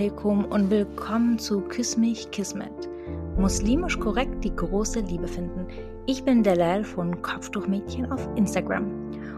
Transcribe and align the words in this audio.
alaikum 0.00 0.46
und 0.46 0.70
willkommen 0.70 1.38
zu 1.38 1.60
Küss 1.60 1.98
mich 1.98 2.30
Kismet. 2.30 2.88
Muslimisch 3.36 4.00
korrekt 4.00 4.42
die 4.42 4.56
große 4.56 5.00
Liebe 5.00 5.28
finden. 5.28 5.66
Ich 6.06 6.24
bin 6.24 6.42
Delal 6.42 6.84
von 6.84 7.20
Kopftuchmädchen 7.20 8.10
auf 8.10 8.26
Instagram 8.34 8.86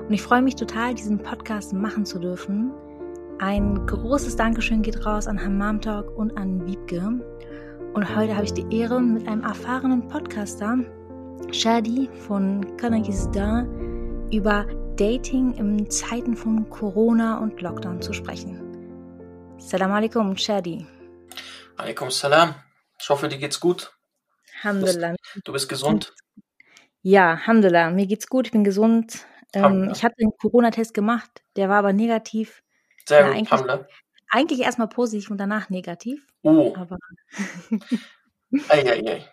und 0.07 0.13
ich 0.13 0.23
freue 0.23 0.41
mich 0.41 0.55
total, 0.55 0.95
diesen 0.95 1.19
Podcast 1.19 1.73
machen 1.73 2.05
zu 2.05 2.21
dürfen. 2.21 2.71
Ein 3.41 3.85
großes 3.89 4.37
Dankeschön 4.37 4.83
geht 4.83 5.05
raus 5.05 5.27
an 5.27 5.45
Hammam 5.45 5.81
Talk 5.81 6.17
und 6.17 6.39
an 6.39 6.65
Wiebke. 6.65 7.03
Und 7.95 8.17
heute 8.17 8.37
habe 8.37 8.45
ich 8.45 8.53
die 8.53 8.67
Ehre, 8.71 9.01
mit 9.01 9.27
einem 9.27 9.43
erfahrenen 9.43 10.07
Podcaster, 10.07 10.79
Shadi 11.51 12.09
von 12.29 12.77
Kanakistan, 12.77 13.67
über 14.31 14.65
Dating 14.95 15.55
in 15.55 15.91
Zeiten 15.91 16.37
von 16.37 16.71
Corona 16.71 17.39
und 17.39 17.61
Lockdown 17.61 18.01
zu 18.01 18.13
sprechen. 18.13 18.72
Salam 19.63 19.93
alaikum, 19.93 20.37
Shadi. 20.37 20.87
Alaikum 21.77 22.11
salam. 22.11 22.55
Ich 23.01 23.09
hoffe, 23.09 23.29
dir 23.29 23.39
geht's 23.39 23.59
gut. 23.61 23.91
Alhamdulillah. 24.57 25.15
Du 25.45 25.53
bist 25.53 25.69
gesund. 25.69 26.13
Ja, 27.03 27.31
Alhamdulillah. 27.31 27.91
Mir 27.91 28.07
geht's 28.07 28.27
gut, 28.29 28.47
ich 28.47 28.53
bin 28.53 28.65
gesund. 28.65 29.27
Ähm, 29.55 29.91
ich 29.93 30.03
hatte 30.05 30.17
einen 30.21 30.33
Corona-Test 30.37 30.95
gemacht, 30.95 31.43
der 31.57 31.69
war 31.69 31.79
aber 31.79 31.93
negativ. 31.93 32.63
Sehr 33.07 33.25
gut, 33.25 33.35
eigentlich-. 33.35 33.87
Eigentlich 34.31 34.61
erstmal 34.61 34.89
positiv 34.89 35.31
und 35.31 35.39
danach 35.39 35.69
negativ. 35.71 36.27
Oh, 36.43 36.75
Aber, 36.75 36.99
ei, 38.69 38.83
ei, 38.91 39.03
ei. 39.07 39.29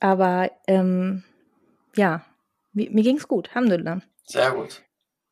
aber 0.00 0.50
ähm, 0.66 1.22
ja, 1.94 2.24
mir, 2.72 2.90
mir 2.90 3.02
ging's 3.02 3.28
gut, 3.28 3.48
Alhamdulillah. 3.50 4.02
Sehr 4.24 4.50
gut. 4.52 4.82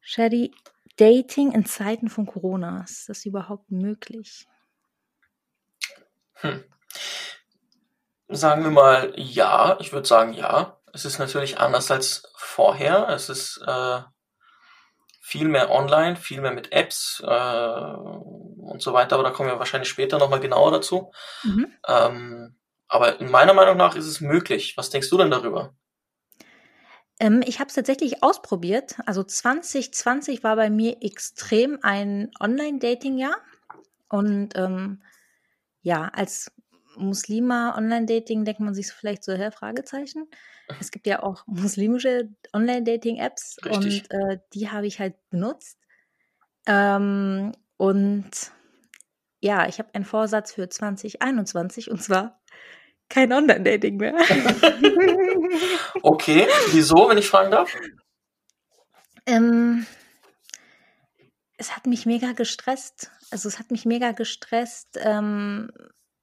Shadi, 0.01 0.53
Dating 0.97 1.53
in 1.53 1.65
Zeiten 1.67 2.09
von 2.09 2.27
Corona, 2.27 2.83
ist 2.85 3.09
das 3.09 3.25
überhaupt 3.27 3.71
möglich? 3.71 4.47
Hm. 6.35 6.65
Sagen 8.29 8.65
wir 8.65 8.71
mal 8.71 9.13
ja. 9.17 9.77
Ich 9.81 9.93
würde 9.93 10.07
sagen 10.07 10.33
ja. 10.33 10.79
Es 10.93 11.05
ist 11.05 11.19
natürlich 11.19 11.59
anders 11.59 11.91
als 11.91 12.33
vorher. 12.37 13.09
Es 13.09 13.29
ist 13.29 13.61
äh, 13.67 14.01
viel 15.21 15.49
mehr 15.49 15.71
online, 15.71 16.17
viel 16.17 16.41
mehr 16.41 16.53
mit 16.53 16.73
Apps 16.73 17.23
äh, 17.25 17.97
und 17.97 18.81
so 18.81 18.93
weiter. 18.93 19.17
Aber 19.17 19.25
da 19.25 19.31
kommen 19.31 19.49
wir 19.49 19.59
wahrscheinlich 19.59 19.89
später 19.89 20.19
nochmal 20.19 20.41
genauer 20.41 20.71
dazu. 20.71 21.13
Mhm. 21.43 21.73
Ähm, 21.87 22.57
aber 22.87 23.21
in 23.21 23.31
meiner 23.31 23.55
Meinung 23.55 23.77
nach 23.77 23.97
ist 23.97 24.07
es 24.07 24.21
möglich. 24.21 24.77
Was 24.77 24.91
denkst 24.91 25.11
du 25.11 25.19
denn 25.19 25.31
darüber? 25.31 25.75
Ähm, 27.21 27.43
ich 27.47 27.61
habe 27.61 27.69
es 27.69 27.75
tatsächlich 27.75 28.23
ausprobiert. 28.23 28.97
Also 29.07 29.23
2020 29.23 30.43
war 30.43 30.57
bei 30.57 30.71
mir 30.71 31.03
extrem 31.03 31.79
ein 31.83 32.31
Online-Dating-Jahr. 32.41 33.37
Und 34.09 34.57
ähm, 34.57 35.03
ja, 35.83 36.09
als 36.09 36.51
Muslima 36.97 37.77
Online-Dating 37.77 38.45
denkt 38.45 38.61
man 38.61 38.75
sich 38.75 38.89
so 38.89 38.95
vielleicht 38.95 39.25
so, 39.25 39.33
hä, 39.33 39.51
Fragezeichen. 39.51 40.29
Es 40.81 40.91
gibt 40.91 41.07
ja 41.07 41.23
auch 41.23 41.47
muslimische 41.47 42.31
Online-Dating-Apps 42.55 43.59
und 43.69 44.11
äh, 44.11 44.39
die 44.55 44.71
habe 44.71 44.87
ich 44.87 44.99
halt 44.99 45.15
benutzt. 45.29 45.79
Ähm, 46.67 47.53
und 47.77 48.31
ja, 49.41 49.69
ich 49.69 49.79
habe 49.79 49.95
einen 49.95 50.07
Vorsatz 50.07 50.55
für 50.55 50.67
2021 50.67 51.91
und 51.91 52.03
zwar 52.03 52.41
kein 53.09 53.33
Online-Dating 53.33 53.97
mehr. 53.97 54.15
Okay, 56.03 56.47
wieso, 56.73 57.09
wenn 57.09 57.19
ich 57.19 57.29
fragen 57.29 57.51
darf? 57.51 57.75
Ähm, 59.27 59.87
es 61.57 61.77
hat 61.77 61.87
mich 61.87 62.07
mega 62.07 62.33
gestresst. 62.33 63.11
Also 63.31 63.49
es 63.49 63.59
hat 63.59 63.71
mich 63.71 63.85
mega 63.87 64.13
gestresst. 64.13 64.99
Ähm, 65.01 65.71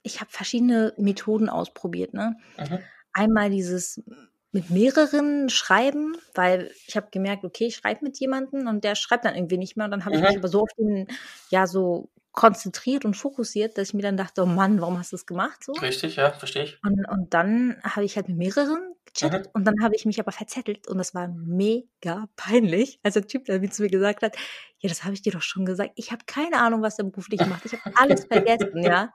ich 0.04 0.20
habe 0.20 0.31
verschiedene 0.31 0.94
Methoden 0.97 1.50
ausprobiert. 1.50 2.14
Ne? 2.14 2.36
Mhm. 2.58 2.80
Einmal 3.13 3.50
dieses 3.50 4.03
mit 4.52 4.69
mehreren 4.69 5.50
Schreiben, 5.50 6.18
weil 6.36 6.72
ich 6.86 6.98
habe 6.98 7.08
gemerkt, 7.09 7.46
okay, 7.46 7.68
ich 7.68 7.75
schreibe 7.78 8.03
mit 8.03 8.19
jemandem 8.19 8.68
und 8.68 8.84
der 8.84 8.96
schreibt 8.96 9.24
dann 9.25 9.36
irgendwie 9.36 9.58
nicht 9.58 9.78
mehr. 9.78 9.86
Und 9.86 9.92
dann 9.92 10.06
habe 10.06 10.16
ich 10.16 10.22
Mhm. 10.22 10.28
mich 10.28 10.38
aber 10.38 10.48
so 10.50 10.62
auf 10.62 10.69
den, 10.78 11.08
ja, 11.50 11.68
so 11.68 12.09
konzentriert 12.31 13.06
und 13.06 13.16
fokussiert, 13.16 13.78
dass 13.78 13.90
ich 13.90 13.94
mir 13.94 14.02
dann 14.03 14.18
dachte, 14.18 14.44
oh 14.44 14.46
Mann, 14.46 14.80
warum 14.81 14.97
hast 14.97 15.12
du 15.12 15.16
das 15.18 15.25
gemacht? 15.25 15.64
So. 15.64 15.74
Richtig, 15.74 16.16
ja, 16.16 16.31
verstehe 16.31 16.64
ich. 16.64 16.78
Und, 16.84 17.06
und 17.09 17.34
dann 17.34 17.78
habe 17.84 18.06
ich 18.06 18.16
halt 18.16 18.28
mit 18.28 18.38
mehreren 18.38 18.96
gechattet 19.06 19.50
und 19.53 19.66
dann 19.66 19.75
habe 19.84 19.96
ich 19.96 20.06
mich 20.06 20.19
aber 20.19 20.31
verzettelt 20.31 20.88
und 20.88 20.97
das 20.97 21.14
war 21.14 21.28
mega 21.28 22.28
peinlich, 22.38 23.00
als 23.03 23.16
der 23.16 23.28
Typ 23.28 23.46
dann 23.46 23.62
wie 23.62 23.69
zu 23.69 23.84
mir 23.84 23.90
gesagt 23.90 24.24
hat, 24.24 24.36
ja, 24.80 24.90
das 24.90 25.03
habe 25.03 25.14
ich 25.14 25.22
dir 25.22 25.31
doch 25.34 25.42
schon 25.42 25.66
gesagt. 25.66 25.92
Ich 25.96 26.12
habe 26.12 26.24
keine 26.25 26.59
Ahnung, 26.59 26.81
was 26.81 26.96
der 26.96 27.03
beruflich 27.03 27.46
macht. 27.46 27.66
Ich 27.66 27.74
habe 27.74 27.84
alles 27.96 28.25
vergessen, 28.25 28.84
ja. 28.84 29.13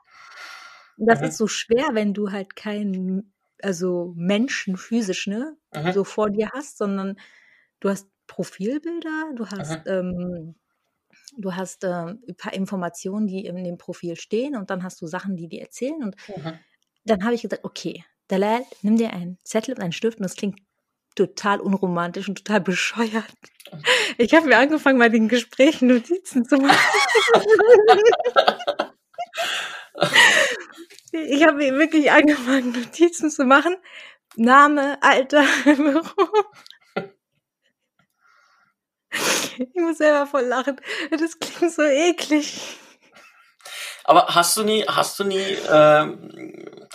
Und 0.97 1.07
das 1.09 1.21
Mhm. 1.21 1.27
ist 1.27 1.37
so 1.37 1.47
schwer, 1.47 1.89
wenn 1.93 2.13
du 2.13 2.31
halt 2.31 2.55
keinen, 2.55 3.33
also 3.61 4.13
Menschen 4.15 4.77
physisch, 4.77 5.27
ne, 5.27 5.57
Mhm. 5.75 5.91
so 5.93 6.03
vor 6.03 6.29
dir 6.29 6.49
hast, 6.53 6.77
sondern 6.77 7.17
du 7.79 7.89
hast 7.89 8.07
Profilbilder, 8.27 9.31
du 9.35 9.47
hast, 9.47 9.79
ähm, 9.87 10.55
du 11.37 11.55
hast 11.55 11.83
ähm, 11.83 12.21
ein 12.27 12.35
paar 12.35 12.53
Informationen, 12.53 13.27
die 13.27 13.45
in 13.45 13.63
dem 13.63 13.77
Profil 13.77 14.15
stehen 14.15 14.55
und 14.55 14.69
dann 14.69 14.83
hast 14.83 15.01
du 15.01 15.07
Sachen, 15.07 15.35
die 15.35 15.47
dir 15.47 15.61
erzählen 15.61 16.03
und 16.03 16.15
Mhm. 16.35 16.59
dann 17.05 17.23
habe 17.23 17.35
ich 17.35 17.41
gesagt, 17.41 17.63
okay, 17.63 18.03
Dalal, 18.27 18.61
nimm 18.81 18.97
dir 18.97 19.13
einen 19.13 19.37
Zettel 19.43 19.75
und 19.75 19.81
einen 19.81 19.93
Stift 19.93 20.17
und 20.17 20.23
das 20.23 20.35
klingt 20.35 20.59
total 21.15 21.61
unromantisch 21.61 22.27
und 22.27 22.39
total 22.39 22.61
bescheuert. 22.61 23.31
Ich 24.17 24.33
habe 24.33 24.47
mir 24.47 24.57
angefangen, 24.57 24.99
bei 24.99 25.09
den 25.09 25.29
Gesprächen 25.29 25.87
Notizen 25.87 26.45
zu 26.45 26.57
machen. 26.57 26.77
Ich 31.11 31.43
habe 31.43 31.57
mir 31.57 31.73
wirklich 31.77 32.11
angefangen, 32.11 32.71
Notizen 32.71 33.31
zu 33.31 33.45
machen. 33.45 33.75
Name, 34.35 35.01
Alter, 35.01 35.43
Beruf. 35.65 36.13
Ich 39.59 39.73
muss 39.75 39.97
selber 39.97 40.27
voll 40.27 40.43
lachen. 40.45 40.79
Das 41.11 41.39
klingt 41.39 41.73
so 41.73 41.81
eklig. 41.81 42.77
Aber 44.03 44.27
hast 44.27 44.55
du 44.57 44.63
nie, 44.63 44.85
hast 44.87 45.19
du 45.19 45.23
nie, 45.23 45.57
ähm, 45.69 46.87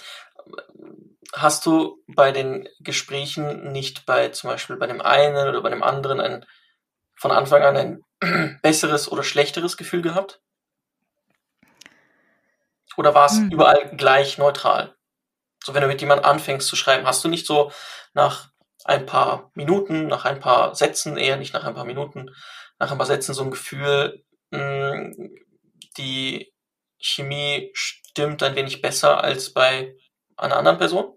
hast 1.34 1.66
du 1.66 2.02
bei 2.06 2.32
den 2.32 2.68
Gesprächen 2.80 3.72
nicht 3.72 4.06
bei 4.06 4.28
zum 4.28 4.50
Beispiel 4.50 4.76
bei 4.76 4.86
dem 4.86 5.00
einen 5.00 5.48
oder 5.48 5.60
bei 5.60 5.70
dem 5.70 5.82
anderen 5.82 6.20
ein 6.20 6.46
von 7.16 7.30
Anfang 7.30 7.62
an 7.62 7.76
ein 7.76 8.58
besseres 8.62 9.10
oder 9.10 9.22
schlechteres 9.22 9.76
Gefühl 9.76 10.02
gehabt? 10.02 10.40
Oder 12.96 13.14
war 13.14 13.26
es 13.26 13.38
Hm. 13.38 13.50
überall 13.50 13.96
gleich 13.96 14.38
neutral? 14.38 14.94
So, 15.64 15.74
wenn 15.74 15.82
du 15.82 15.88
mit 15.88 16.00
jemandem 16.00 16.26
anfängst 16.26 16.68
zu 16.68 16.76
schreiben, 16.76 17.06
hast 17.06 17.24
du 17.24 17.28
nicht 17.28 17.46
so 17.46 17.72
nach 18.14 18.51
ein 18.84 19.06
paar 19.06 19.50
Minuten, 19.54 20.06
nach 20.06 20.24
ein 20.24 20.40
paar 20.40 20.74
Sätzen, 20.74 21.16
eher 21.16 21.36
nicht 21.36 21.54
nach 21.54 21.64
ein 21.64 21.74
paar 21.74 21.84
Minuten, 21.84 22.30
nach 22.78 22.90
ein 22.90 22.98
paar 22.98 23.06
Sätzen 23.06 23.34
so 23.34 23.42
ein 23.44 23.50
Gefühl, 23.50 24.24
mh, 24.50 25.12
die 25.96 26.52
Chemie 26.98 27.70
stimmt 27.74 28.42
ein 28.42 28.54
wenig 28.56 28.80
besser 28.82 29.22
als 29.22 29.52
bei 29.52 29.94
einer 30.36 30.56
anderen 30.56 30.78
Person? 30.78 31.14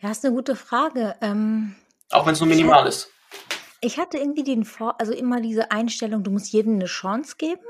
Ja, 0.00 0.10
ist 0.10 0.24
eine 0.24 0.34
gute 0.34 0.56
Frage. 0.56 1.14
Ähm, 1.20 1.76
Auch 2.10 2.26
wenn 2.26 2.32
es 2.34 2.40
nur 2.40 2.48
minimal 2.48 2.86
ist. 2.86 3.10
ich 3.80 3.98
hatte 3.98 4.18
irgendwie 4.18 4.42
den 4.44 4.64
Vor 4.64 5.00
also 5.00 5.12
immer 5.12 5.40
diese 5.40 5.70
Einstellung, 5.70 6.22
du 6.24 6.30
musst 6.30 6.52
jedem 6.52 6.74
eine 6.74 6.86
Chance 6.86 7.36
geben 7.38 7.62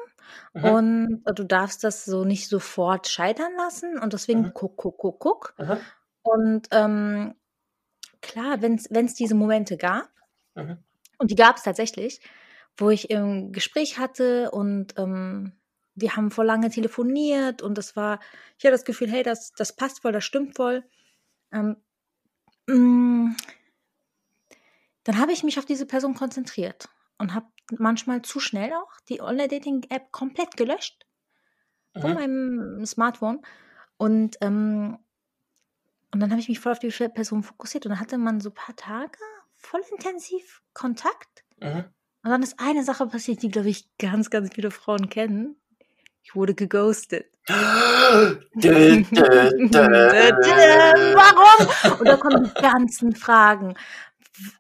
Mhm. 0.55 0.65
und 0.65 1.23
äh, 1.27 1.35
du 1.35 1.45
darfst 1.45 1.85
das 1.85 2.05
so 2.05 2.25
nicht 2.25 2.49
sofort 2.49 3.09
scheitern 3.09 3.53
lassen 3.57 3.99
und 3.99 4.13
deswegen 4.13 4.43
Mhm. 4.43 4.51
guck, 4.55 4.77
guck, 4.77 4.97
guck, 4.99 5.19
guck. 5.19 5.55
Mhm. 5.59 5.79
Und 6.23 6.69
ähm, 6.71 7.35
klar, 8.23 8.63
wenn 8.63 8.77
es 8.77 9.15
diese 9.15 9.35
Momente 9.35 9.77
gab, 9.77 10.11
Mhm. 10.57 10.83
und 11.19 11.31
die 11.31 11.37
gab 11.37 11.57
es 11.57 11.63
tatsächlich, 11.63 12.21
wo 12.77 12.91
ich 12.91 13.15
ein 13.15 13.53
Gespräch 13.53 13.99
hatte 13.99 14.51
und 14.51 14.95
ähm, 14.99 15.53
wir 15.95 16.17
haben 16.17 16.31
vor 16.31 16.45
lange 16.45 16.71
telefoniert 16.71 17.63
und 17.63 17.77
das 17.77 17.97
war, 17.97 18.19
ich 18.59 18.65
hatte 18.65 18.73
das 18.73 18.85
Gefühl, 18.85 19.11
hey, 19.11 19.23
das, 19.23 19.53
das 19.53 19.77
passt 19.77 20.01
voll, 20.01 20.13
das 20.13 20.25
stimmt 20.25 20.57
voll. 20.57 20.85
Ähm, 21.53 21.77
mh, 22.69 23.37
dann 25.05 25.19
habe 25.19 25.33
ich 25.33 25.43
mich 25.43 25.59
auf 25.59 25.65
diese 25.65 25.87
Person 25.87 26.15
konzentriert 26.15 26.89
und 27.19 27.35
habe 27.35 27.47
manchmal 27.79 28.23
zu 28.23 28.41
schnell 28.41 28.73
auch 28.73 28.93
die 29.09 29.21
Online-Dating-App 29.21 30.13
komplett 30.13 30.57
gelöscht 30.57 31.07
von 31.99 32.13
Mhm. 32.13 32.15
meinem 32.15 32.85
Smartphone. 32.87 33.43
Und, 33.99 34.39
ähm, 34.41 34.99
und 36.13 36.21
dann 36.21 36.31
habe 36.31 36.41
ich 36.41 36.49
mich 36.49 36.61
voll 36.61 36.73
auf 36.73 36.79
die 36.79 36.91
Person 36.91 37.43
fokussiert 37.43 37.87
und 37.87 37.91
dann 37.91 38.01
hatte 38.01 38.19
man 38.19 38.41
so 38.41 38.51
ein 38.51 38.55
paar 38.55 38.77
Tage 38.77 39.19
voll 39.57 39.81
intensiv 39.91 40.61
Kontakt. 40.75 41.45
Mhm. 41.59 41.85
Und 42.25 42.31
dann 42.31 42.43
ist 42.43 42.61
eine 42.61 42.85
Sache 42.85 43.07
passiert, 43.07 43.43
die, 43.43 43.51
glaube 43.51 43.71
ich, 43.71 43.89
ganz, 43.99 44.31
ganz 44.31 44.51
viele 44.55 44.71
Frauen 44.71 45.09
kennen. 45.09 45.57
Ich 46.23 46.37
wurde 46.37 46.55
geghostet. 46.55 47.27
Warum? 51.15 51.99
Und 51.99 52.07
da 52.07 52.17
kommen 52.17 52.45
die 52.45 52.63
ganzen 52.63 53.17
Fragen. 53.17 53.75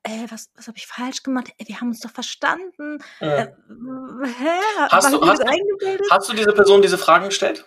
äh, 0.02 0.26
was, 0.28 0.50
was 0.56 0.68
habe 0.68 0.78
ich 0.78 0.86
falsch 0.86 1.22
gemacht? 1.22 1.52
Äh, 1.58 1.68
wir 1.68 1.80
haben 1.80 1.88
uns 1.88 2.00
doch 2.00 2.10
verstanden. 2.10 2.98
Mhm. 3.20 3.28
Äh, 3.28 3.46
hä? 4.26 4.58
Hast 4.90 5.12
du, 5.12 5.20
hast, 5.24 5.44
hast 6.10 6.28
du 6.28 6.34
diese 6.34 6.52
Person 6.52 6.82
diese 6.82 6.98
Fragen 6.98 7.26
gestellt? 7.26 7.64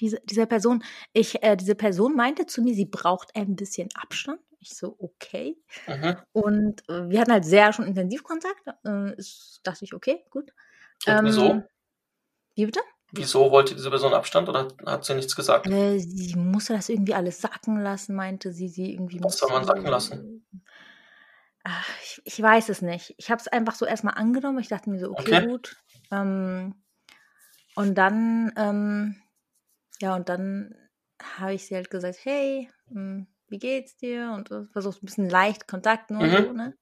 Diese, 0.00 0.20
diese 0.24 0.46
Person, 0.46 0.82
ich, 1.12 1.42
äh, 1.42 1.56
diese 1.56 1.74
Person 1.74 2.14
meinte 2.14 2.46
zu 2.46 2.62
mir, 2.62 2.74
sie 2.74 2.86
braucht 2.86 3.34
ein 3.36 3.56
bisschen 3.56 3.88
Abstand. 3.94 4.40
Ich 4.60 4.76
so, 4.76 4.96
okay. 4.98 5.56
Mhm. 5.86 6.16
Und 6.32 6.88
äh, 6.88 7.08
wir 7.08 7.20
hatten 7.20 7.32
halt 7.32 7.44
sehr 7.44 7.72
schon 7.72 7.86
intensiv 7.86 8.22
Kontakt. 8.24 8.62
Äh, 8.84 9.14
ist, 9.16 9.60
dachte 9.62 9.84
ich, 9.84 9.94
okay, 9.94 10.24
gut. 10.30 10.52
Und 11.06 11.24
wieso? 11.24 11.50
Ähm, 11.50 11.64
wie 12.54 12.66
bitte? 12.66 12.80
Wieso 13.12 13.50
wollte 13.50 13.74
diese 13.74 13.88
Person 13.88 14.12
Abstand 14.12 14.48
oder 14.48 14.68
hat 14.84 15.04
sie 15.04 15.14
nichts 15.14 15.34
gesagt? 15.34 15.66
Äh, 15.68 15.98
sie 15.98 16.34
musste 16.36 16.74
das 16.74 16.88
irgendwie 16.88 17.14
alles 17.14 17.40
sacken 17.40 17.80
lassen, 17.80 18.14
meinte 18.14 18.52
sie. 18.52 18.68
Sie 18.68 18.92
irgendwie 18.92 19.22
Was 19.22 19.38
soll 19.38 19.50
man 19.50 19.64
sacken 19.64 19.86
lassen? 19.86 20.44
Ach, 21.64 21.88
ich, 22.02 22.20
ich 22.24 22.42
weiß 22.42 22.68
es 22.68 22.82
nicht. 22.82 23.14
Ich 23.16 23.30
habe 23.30 23.40
es 23.40 23.48
einfach 23.48 23.74
so 23.74 23.86
erstmal 23.86 24.14
angenommen. 24.14 24.58
Ich 24.58 24.68
dachte 24.68 24.90
mir 24.90 24.98
so, 24.98 25.10
okay, 25.10 25.36
Okay. 25.36 25.46
gut. 25.46 25.76
Ähm, 26.10 26.74
und 27.74 27.94
dann, 27.96 28.52
ähm, 28.56 29.16
ja, 30.00 30.14
und 30.14 30.28
dann 30.28 30.74
habe 31.22 31.54
ich 31.54 31.66
sie 31.66 31.74
halt 31.74 31.90
gesagt, 31.90 32.18
hey, 32.24 32.70
hm, 32.88 33.26
wie 33.48 33.58
geht's 33.58 33.96
dir? 33.96 34.32
Und 34.34 34.48
versucht 34.72 35.02
ein 35.02 35.06
bisschen 35.06 35.28
leicht 35.28 35.66
Kontakt 35.66 36.10
nur 36.10 36.26
Mhm. 36.26 36.30
so, 36.30 36.52
ne? 36.52 36.74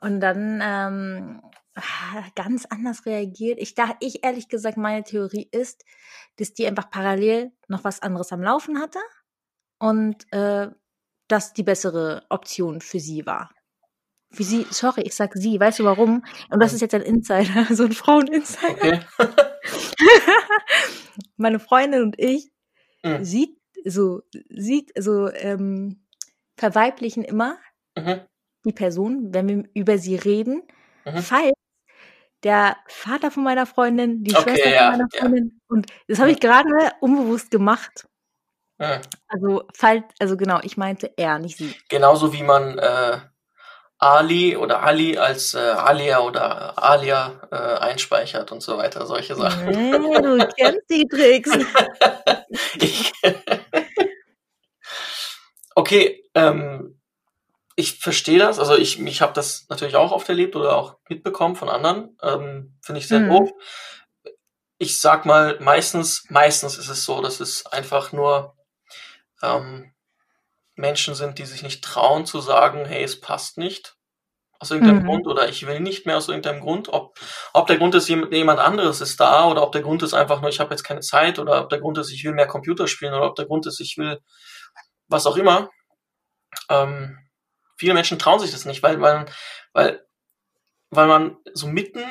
Und 0.00 0.20
dann 0.20 0.60
ähm, 0.62 1.42
ah, 1.74 2.24
ganz 2.36 2.66
anders 2.66 3.06
reagiert. 3.06 3.58
Ich 3.60 3.74
dachte, 3.74 3.96
ich 4.00 4.24
ehrlich 4.24 4.48
gesagt, 4.48 4.76
meine 4.76 5.02
Theorie 5.02 5.48
ist, 5.50 5.84
dass 6.36 6.54
die 6.54 6.66
einfach 6.66 6.90
parallel 6.90 7.52
noch 7.68 7.84
was 7.84 8.00
anderes 8.00 8.32
am 8.32 8.42
Laufen 8.42 8.80
hatte 8.80 9.00
und 9.78 10.30
äh, 10.32 10.68
das 11.28 11.52
die 11.52 11.62
bessere 11.62 12.24
Option 12.28 12.80
für 12.80 13.00
sie 13.00 13.26
war. 13.26 13.50
Für 14.30 14.44
sie, 14.44 14.66
sorry, 14.70 15.02
ich 15.02 15.14
sag 15.14 15.34
sie, 15.34 15.58
weißt 15.58 15.80
du 15.80 15.84
warum? 15.84 16.24
Und 16.50 16.60
das 16.60 16.72
ist 16.74 16.80
jetzt 16.80 16.94
ein 16.94 17.02
Insider, 17.02 17.66
so 17.74 17.84
ein 17.84 17.92
Frauen-Insider. 17.92 18.72
Okay. 18.72 19.00
Meine 21.38 21.60
Freundin 21.60 22.02
und 22.02 22.18
ich 22.18 22.50
Mhm. 23.04 23.24
sieht 23.24 23.58
so, 23.84 24.22
sieht 24.50 24.92
so, 24.98 25.30
ähm, 25.32 26.02
verweiblichen 26.56 27.24
immer 27.24 27.58
Mhm. 27.96 28.26
die 28.64 28.72
Person, 28.72 29.32
wenn 29.34 29.48
wir 29.48 29.64
über 29.74 29.98
sie 29.98 30.16
reden, 30.16 30.62
Mhm. 31.06 31.18
falls 31.18 31.52
der 32.44 32.76
Vater 32.88 33.30
von 33.32 33.44
meiner 33.44 33.66
Freundin, 33.66 34.24
die 34.24 34.34
Okay, 34.34 34.42
Schwester 34.42 34.70
ja, 34.72 34.88
von 34.90 34.98
meiner 34.98 35.08
ja. 35.14 35.20
Freundin, 35.20 35.60
und 35.68 35.86
das 36.08 36.18
habe 36.20 36.32
ich 36.32 36.40
gerade 36.40 36.92
unbewusst 37.00 37.50
gemacht. 37.50 38.08
Mhm. 38.78 39.00
Also, 39.28 39.64
falls, 39.74 40.04
also 40.20 40.36
genau, 40.36 40.60
ich 40.62 40.76
meinte 40.78 41.12
er, 41.16 41.38
nicht 41.38 41.56
sie. 41.58 41.74
Genauso 41.88 42.32
wie 42.32 42.42
man 42.42 42.78
äh, 42.78 43.18
Ali 43.98 44.56
oder 44.56 44.82
Ali 44.82 45.18
als 45.18 45.54
äh, 45.54 45.58
Alia 45.58 46.20
oder 46.20 46.80
Alia 46.82 47.40
äh, 47.50 47.56
einspeichert 47.56 48.52
und 48.52 48.62
so 48.62 48.78
weiter, 48.78 49.06
solche 49.06 49.34
Sachen. 49.34 49.66
Nee, 49.70 50.20
du 50.20 50.46
kennst 50.56 50.88
die 50.88 51.06
Tricks. 51.08 51.50
ich, 52.80 53.12
okay, 55.74 56.22
ähm, 56.34 57.00
ich 57.74 57.98
verstehe 57.98 58.38
das. 58.38 58.58
Also 58.58 58.76
ich, 58.76 59.00
ich 59.00 59.20
habe 59.20 59.32
das 59.32 59.66
natürlich 59.68 59.96
auch 59.96 60.12
oft 60.12 60.28
erlebt 60.28 60.54
oder 60.56 60.76
auch 60.76 60.98
mitbekommen 61.08 61.56
von 61.56 61.68
anderen. 61.68 62.16
Ähm, 62.22 62.78
Finde 62.82 63.00
ich 63.00 63.08
sehr 63.08 63.20
Mhm. 63.20 63.30
doof. 63.30 63.50
Ich 64.78 65.00
sag 65.00 65.26
mal, 65.26 65.58
meistens, 65.60 66.24
meistens 66.28 66.78
ist 66.78 66.88
es 66.88 67.04
so, 67.04 67.20
dass 67.20 67.40
es 67.40 67.66
einfach 67.66 68.12
nur 68.12 68.56
ähm, 69.42 69.92
Menschen 70.78 71.14
sind, 71.14 71.38
die 71.38 71.44
sich 71.44 71.62
nicht 71.62 71.82
trauen 71.84 72.24
zu 72.26 72.40
sagen, 72.40 72.84
hey, 72.86 73.02
es 73.02 73.20
passt 73.20 73.58
nicht. 73.58 73.94
Aus 74.60 74.72
irgendeinem 74.72 75.02
Mhm. 75.02 75.06
Grund 75.06 75.26
oder 75.28 75.48
ich 75.48 75.66
will 75.66 75.78
nicht 75.78 76.04
mehr 76.04 76.16
aus 76.16 76.28
irgendeinem 76.28 76.60
Grund. 76.60 76.88
Ob, 76.88 77.18
ob 77.52 77.68
der 77.68 77.78
Grund 77.78 77.94
ist, 77.94 78.08
jemand, 78.08 78.32
jemand 78.32 78.58
anderes 78.58 79.00
ist 79.00 79.20
da 79.20 79.46
oder 79.46 79.62
ob 79.62 79.70
der 79.72 79.82
Grund 79.82 80.02
ist 80.02 80.14
einfach 80.14 80.40
nur, 80.40 80.50
ich 80.50 80.58
habe 80.58 80.70
jetzt 80.70 80.82
keine 80.82 81.00
Zeit 81.00 81.38
oder 81.38 81.62
ob 81.62 81.68
der 81.68 81.80
Grund 81.80 81.96
ist, 81.98 82.10
ich 82.10 82.24
will 82.24 82.32
mehr 82.32 82.48
Computer 82.48 82.88
spielen 82.88 83.14
oder 83.14 83.26
ob 83.26 83.36
der 83.36 83.46
Grund 83.46 83.66
ist, 83.66 83.78
ich 83.80 83.96
will 83.98 84.18
was 85.06 85.26
auch 85.26 85.36
immer. 85.36 85.70
Ähm, 86.68 87.18
viele 87.76 87.94
Menschen 87.94 88.18
trauen 88.18 88.40
sich 88.40 88.50
das 88.50 88.64
nicht, 88.64 88.82
weil, 88.82 89.00
weil, 89.00 89.26
weil, 89.72 90.04
weil 90.90 91.06
man 91.06 91.36
so 91.54 91.68
mitten 91.68 92.02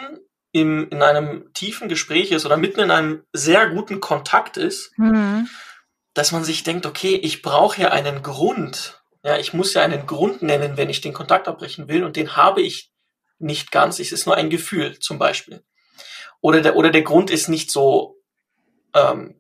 im, 0.54 0.90
in 0.90 1.02
einem 1.02 1.52
tiefen 1.54 1.90
Gespräch 1.90 2.32
ist 2.32 2.46
oder 2.46 2.58
mitten 2.58 2.80
in 2.80 2.92
einem 2.92 3.24
sehr 3.34 3.70
guten 3.70 4.00
Kontakt 4.00 4.58
ist, 4.58 4.92
Mhm. 4.98 5.50
Dass 6.18 6.32
man 6.32 6.44
sich 6.44 6.64
denkt, 6.64 6.88
okay, 6.88 7.14
ich 7.16 7.44
brauche 7.44 7.80
ja 7.80 7.90
einen 7.90 8.24
Grund. 8.24 9.04
Ja, 9.24 9.38
ich 9.38 9.54
muss 9.54 9.76
ja 9.76 9.84
einen 9.84 10.08
Grund 10.08 10.42
nennen, 10.42 10.76
wenn 10.76 10.90
ich 10.90 11.00
den 11.00 11.14
Kontakt 11.14 11.48
abbrechen 11.48 11.88
will 11.90 12.04
und 12.04 12.16
den 12.16 12.36
habe 12.36 12.64
ich 12.64 12.92
nicht 13.38 13.72
ganz. 13.72 14.00
Es 14.00 14.12
ist 14.12 14.26
nur 14.26 14.36
ein 14.36 14.50
Gefühl 14.50 14.98
zum 14.98 15.20
Beispiel. 15.20 15.64
Oder 16.42 16.62
der, 16.62 16.76
oder 16.76 16.90
der 16.90 17.04
Grund 17.04 17.30
ist 17.30 17.50
nicht 17.50 17.70
so 17.70 18.20
ähm, 18.96 19.40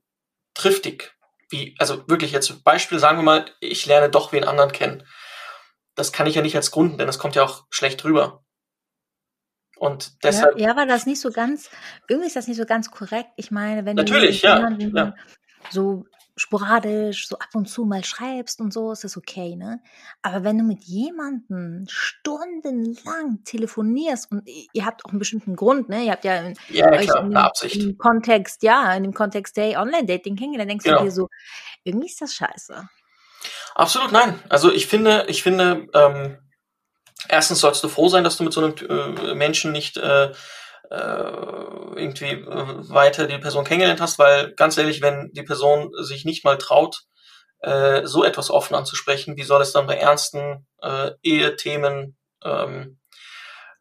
triftig. 0.53 1.15
Wie, 1.50 1.75
also 1.79 2.07
wirklich 2.07 2.31
jetzt 2.31 2.63
Beispiel, 2.63 3.00
sagen 3.00 3.18
wir 3.18 3.23
mal, 3.23 3.45
ich 3.59 3.88
lerne 3.88 4.12
doch 4.12 4.31
wen 4.31 4.44
anderen 4.44 4.71
kennen. 4.71 5.03
Das 5.95 6.12
kann 6.12 6.27
ich 6.27 6.35
ja 6.35 6.44
nicht 6.44 6.57
als 6.57 6.69
Grund, 6.69 7.00
denn 7.00 7.07
das 7.07 7.18
kommt 7.18 7.35
ja 7.35 7.44
auch 7.44 7.65
schlecht 7.71 8.03
rüber. 8.03 8.44
Und 9.77 10.23
deshalb, 10.23 10.59
Ja, 10.59 10.69
ja, 10.69 10.75
war 10.75 10.85
das 10.85 11.07
nicht 11.07 11.21
so 11.21 11.31
ganz, 11.31 11.71
irgendwie 12.07 12.27
ist 12.27 12.35
das 12.35 12.47
nicht 12.47 12.57
so 12.57 12.65
ganz 12.65 12.91
korrekt. 12.91 13.31
Ich 13.35 13.50
meine, 13.50 13.83
wenn 13.85 13.95
Natürlich, 13.95 14.41
du 14.41 14.47
ja, 14.47 14.69
ja. 14.69 15.15
so 15.71 16.06
sporadisch, 16.38 17.28
so 17.28 17.38
ab 17.39 17.50
und 17.56 17.68
zu 17.68 17.84
mal 17.84 18.06
schreibst 18.06 18.62
und 18.62 18.72
so, 18.72 18.92
ist 18.92 19.04
das 19.04 19.18
okay, 19.18 19.56
ne? 19.56 19.81
Aber 20.22 20.44
wenn 20.44 20.57
du 20.57 20.63
mit 20.63 20.84
jemandem 20.84 21.86
stundenlang 21.89 23.44
telefonierst 23.44 24.31
und 24.31 24.48
ihr 24.72 24.86
habt 24.86 25.04
auch 25.04 25.10
einen 25.10 25.19
bestimmten 25.19 25.56
Grund, 25.56 25.89
ne? 25.89 26.04
Ihr 26.04 26.12
habt 26.12 26.24
ja 26.24 26.36
in, 26.38 26.54
ja, 26.69 26.86
ja 26.94 27.00
euch 27.00 27.07
klar, 27.07 27.24
in 27.24 27.30
dem, 27.31 27.38
Absicht. 27.38 27.84
im 27.84 27.98
Kontext, 27.98 28.62
ja, 28.63 28.94
in 28.94 29.04
dem 29.04 29.13
Kontext 29.13 29.57
der 29.57 29.81
Online-Dating 29.81 30.36
kennengelernt, 30.36 30.69
dann 30.69 30.78
denkst 30.78 30.86
Genau. 30.86 31.00
du 31.00 31.06
dir 31.06 31.12
so, 31.12 31.28
irgendwie 31.84 32.07
ist 32.07 32.22
das 32.22 32.34
scheiße. 32.36 32.88
Absolut 33.75 34.12
nein. 34.12 34.40
Also 34.50 34.72
ich 34.72 34.88
finde, 34.88 35.25
ich 35.28 35.42
finde, 35.42 35.88
ähm, 35.94 36.38
erstens 37.30 37.60
sollst 37.60 37.83
du 37.83 37.90
froh 37.90 38.10
sein, 38.10 38.24
dass 38.24 38.38
du 38.38 38.44
mit 38.44 38.54
so 38.54 38.63
einem 38.63 38.75
äh, 39.18 39.33
Menschen 39.33 39.72
nicht 39.72 39.98
äh, 39.98 40.31
irgendwie 40.89 42.31
äh, 42.31 42.89
weiter 42.89 43.28
die 43.28 43.38
Person 43.38 43.66
kennengelernt 43.66 44.01
hast, 44.01 44.19
weil 44.19 44.54
ganz 44.56 44.78
ehrlich, 44.78 45.01
wenn 45.01 45.31
die 45.34 45.44
Person 45.44 45.92
sich 46.01 46.25
nicht 46.25 46.45
mal 46.45 46.57
traut, 46.57 47.04
äh, 47.62 48.06
so 48.06 48.24
etwas 48.24 48.50
offen 48.51 48.75
anzusprechen, 48.75 49.36
wie 49.38 49.44
soll 49.44 49.62
es 49.62 49.74
dann 49.74 49.88
bei 49.88 49.98
ernsten 49.98 50.68
äh, 50.81 51.12
Ehethemen 51.24 52.16
ähm, 52.44 53.00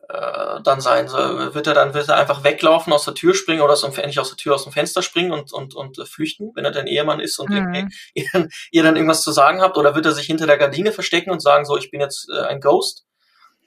äh, 0.09 0.61
dann 0.63 0.81
sein? 0.81 1.09
So, 1.09 1.19
wird 1.19 1.67
er 1.67 1.75
dann 1.75 1.95
wird 1.95 2.09
er 2.09 2.17
einfach 2.17 2.43
weglaufen, 2.45 2.93
aus 2.93 3.05
der 3.05 3.15
Tür 3.15 3.35
springen 3.35 3.61
oder 3.63 3.77
dem, 3.77 4.07
nicht 4.07 4.19
aus 4.19 4.31
der 4.31 4.37
Tür, 4.37 4.55
aus 4.55 4.65
dem 4.65 4.73
Fenster 4.73 5.03
springen 5.03 5.33
und, 5.33 5.53
und, 5.53 5.75
und 5.75 5.99
äh, 5.99 6.07
flüchten, 6.07 6.53
wenn 6.55 6.65
er 6.65 6.73
dein 6.73 6.87
Ehemann 6.87 7.21
ist 7.21 7.39
und 7.39 7.51
Mhm. 7.51 7.89
ihr, 8.15 8.49
ihr 8.71 8.83
dann 8.83 8.97
irgendwas 8.97 9.23
zu 9.23 9.33
sagen 9.33 9.61
habt? 9.61 9.77
Oder 9.79 9.95
wird 9.95 10.07
er 10.07 10.13
sich 10.13 10.27
hinter 10.27 10.47
der 10.47 10.59
Gardine 10.59 10.93
verstecken 10.93 11.31
und 11.31 11.41
sagen, 11.41 11.65
so, 11.65 11.77
ich 11.77 11.91
bin 11.91 12.01
jetzt 12.01 12.29
äh, 12.31 12.43
ein 12.47 12.61
Ghost? 12.61 13.06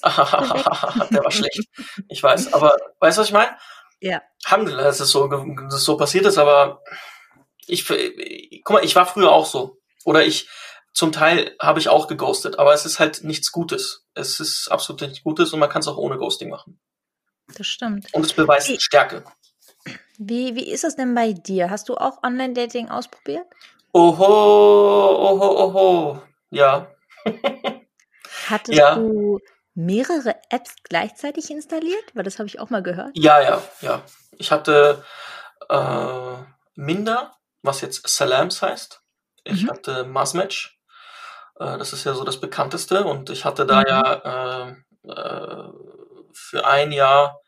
der 0.04 1.24
war 1.24 1.32
schlecht. 1.32 1.68
Ich 2.08 2.22
weiß, 2.24 2.54
aber 2.54 2.78
weißt 3.00 3.18
du, 3.18 3.22
was 3.22 3.28
ich 3.28 3.34
meine? 3.34 3.58
Ja. 4.00 4.22
Alhamdulillah, 4.46 4.84
dass 4.84 5.00
es 5.00 5.10
so, 5.12 5.28
dass 5.28 5.74
es 5.74 5.84
so 5.84 5.98
passiert 5.98 6.26
ist, 6.26 6.38
aber 6.38 6.82
ich, 7.68 7.90
ich, 7.90 8.62
guck 8.64 8.76
mal, 8.76 8.86
ich 8.86 8.96
war 8.96 9.06
früher 9.06 9.32
auch 9.32 9.46
so. 9.46 9.78
Oder 10.06 10.24
ich, 10.26 10.50
zum 10.94 11.12
Teil 11.12 11.56
habe 11.62 11.80
ich 11.80 11.90
auch 11.90 12.08
geghostet, 12.08 12.58
aber 12.60 12.74
es 12.74 12.86
ist 12.86 13.00
halt 13.00 13.24
nichts 13.24 13.52
Gutes. 13.52 14.06
Es 14.16 14.40
ist 14.40 14.70
absolut 14.72 15.02
nichts 15.02 15.22
Gutes 15.24 15.52
und 15.54 15.60
man 15.60 15.70
kann 15.70 15.82
es 15.82 15.88
auch 15.88 15.98
ohne 15.98 16.18
Ghosting 16.18 16.50
machen. 16.50 16.80
Das 17.58 17.68
stimmt. 17.68 18.08
Und 18.14 18.26
es 18.26 18.34
beweist 18.34 18.70
Wie- 18.70 18.80
Stärke. 18.80 19.24
Wie, 20.18 20.56
wie 20.56 20.70
ist 20.70 20.84
das 20.84 20.96
denn 20.98 21.16
bei 21.16 21.32
dir? 21.34 21.70
Hast 21.70 21.88
du 21.90 21.96
auch 21.96 22.22
Online-Dating 22.24 22.90
ausprobiert? 22.90 23.46
Oho, 23.94 24.26
oho, 24.26 25.64
oho. 25.64 26.22
Ja. 26.50 26.92
Hattest 28.48 28.78
Ja. 28.78 28.96
du 28.96 29.40
mehrere 29.76 30.36
Apps 30.50 30.76
gleichzeitig 30.84 31.50
installiert? 31.52 32.04
Weil 32.14 32.24
das 32.24 32.40
habe 32.40 32.48
ich 32.48 32.60
auch 32.60 32.70
mal 32.70 32.84
gehört. 32.84 33.12
Ja, 33.14 33.42
ja, 33.42 33.62
ja. 33.82 34.02
Ich 34.38 34.52
hatte 34.52 35.04
äh, 35.70 36.36
Minder, 36.76 37.36
was 37.62 37.82
jetzt 37.82 38.08
Salams 38.08 38.62
heißt. 38.62 39.02
Ich 39.44 39.64
Mhm. 39.64 39.70
hatte 39.70 40.04
Masmatch. 40.06 40.80
Äh, 41.60 41.78
das 41.78 41.94
ist 41.94 42.04
ja 42.06 42.14
so 42.14 42.24
das 42.24 42.40
bekannteste. 42.40 43.04
Und 43.06 43.30
ich 43.30 43.46
hatte 43.46 43.66
da 43.66 43.82
Mhm. 43.82 43.86
ja 43.88 44.14
äh, 45.06 45.10
äh, 45.10 45.70
für 46.34 46.66
ein 46.66 46.92
Jahr, 46.92 47.42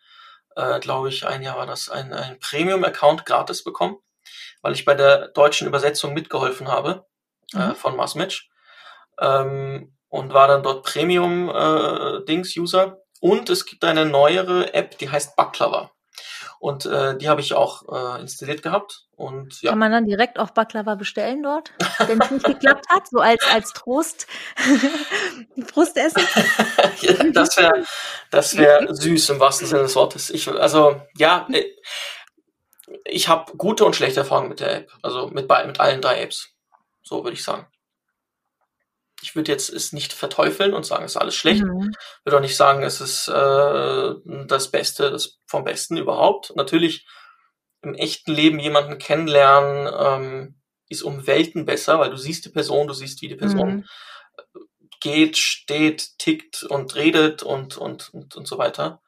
äh, 0.55 0.79
glaube 0.79 1.09
ich, 1.09 1.25
ein 1.25 1.41
Jahr 1.43 1.57
war 1.57 1.65
das, 1.65 1.89
ein, 1.89 2.13
ein 2.13 2.39
Premium-Account 2.39 3.25
gratis 3.25 3.63
bekommen, 3.63 3.97
weil 4.61 4.73
ich 4.73 4.85
bei 4.85 4.95
der 4.95 5.29
deutschen 5.29 5.67
Übersetzung 5.67 6.13
mitgeholfen 6.13 6.67
habe 6.67 7.05
äh, 7.53 7.69
Mhm. 7.69 7.75
von 7.75 7.95
Masmatch. 7.95 8.49
Ähm, 9.19 9.95
und 10.11 10.33
war 10.33 10.49
dann 10.49 10.61
dort 10.61 10.83
Premium-Dings-User. 10.83 12.97
und 13.21 13.49
es 13.49 13.65
gibt 13.65 13.83
eine 13.83 14.05
neuere 14.05 14.73
App, 14.73 14.97
die 14.97 15.09
heißt 15.09 15.35
Baklava. 15.35 15.91
Und 16.59 16.85
äh, 16.85 17.17
die 17.17 17.29
habe 17.29 17.41
ich 17.41 17.53
auch 17.53 17.83
äh, 17.91 18.21
installiert 18.21 18.61
gehabt. 18.61 19.07
Und, 19.15 19.61
ja. 19.61 19.71
Kann 19.71 19.79
man 19.79 19.91
dann 19.91 20.05
direkt 20.05 20.37
auch 20.37 20.51
Baklava 20.51 20.95
bestellen 20.95 21.41
dort, 21.41 21.71
wenn 22.05 22.21
es 22.21 22.29
nicht 22.29 22.45
geklappt 22.45 22.85
hat, 22.89 23.07
so 23.07 23.19
als, 23.19 23.43
als 23.51 23.73
Trost, 23.73 24.27
Trostessen? 25.71 26.21
ja, 27.01 27.13
das 27.31 27.57
wäre 27.57 27.83
das 28.29 28.57
wär 28.57 28.93
süß 28.93 29.29
im 29.29 29.39
wahrsten 29.39 29.65
Sinne 29.65 29.83
des 29.83 29.95
Wortes. 29.95 30.29
Ich, 30.29 30.47
also, 30.49 31.01
ja, 31.17 31.47
äh, 31.51 31.65
ich 33.05 33.27
habe 33.27 33.57
gute 33.57 33.85
und 33.85 33.95
schlechte 33.95 34.19
Erfahrungen 34.19 34.49
mit 34.49 34.59
der 34.59 34.75
App. 34.75 34.91
Also 35.01 35.29
mit, 35.29 35.49
mit 35.49 35.79
allen 35.79 36.01
drei 36.01 36.21
Apps. 36.21 36.49
So 37.01 37.23
würde 37.23 37.33
ich 37.33 37.43
sagen. 37.43 37.65
Ich 39.21 39.35
würde 39.35 39.51
jetzt 39.51 39.69
es 39.69 39.93
nicht 39.93 40.13
verteufeln 40.13 40.73
und 40.73 40.85
sagen, 40.85 41.05
es 41.05 41.11
ist 41.11 41.21
alles 41.21 41.35
schlecht. 41.35 41.63
Mhm. 41.63 41.91
Würde 42.23 42.37
auch 42.37 42.41
nicht 42.41 42.55
sagen, 42.55 42.83
es 42.83 43.01
ist 43.01 43.27
äh, 43.27 44.13
das 44.47 44.71
Beste 44.71 45.11
das 45.11 45.39
vom 45.45 45.63
Besten 45.63 45.97
überhaupt. 45.97 46.53
Natürlich 46.55 47.05
im 47.81 47.95
echten 47.95 48.31
Leben 48.31 48.59
jemanden 48.59 48.97
kennenlernen 48.97 49.91
ähm, 49.97 50.61
ist 50.89 51.03
um 51.03 51.25
Welten 51.25 51.65
besser, 51.65 51.99
weil 51.99 52.09
du 52.09 52.17
siehst 52.17 52.45
die 52.45 52.49
Person, 52.49 52.87
du 52.87 52.93
siehst, 52.93 53.21
wie 53.21 53.27
die 53.27 53.35
Person 53.35 53.75
mhm. 53.75 53.85
geht, 54.99 55.37
steht, 55.37 56.17
tickt 56.19 56.63
und 56.63 56.95
redet 56.95 57.43
und, 57.43 57.77
und, 57.77 58.13
und, 58.13 58.35
und 58.35 58.47
so 58.47 58.57
weiter. 58.57 59.01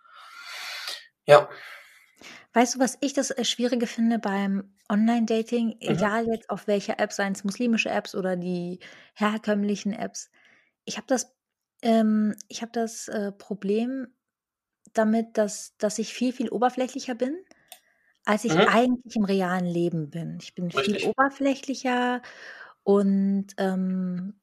Ja. 1.26 1.50
Weißt 2.54 2.76
du, 2.76 2.80
was 2.80 2.98
ich 3.02 3.14
das 3.14 3.32
äh, 3.32 3.44
Schwierige 3.44 3.88
finde 3.88 4.20
beim 4.20 4.76
Online-Dating, 4.90 5.70
mhm. 5.70 5.76
egal 5.80 6.28
jetzt 6.28 6.50
auf 6.50 6.68
welcher 6.68 7.00
App, 7.00 7.12
seien 7.12 7.34
es 7.34 7.44
muslimische 7.44 7.90
Apps 7.90 8.14
oder 8.16 8.36
die 8.36 8.80
herkömmlichen 9.16 9.92
Apps, 9.92 10.30
ich 10.86 10.98
habe 10.98 11.08
das, 11.08 11.34
ähm, 11.82 12.36
ich 12.48 12.62
habe 12.62 12.72
das 12.72 13.08
äh, 13.08 13.32
Problem 13.32 14.08
damit, 14.94 15.38
dass, 15.38 15.76
dass 15.78 15.98
ich 15.98 16.14
viel, 16.14 16.32
viel 16.32 16.50
oberflächlicher 16.50 17.16
bin, 17.16 17.36
als 18.26 18.46
ich 18.46 18.54
mhm. 18.54 18.62
eigentlich 18.62 19.16
im 19.16 19.26
realen 19.26 19.66
Leben 19.66 20.10
bin. 20.12 20.38
Ich 20.40 20.54
bin 20.54 20.70
Richtig. 20.70 21.02
viel 21.02 21.10
oberflächlicher 21.10 22.22
und 22.84 23.48
ähm, 23.58 24.40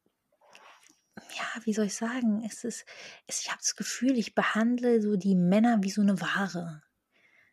ja, 1.36 1.64
wie 1.64 1.74
soll 1.74 1.86
ich 1.86 1.94
sagen? 1.94 2.42
Es 2.44 2.64
ist, 2.64 2.84
es, 3.28 3.42
ich 3.42 3.50
habe 3.50 3.60
das 3.60 3.76
Gefühl, 3.76 4.18
ich 4.18 4.34
behandle 4.34 5.00
so 5.00 5.14
die 5.14 5.36
Männer 5.36 5.78
wie 5.82 5.90
so 5.90 6.00
eine 6.00 6.20
Ware 6.20 6.82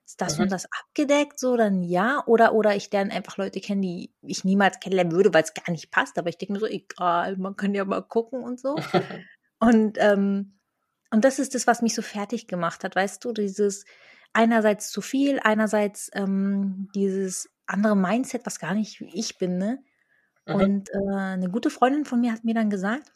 ist 0.08 0.22
das 0.22 0.38
mhm. 0.38 0.44
und 0.44 0.52
das 0.54 0.68
abgedeckt, 0.72 1.38
so 1.38 1.58
dann 1.58 1.84
ja. 1.84 2.24
Oder, 2.26 2.54
oder 2.54 2.76
ich 2.76 2.90
lerne 2.92 3.12
einfach 3.12 3.36
Leute 3.36 3.60
kennen, 3.60 3.82
die 3.82 4.14
ich 4.22 4.46
niemals 4.46 4.80
kennenlernen 4.80 5.12
würde, 5.12 5.34
weil 5.34 5.44
es 5.44 5.54
gar 5.54 5.70
nicht 5.70 5.92
passt. 5.92 6.18
Aber 6.18 6.30
ich 6.30 6.38
denke 6.38 6.54
mir 6.54 6.60
so, 6.60 6.66
egal, 6.66 7.36
man 7.36 7.58
kann 7.58 7.76
ja 7.76 7.84
mal 7.84 8.02
gucken 8.02 8.42
und 8.42 8.58
so. 8.58 8.76
und, 9.60 9.98
ähm, 10.00 10.60
und 11.12 11.26
das 11.26 11.40
ist 11.40 11.56
das, 11.56 11.68
was 11.68 11.82
mich 11.82 11.94
so 11.94 12.02
fertig 12.02 12.48
gemacht 12.48 12.86
hat, 12.86 12.96
weißt 12.96 13.24
du, 13.26 13.34
dieses 13.34 13.84
einerseits 14.32 14.92
zu 14.92 15.02
viel, 15.02 15.42
einerseits 15.44 16.10
ähm, 16.14 16.90
dieses 16.96 17.50
andere 17.66 17.98
Mindset, 17.98 18.46
was 18.46 18.60
gar 18.60 18.74
nicht 18.74 19.02
ich 19.02 19.38
bin, 19.38 19.58
ne? 19.58 19.84
Mhm. 20.46 20.56
Und 20.56 20.90
äh, 20.90 21.16
eine 21.16 21.50
gute 21.50 21.70
Freundin 21.70 22.06
von 22.06 22.22
mir 22.22 22.32
hat 22.32 22.46
mir 22.46 22.54
dann 22.54 22.70
gesagt, 22.70 23.12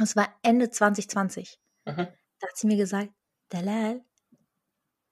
es 0.00 0.14
war 0.14 0.28
Ende 0.42 0.70
2020, 0.70 1.58
mhm. 1.86 2.06
da 2.38 2.48
hat 2.48 2.56
sie 2.56 2.68
mir 2.68 2.76
gesagt, 2.76 3.10
Dalal, 3.48 4.00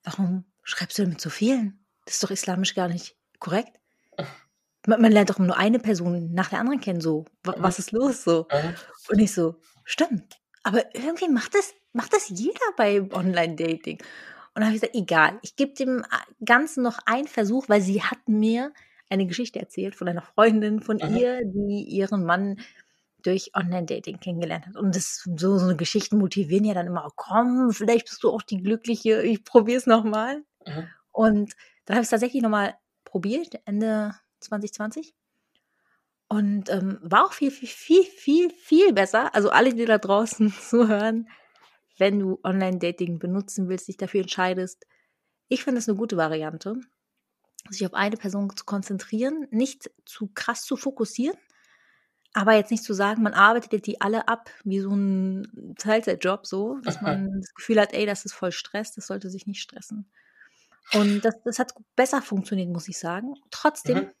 warum 0.03 0.45
schreibst 0.63 0.97
du 0.97 1.05
mit 1.05 1.21
so 1.21 1.29
vielen? 1.29 1.85
Das 2.05 2.15
ist 2.15 2.23
doch 2.23 2.31
islamisch 2.31 2.75
gar 2.75 2.87
nicht 2.87 3.15
korrekt. 3.39 3.79
Man, 4.85 5.01
man 5.01 5.11
lernt 5.11 5.29
doch 5.29 5.39
nur 5.39 5.57
eine 5.57 5.79
Person 5.79 6.33
nach 6.33 6.49
der 6.49 6.59
anderen 6.59 6.81
kennen, 6.81 7.01
so. 7.01 7.25
Was 7.43 7.79
ist 7.79 7.91
los, 7.91 8.23
so? 8.23 8.47
Und 9.09 9.19
ich 9.19 9.33
so, 9.33 9.55
stimmt. 9.85 10.39
Aber 10.63 10.83
irgendwie 10.95 11.29
macht 11.29 11.55
das, 11.55 11.73
macht 11.93 12.13
das 12.13 12.29
jeder 12.29 12.59
bei 12.75 13.01
Online-Dating. 13.01 13.99
Und 14.55 14.61
dann 14.61 14.65
habe 14.65 14.75
ich 14.75 14.81
gesagt, 14.81 14.95
egal, 14.95 15.39
ich 15.41 15.55
gebe 15.55 15.73
dem 15.73 16.05
Ganzen 16.43 16.83
noch 16.83 16.99
einen 17.05 17.27
Versuch, 17.27 17.69
weil 17.69 17.81
sie 17.81 18.03
hat 18.03 18.27
mir 18.27 18.73
eine 19.09 19.25
Geschichte 19.25 19.59
erzählt 19.59 19.95
von 19.95 20.07
einer 20.07 20.21
Freundin 20.21 20.81
von 20.81 20.97
mhm. 20.97 21.15
ihr, 21.15 21.41
die 21.45 21.83
ihren 21.83 22.25
Mann 22.25 22.57
durch 23.23 23.51
Online-Dating 23.55 24.19
kennengelernt 24.19 24.67
hat. 24.67 24.75
Und 24.75 24.95
das, 24.95 25.23
so, 25.37 25.57
so 25.57 25.65
eine 25.65 25.75
Geschichten 25.75 26.17
motivieren 26.17 26.65
ja 26.65 26.73
dann 26.73 26.87
immer, 26.87 27.09
komm, 27.15 27.71
vielleicht 27.71 28.09
bist 28.09 28.23
du 28.23 28.29
auch 28.29 28.41
die 28.41 28.61
Glückliche, 28.61 29.21
ich 29.21 29.43
probiere 29.43 29.77
es 29.77 29.87
nochmal. 29.87 30.43
Mhm. 30.65 30.87
Und 31.11 31.53
dann 31.85 31.95
habe 31.95 32.01
ich 32.01 32.07
es 32.07 32.11
tatsächlich 32.11 32.41
nochmal 32.41 32.75
probiert, 33.05 33.59
Ende 33.65 34.15
2020. 34.39 35.13
Und 36.27 36.69
ähm, 36.69 36.97
war 37.01 37.25
auch 37.25 37.33
viel, 37.33 37.51
viel, 37.51 37.67
viel, 37.67 38.03
viel, 38.03 38.49
viel 38.51 38.93
besser. 38.93 39.33
Also 39.35 39.49
alle, 39.49 39.73
die 39.73 39.85
da 39.85 39.97
draußen 39.97 40.51
zuhören, 40.69 41.29
wenn 41.97 42.19
du 42.19 42.39
Online-Dating 42.43 43.19
benutzen 43.19 43.69
willst, 43.69 43.87
dich 43.87 43.97
dafür 43.97 44.21
entscheidest. 44.21 44.87
Ich 45.47 45.63
finde 45.63 45.79
es 45.79 45.87
eine 45.87 45.97
gute 45.97 46.17
Variante, 46.17 46.79
sich 47.69 47.85
auf 47.85 47.93
eine 47.93 48.17
Person 48.17 48.55
zu 48.55 48.65
konzentrieren, 48.65 49.47
nicht 49.51 49.91
zu 50.05 50.31
krass 50.33 50.63
zu 50.63 50.75
fokussieren, 50.75 51.37
aber 52.33 52.55
jetzt 52.55 52.71
nicht 52.71 52.83
zu 52.83 52.93
sagen, 52.93 53.21
man 53.21 53.33
arbeitet 53.33 53.85
die 53.85 54.01
alle 54.01 54.27
ab 54.27 54.49
wie 54.63 54.79
so 54.79 54.89
ein 54.89 55.75
Teilzeitjob, 55.77 56.47
so, 56.47 56.79
dass 56.83 56.99
man 57.01 57.41
das 57.41 57.53
Gefühl 57.53 57.79
hat, 57.79 57.93
ey, 57.93 58.07
das 58.07 58.25
ist 58.25 58.33
voll 58.33 58.51
Stress, 58.51 58.93
das 58.93 59.05
sollte 59.05 59.29
sich 59.29 59.45
nicht 59.45 59.61
stressen. 59.61 60.09
Und 60.91 61.21
das, 61.21 61.35
das 61.43 61.59
hat 61.59 61.73
besser 61.95 62.21
funktioniert, 62.21 62.69
muss 62.69 62.87
ich 62.87 62.99
sagen. 62.99 63.35
Trotzdem 63.51 63.97
mhm. 63.97 64.11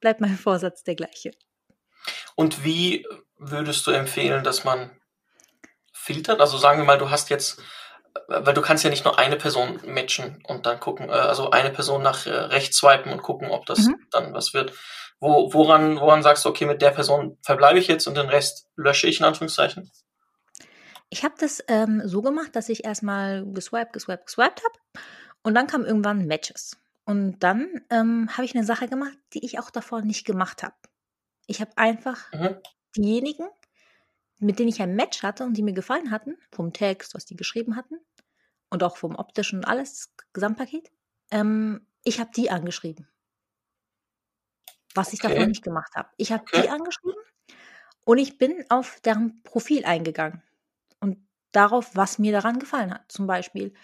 bleibt 0.00 0.20
mein 0.20 0.36
Vorsatz 0.36 0.82
der 0.82 0.94
gleiche. 0.94 1.30
Und 2.34 2.64
wie 2.64 3.06
würdest 3.38 3.86
du 3.86 3.92
empfehlen, 3.92 4.42
dass 4.44 4.64
man 4.64 4.90
filtert? 5.92 6.40
Also 6.40 6.58
sagen 6.58 6.78
wir 6.78 6.84
mal, 6.84 6.98
du 6.98 7.10
hast 7.10 7.30
jetzt, 7.30 7.60
weil 8.26 8.54
du 8.54 8.62
kannst 8.62 8.84
ja 8.84 8.90
nicht 8.90 9.04
nur 9.04 9.18
eine 9.18 9.36
Person 9.36 9.80
matchen 9.84 10.42
und 10.46 10.66
dann 10.66 10.80
gucken, 10.80 11.08
äh, 11.08 11.12
also 11.12 11.50
eine 11.50 11.70
Person 11.70 12.02
nach 12.02 12.26
äh, 12.26 12.30
rechts 12.30 12.78
swipen 12.78 13.12
und 13.12 13.22
gucken, 13.22 13.50
ob 13.50 13.66
das 13.66 13.86
mhm. 13.86 14.06
dann 14.10 14.34
was 14.34 14.54
wird. 14.54 14.72
Wo, 15.20 15.52
woran, 15.54 16.00
woran 16.00 16.22
sagst 16.24 16.44
du, 16.44 16.48
okay, 16.48 16.66
mit 16.66 16.82
der 16.82 16.90
Person 16.90 17.38
verbleibe 17.42 17.78
ich 17.78 17.86
jetzt 17.86 18.08
und 18.08 18.16
den 18.16 18.28
Rest 18.28 18.66
lösche 18.74 19.06
ich 19.06 19.20
in 19.20 19.26
Anführungszeichen? 19.26 19.90
Ich 21.10 21.24
habe 21.24 21.34
das 21.38 21.62
ähm, 21.68 22.02
so 22.04 22.22
gemacht, 22.22 22.56
dass 22.56 22.68
ich 22.68 22.84
erstmal 22.84 23.44
geswiped, 23.44 23.92
geswiped, 23.92 24.26
geswiped 24.26 24.62
habe 24.64 25.04
und 25.42 25.54
dann 25.54 25.66
kamen 25.66 25.84
irgendwann 25.84 26.26
Matches. 26.26 26.76
Und 27.04 27.40
dann 27.40 27.84
ähm, 27.90 28.28
habe 28.32 28.44
ich 28.44 28.54
eine 28.54 28.64
Sache 28.64 28.88
gemacht, 28.88 29.18
die 29.32 29.44
ich 29.44 29.58
auch 29.58 29.70
davor 29.70 30.02
nicht 30.02 30.24
gemacht 30.24 30.62
habe. 30.62 30.76
Ich 31.46 31.60
habe 31.60 31.76
einfach 31.76 32.32
mhm. 32.32 32.56
diejenigen, 32.96 33.48
mit 34.38 34.58
denen 34.58 34.68
ich 34.68 34.80
ein 34.80 34.94
Match 34.94 35.22
hatte 35.22 35.44
und 35.44 35.56
die 35.56 35.62
mir 35.62 35.72
gefallen 35.72 36.10
hatten, 36.10 36.36
vom 36.52 36.72
Text, 36.72 37.14
was 37.14 37.24
die 37.24 37.36
geschrieben 37.36 37.76
hatten 37.76 37.96
und 38.70 38.82
auch 38.82 38.96
vom 38.96 39.16
optischen 39.16 39.60
und 39.60 39.64
alles, 39.64 40.12
Gesamtpaket, 40.32 40.90
ähm, 41.30 41.86
ich 42.04 42.20
habe 42.20 42.30
die 42.34 42.50
angeschrieben. 42.50 43.08
Was 44.94 45.12
ich 45.12 45.24
okay. 45.24 45.34
davor 45.34 45.46
nicht 45.46 45.62
gemacht 45.62 45.94
habe. 45.96 46.08
Ich 46.16 46.32
habe 46.32 46.42
okay. 46.42 46.62
die 46.62 46.68
angeschrieben 46.68 47.22
und 48.04 48.18
ich 48.18 48.38
bin 48.38 48.64
auf 48.68 49.00
deren 49.00 49.42
Profil 49.42 49.84
eingegangen 49.84 50.42
und 51.00 51.18
darauf, 51.52 51.94
was 51.94 52.18
mir 52.18 52.32
daran 52.32 52.58
gefallen 52.58 52.92
hat. 52.92 53.10
Zum 53.10 53.26
Beispiel, 53.26 53.74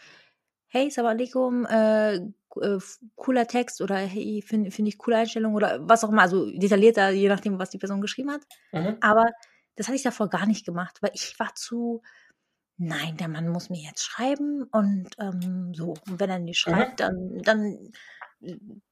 hey, 0.68 0.90
Salam 0.90 1.16
alaikum, 1.16 1.66
äh, 1.66 2.16
äh, 2.16 2.78
cooler 3.16 3.46
Text 3.46 3.80
oder 3.80 3.96
hey, 3.96 4.42
finde 4.46 4.70
find 4.70 4.88
ich 4.88 4.98
coole 4.98 5.16
Einstellung 5.16 5.54
oder 5.54 5.78
was 5.88 6.04
auch 6.04 6.10
immer, 6.10 6.22
also 6.22 6.50
detaillierter, 6.50 7.10
je 7.10 7.28
nachdem, 7.28 7.58
was 7.58 7.70
die 7.70 7.78
Person 7.78 8.00
geschrieben 8.00 8.30
hat. 8.30 8.42
Mhm. 8.72 8.96
Aber 9.00 9.26
das 9.76 9.86
hatte 9.86 9.96
ich 9.96 10.02
davor 10.02 10.28
gar 10.28 10.46
nicht 10.46 10.66
gemacht, 10.66 10.98
weil 11.00 11.12
ich 11.14 11.38
war 11.38 11.54
zu, 11.54 12.02
nein, 12.76 13.16
der 13.16 13.28
Mann 13.28 13.48
muss 13.48 13.70
mir 13.70 13.80
jetzt 13.80 14.04
schreiben 14.04 14.64
und 14.64 15.08
ähm, 15.18 15.72
so. 15.74 15.94
Und 16.08 16.20
wenn 16.20 16.30
er 16.30 16.38
nicht 16.38 16.66
mhm. 16.66 16.70
schreibt, 16.70 17.00
mhm. 17.00 17.42
dann, 17.42 17.92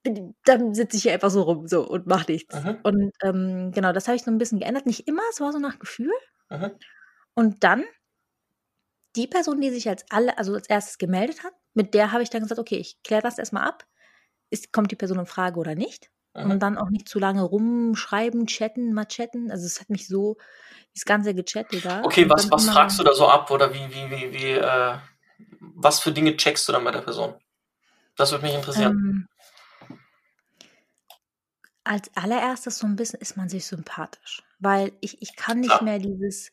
dann, 0.03 0.35
dann 0.45 0.75
sitze 0.75 0.97
ich 0.97 1.05
hier 1.05 1.13
einfach 1.13 1.31
so 1.31 1.43
rum 1.43 1.67
so 1.67 1.87
und 1.87 2.07
mache 2.07 2.31
nichts. 2.31 2.55
Mhm. 2.55 2.79
Und 2.83 3.13
ähm, 3.23 3.73
genau, 3.73 3.93
das 3.93 4.07
habe 4.09 4.17
ich 4.17 4.23
so 4.23 4.31
ein 4.31 4.39
bisschen 4.39 4.61
geändert. 4.61 4.87
Nicht 4.87 5.07
immer, 5.09 5.23
es 5.31 5.41
war 5.41 5.53
so 5.53 5.59
nach 5.59 5.79
Gefühl. 5.79 6.13
Mhm. 6.51 6.73
Und 7.35 7.65
dann 7.65 7.85
die 9.17 9.27
Person, 9.27 9.61
die 9.61 9.71
sich 9.71 9.89
als 9.89 10.05
alle, 10.11 10.37
also 10.39 10.55
als 10.55 10.69
erstes 10.69 10.99
gemeldet 10.99 11.43
hat, 11.43 11.55
mit 11.77 11.95
der 11.95 12.13
habe 12.13 12.23
ich 12.23 12.31
dann 12.31 12.43
gesagt, 12.43 12.59
okay, 12.59 12.77
ich 12.77 13.03
kläre 13.03 13.23
das 13.23 13.39
erstmal 13.39 13.69
ab. 13.69 13.85
Ist, 14.51 14.73
kommt 14.73 14.91
die 14.91 14.97
Person 14.97 15.19
in 15.19 15.27
Frage 15.27 15.59
oder 15.59 15.75
nicht? 15.75 16.11
Mhm. 16.35 16.51
Und 16.53 16.61
dann 16.61 16.79
auch 16.79 16.91
nicht 16.91 17.09
zu 17.09 17.19
lange 17.19 17.43
rumschreiben, 17.43 18.47
chatten, 18.47 18.93
mal 18.93 19.07
chatten. 19.07 19.51
Also 19.51 19.67
es 19.67 19.81
hat 19.81 19.91
mich 19.91 20.09
so, 20.09 20.37
das 20.95 21.05
ganze 21.05 21.35
Gechattet 21.35 21.85
da. 21.85 22.03
Okay, 22.03 22.29
was, 22.29 22.51
was 22.51 22.69
fragst 22.69 22.99
du 22.99 23.05
da 23.05 23.13
so 23.13 23.29
ab 23.29 23.51
oder 23.51 23.73
wie, 23.75 23.89
wie, 23.91 24.11
wie, 24.11 24.33
wie, 24.33 24.53
äh, 24.53 24.97
was 25.61 26.01
für 26.01 26.13
Dinge 26.13 26.37
checkst 26.37 26.67
du 26.69 26.73
dann 26.73 26.85
bei 26.85 26.91
der 26.91 27.03
Person? 27.03 27.35
Das 28.17 28.33
würde 28.33 28.47
mich 28.47 28.55
interessieren. 28.55 29.29
Ähm, 29.91 29.99
als 31.85 32.11
allererstes 32.17 32.79
so 32.79 32.87
ein 32.87 32.97
bisschen 32.97 33.21
ist 33.21 33.37
man 33.37 33.49
sich 33.49 33.67
sympathisch. 33.67 34.43
Weil 34.59 34.93
ich, 35.01 35.21
ich 35.21 35.37
kann 35.37 35.61
nicht 35.61 35.71
ja. 35.71 35.83
mehr 35.83 35.99
dieses, 35.99 36.51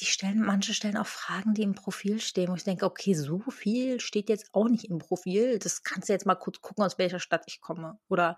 die 0.00 0.06
stellen, 0.06 0.40
manche 0.40 0.74
stellen 0.74 0.96
auch 0.96 1.06
Fragen, 1.06 1.54
die 1.54 1.62
im 1.62 1.74
Profil 1.74 2.20
stehen, 2.20 2.48
wo 2.48 2.54
ich 2.54 2.64
denke, 2.64 2.86
okay, 2.86 3.14
so 3.14 3.40
viel 3.50 4.00
steht 4.00 4.28
jetzt 4.28 4.50
auch 4.52 4.68
nicht 4.68 4.84
im 4.84 4.98
Profil. 4.98 5.58
Das 5.58 5.82
kannst 5.82 6.08
du 6.08 6.12
jetzt 6.12 6.26
mal 6.26 6.34
kurz 6.34 6.60
gucken, 6.60 6.84
aus 6.84 6.98
welcher 6.98 7.20
Stadt 7.20 7.44
ich 7.46 7.60
komme. 7.60 7.98
Oder 8.08 8.36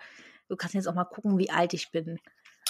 du 0.48 0.56
kannst 0.56 0.74
jetzt 0.74 0.88
auch 0.88 0.94
mal 0.94 1.04
gucken, 1.04 1.38
wie 1.38 1.50
alt 1.50 1.74
ich 1.74 1.90
bin. 1.90 2.18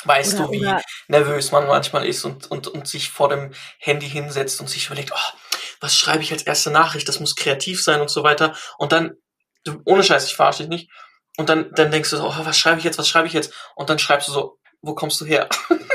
Weißt 0.05 0.35
oder, 0.35 0.47
du, 0.47 0.53
wie 0.53 0.75
nervös 1.09 1.53
man 1.53 1.67
manchmal 1.67 2.07
ist 2.07 2.25
und, 2.25 2.51
und, 2.51 2.69
und 2.69 2.89
sich 2.89 3.11
vor 3.11 3.29
dem 3.29 3.53
Handy 3.79 4.09
hinsetzt 4.09 4.61
und 4.61 4.69
sich 4.69 4.87
überlegt, 4.87 5.13
oh, 5.15 5.39
was 5.81 5.97
schreibe 5.97 6.23
ich 6.23 6.33
als 6.33 6.43
erste 6.43 6.71
Nachricht? 6.71 7.09
Das 7.09 7.21
muss 7.21 7.37
kreativ 7.37 7.83
sein 7.83 8.01
und 8.01 8.11
so 8.11 8.23
weiter. 8.23 8.57
Und 8.79 8.93
dann 8.93 9.17
du, 9.65 9.81
ohne 9.85 10.03
Scheiß, 10.03 10.27
ich 10.27 10.35
verarsche 10.35 10.63
dich 10.63 10.69
nicht. 10.69 10.91
Und 11.37 11.49
dann, 11.49 11.71
dann 11.75 11.91
denkst 11.91 12.11
du 12.11 12.17
so, 12.17 12.27
oh, 12.27 12.35
was 12.45 12.59
schreibe 12.59 12.79
ich 12.79 12.85
jetzt, 12.85 12.99
was 12.99 13.09
schreibe 13.09 13.27
ich 13.27 13.33
jetzt? 13.33 13.53
Und 13.77 13.89
dann 13.91 13.99
schreibst 13.99 14.29
du 14.29 14.33
so, 14.33 14.59
wo 14.83 14.95
kommst 14.95 15.21
du 15.21 15.25
her? 15.25 15.49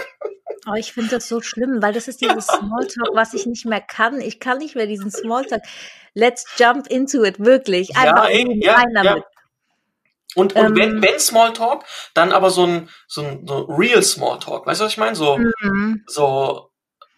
Oh, 0.68 0.74
ich 0.76 0.94
finde 0.94 1.12
das 1.12 1.28
so 1.28 1.42
schlimm, 1.42 1.82
weil 1.82 1.94
das 1.94 2.08
ist 2.08 2.22
dieses 2.22 2.48
Smalltalk, 2.48 3.10
was 3.14 3.34
ich 3.34 3.46
nicht 3.46 3.66
mehr 3.66 3.82
kann. 3.82 4.20
Ich 4.20 4.40
kann 4.40 4.58
nicht 4.58 4.76
mehr 4.76 4.88
diesen 4.88 5.12
Smalltalk. 5.12 5.62
Let's 6.14 6.46
jump 6.58 6.88
into 6.88 7.24
it, 7.24 7.40
wirklich. 7.40 7.96
Einfach 7.96 8.30
ja, 8.30 8.36
ey, 8.36 8.64
ja, 8.64 8.84
ja. 9.04 9.24
Und, 10.36 10.56
und 10.56 10.66
ähm, 10.66 10.76
wenn, 10.76 11.02
wenn 11.02 11.20
Smalltalk, 11.20 11.86
dann 12.14 12.32
aber 12.32 12.50
so 12.50 12.66
ein, 12.66 12.90
so 13.08 13.22
ein 13.22 13.46
so 13.48 13.64
real 13.66 14.04
Smalltalk. 14.04 14.66
Weißt 14.66 14.82
du, 14.82 14.86
was 14.86 14.92
ich 14.92 14.98
meine? 14.98 15.16
So, 15.16 15.38
mhm. 15.38 16.04
so, 16.08 16.72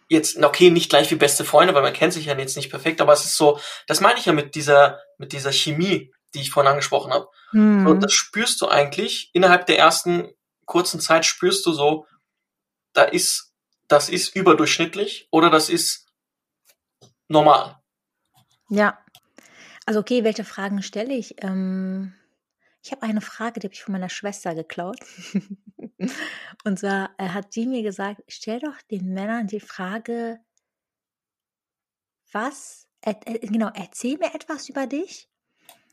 jetzt, 0.10 0.44
okay, 0.44 0.70
nicht 0.70 0.90
gleich 0.90 1.10
wie 1.12 1.16
beste 1.16 1.44
Freunde, 1.44 1.74
weil 1.74 1.82
man 1.82 1.94
kennt 1.94 2.14
sich 2.14 2.26
ja 2.26 2.38
jetzt 2.38 2.58
nicht 2.58 2.70
perfekt, 2.70 3.02
aber 3.02 3.14
es 3.14 3.26
ist 3.26 3.38
so, 3.38 3.60
das 3.88 4.02
meine 4.02 4.20
ich 4.20 4.26
ja 4.26 4.34
mit 4.34 4.56
dieser, 4.56 5.00
mit 5.18 5.34
dieser 5.34 5.52
Chemie, 5.52 6.14
die 6.34 6.42
ich 6.42 6.52
vorhin 6.52 6.70
angesprochen 6.70 7.14
habe. 7.14 7.28
Mhm. 7.54 7.88
So, 7.88 7.94
das 7.96 8.14
spürst 8.14 8.62
du 8.62 8.68
eigentlich 8.68 9.32
innerhalb 9.34 9.66
der 9.66 9.80
ersten 9.80 10.30
kurzen 10.66 11.00
Zeit 11.00 11.26
spürst 11.26 11.66
du 11.66 11.72
so, 11.72 12.06
da 12.98 13.04
ist, 13.04 13.54
das 13.88 14.10
ist 14.10 14.36
überdurchschnittlich 14.36 15.28
oder 15.32 15.50
das 15.50 15.70
ist 15.70 16.08
normal. 17.28 17.80
Ja. 18.70 19.00
Also 19.86 20.00
okay, 20.00 20.24
welche 20.24 20.44
Fragen 20.44 20.82
stelle 20.82 21.14
ich? 21.14 21.42
Ähm, 21.44 22.14
ich 22.84 22.92
habe 22.92 23.04
eine 23.04 23.22
Frage, 23.22 23.60
die 23.60 23.68
habe 23.68 23.74
ich 23.74 23.84
von 23.84 23.94
meiner 23.94 24.10
Schwester 24.10 24.56
geklaut. 24.56 25.00
Und 26.64 26.80
zwar 26.80 27.12
äh, 27.18 27.30
hat 27.30 27.54
sie 27.54 27.68
mir 27.68 27.84
gesagt, 27.84 28.22
stell 28.28 28.60
doch 28.60 28.82
den 28.90 29.14
Männern 29.14 29.48
die 29.48 29.60
Frage, 29.60 30.40
was, 32.32 32.88
äh, 33.02 33.14
genau, 33.40 33.70
erzähl 33.74 34.18
mir 34.18 34.34
etwas 34.34 34.70
über 34.70 34.88
dich, 34.88 35.30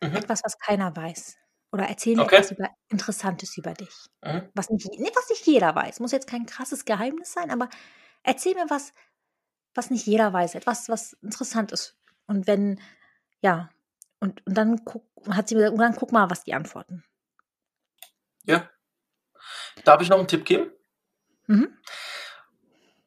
mhm. 0.02 0.16
etwas, 0.16 0.42
was 0.42 0.58
keiner 0.58 0.96
weiß. 0.96 1.36
Oder 1.74 1.88
erzähl 1.88 2.14
mir 2.14 2.22
okay. 2.22 2.36
etwas 2.36 2.52
über 2.52 2.70
Interessantes 2.88 3.56
über 3.58 3.74
dich. 3.74 4.06
Mhm. 4.22 4.48
Was, 4.54 4.70
nicht, 4.70 4.86
was 4.86 5.28
nicht 5.28 5.44
jeder 5.44 5.74
weiß. 5.74 5.98
Muss 5.98 6.12
jetzt 6.12 6.28
kein 6.28 6.46
krasses 6.46 6.84
Geheimnis 6.84 7.32
sein, 7.32 7.50
aber 7.50 7.68
erzähl 8.22 8.54
mir 8.54 8.70
was, 8.70 8.92
was 9.74 9.90
nicht 9.90 10.06
jeder 10.06 10.32
weiß. 10.32 10.54
Etwas, 10.54 10.88
was 10.88 11.14
interessant 11.14 11.72
ist. 11.72 11.96
Und 12.28 12.46
wenn, 12.46 12.80
ja, 13.40 13.70
und, 14.20 14.46
und 14.46 14.56
dann 14.56 14.84
guck, 14.84 15.04
hat 15.28 15.48
sie 15.48 15.56
gesagt, 15.56 15.72
und 15.72 15.80
dann 15.80 15.96
guck 15.96 16.12
mal, 16.12 16.30
was 16.30 16.44
die 16.44 16.54
antworten. 16.54 17.02
Ja. 18.44 18.70
Darf 19.82 20.00
ich 20.00 20.08
noch 20.10 20.18
einen 20.18 20.28
Tipp 20.28 20.44
geben? 20.44 20.70
Mhm. 21.48 21.76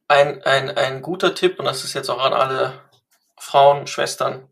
Ein, 0.10 0.44
ein, 0.44 0.72
ein 0.72 1.02
guter 1.02 1.34
Tipp, 1.36 1.58
und 1.58 1.64
das 1.64 1.86
ist 1.86 1.94
jetzt 1.94 2.10
auch 2.10 2.22
an 2.22 2.34
alle 2.34 2.82
Frauen, 3.38 3.88
Schwestern, 3.88 4.50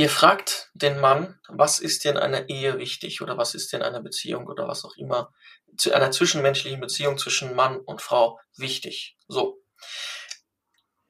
Ihr 0.00 0.08
fragt 0.08 0.70
den 0.72 0.98
Mann, 0.98 1.38
was 1.46 1.78
ist 1.78 2.04
dir 2.04 2.12
in 2.12 2.16
einer 2.16 2.48
Ehe 2.48 2.78
wichtig 2.78 3.20
oder 3.20 3.36
was 3.36 3.54
ist 3.54 3.70
dir 3.70 3.76
in 3.76 3.82
einer 3.82 4.00
Beziehung 4.00 4.46
oder 4.46 4.66
was 4.66 4.82
auch 4.86 4.96
immer, 4.96 5.30
zu 5.76 5.92
einer 5.92 6.10
zwischenmenschlichen 6.10 6.80
Beziehung 6.80 7.18
zwischen 7.18 7.54
Mann 7.54 7.76
und 7.76 8.00
Frau 8.00 8.40
wichtig. 8.56 9.18
So. 9.28 9.62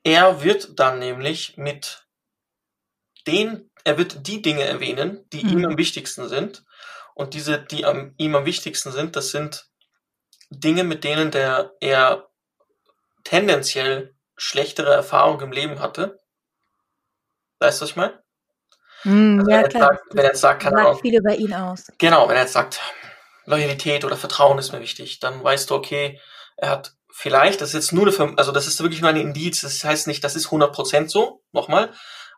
Er 0.03 0.43
wird 0.43 0.81
dann 0.81 0.99
nämlich 0.99 1.57
mit 1.57 2.09
den, 3.29 3.71
er 3.85 3.97
wird 3.97 4.27
die 4.27 4.43
Dinge 4.43 4.65
erwähnen, 4.65 5.25
die 5.33 5.45
mhm. 5.45 5.51
ihm 5.53 5.65
am 5.67 5.79
wichtigsten 5.79 6.29
sind. 6.29 6.65
Und 7.15 7.35
diese, 7.35 7.63
die 7.63 7.85
am, 7.85 8.17
ihm 8.17 8.35
am 8.35 8.45
wichtigsten 8.45 8.91
sind, 8.91 9.15
das 9.15 9.31
sind 9.31 9.71
Dinge, 10.49 10.83
mit 10.83 11.05
denen 11.05 11.31
der 11.31 11.77
er 11.79 12.29
tendenziell 13.23 14.17
schlechtere 14.37 14.93
Erfahrungen 14.93 15.43
im 15.43 15.53
Leben 15.53 15.79
hatte. 15.79 16.21
Weißt 17.61 17.81
du, 17.81 17.85
was 17.85 17.91
ich 17.91 17.97
meine? 17.97 18.21
Mm, 19.05 19.41
also 19.41 19.51
ja, 19.51 19.63
wenn, 19.63 19.69
klar. 19.69 19.89
Sagt, 19.89 20.05
wenn 20.11 20.25
er 20.25 20.31
jetzt 20.31 20.41
sagt, 20.41 20.63
kann 20.63 20.75
sagt 20.75 21.01
viel 21.01 21.17
über 21.17 21.35
ihn 21.35 21.55
aus. 21.55 21.93
Genau, 21.99 22.29
wenn 22.29 22.37
er 22.37 22.43
jetzt 22.43 22.53
sagt, 22.53 22.81
Loyalität 23.47 24.05
oder 24.05 24.17
Vertrauen 24.17 24.59
ist 24.59 24.73
mir 24.73 24.81
wichtig, 24.81 25.21
dann 25.21 25.43
weißt 25.43 25.71
du, 25.71 25.75
okay, 25.75 26.21
er 26.57 26.71
hat 26.71 26.93
vielleicht, 27.13 27.61
das 27.61 27.71
ist 27.71 27.75
jetzt 27.75 27.93
nur 27.93 28.07
eine, 28.07 28.39
also 28.39 28.53
das 28.53 28.67
ist 28.67 28.81
wirklich 28.83 29.01
nur 29.01 29.11
eine 29.11 29.21
Indiz, 29.21 29.63
das 29.63 29.83
heißt 29.83 30.07
nicht, 30.07 30.23
das 30.23 30.37
ist 30.37 30.49
100% 30.49 31.09
so, 31.09 31.43
nochmal, 31.53 31.91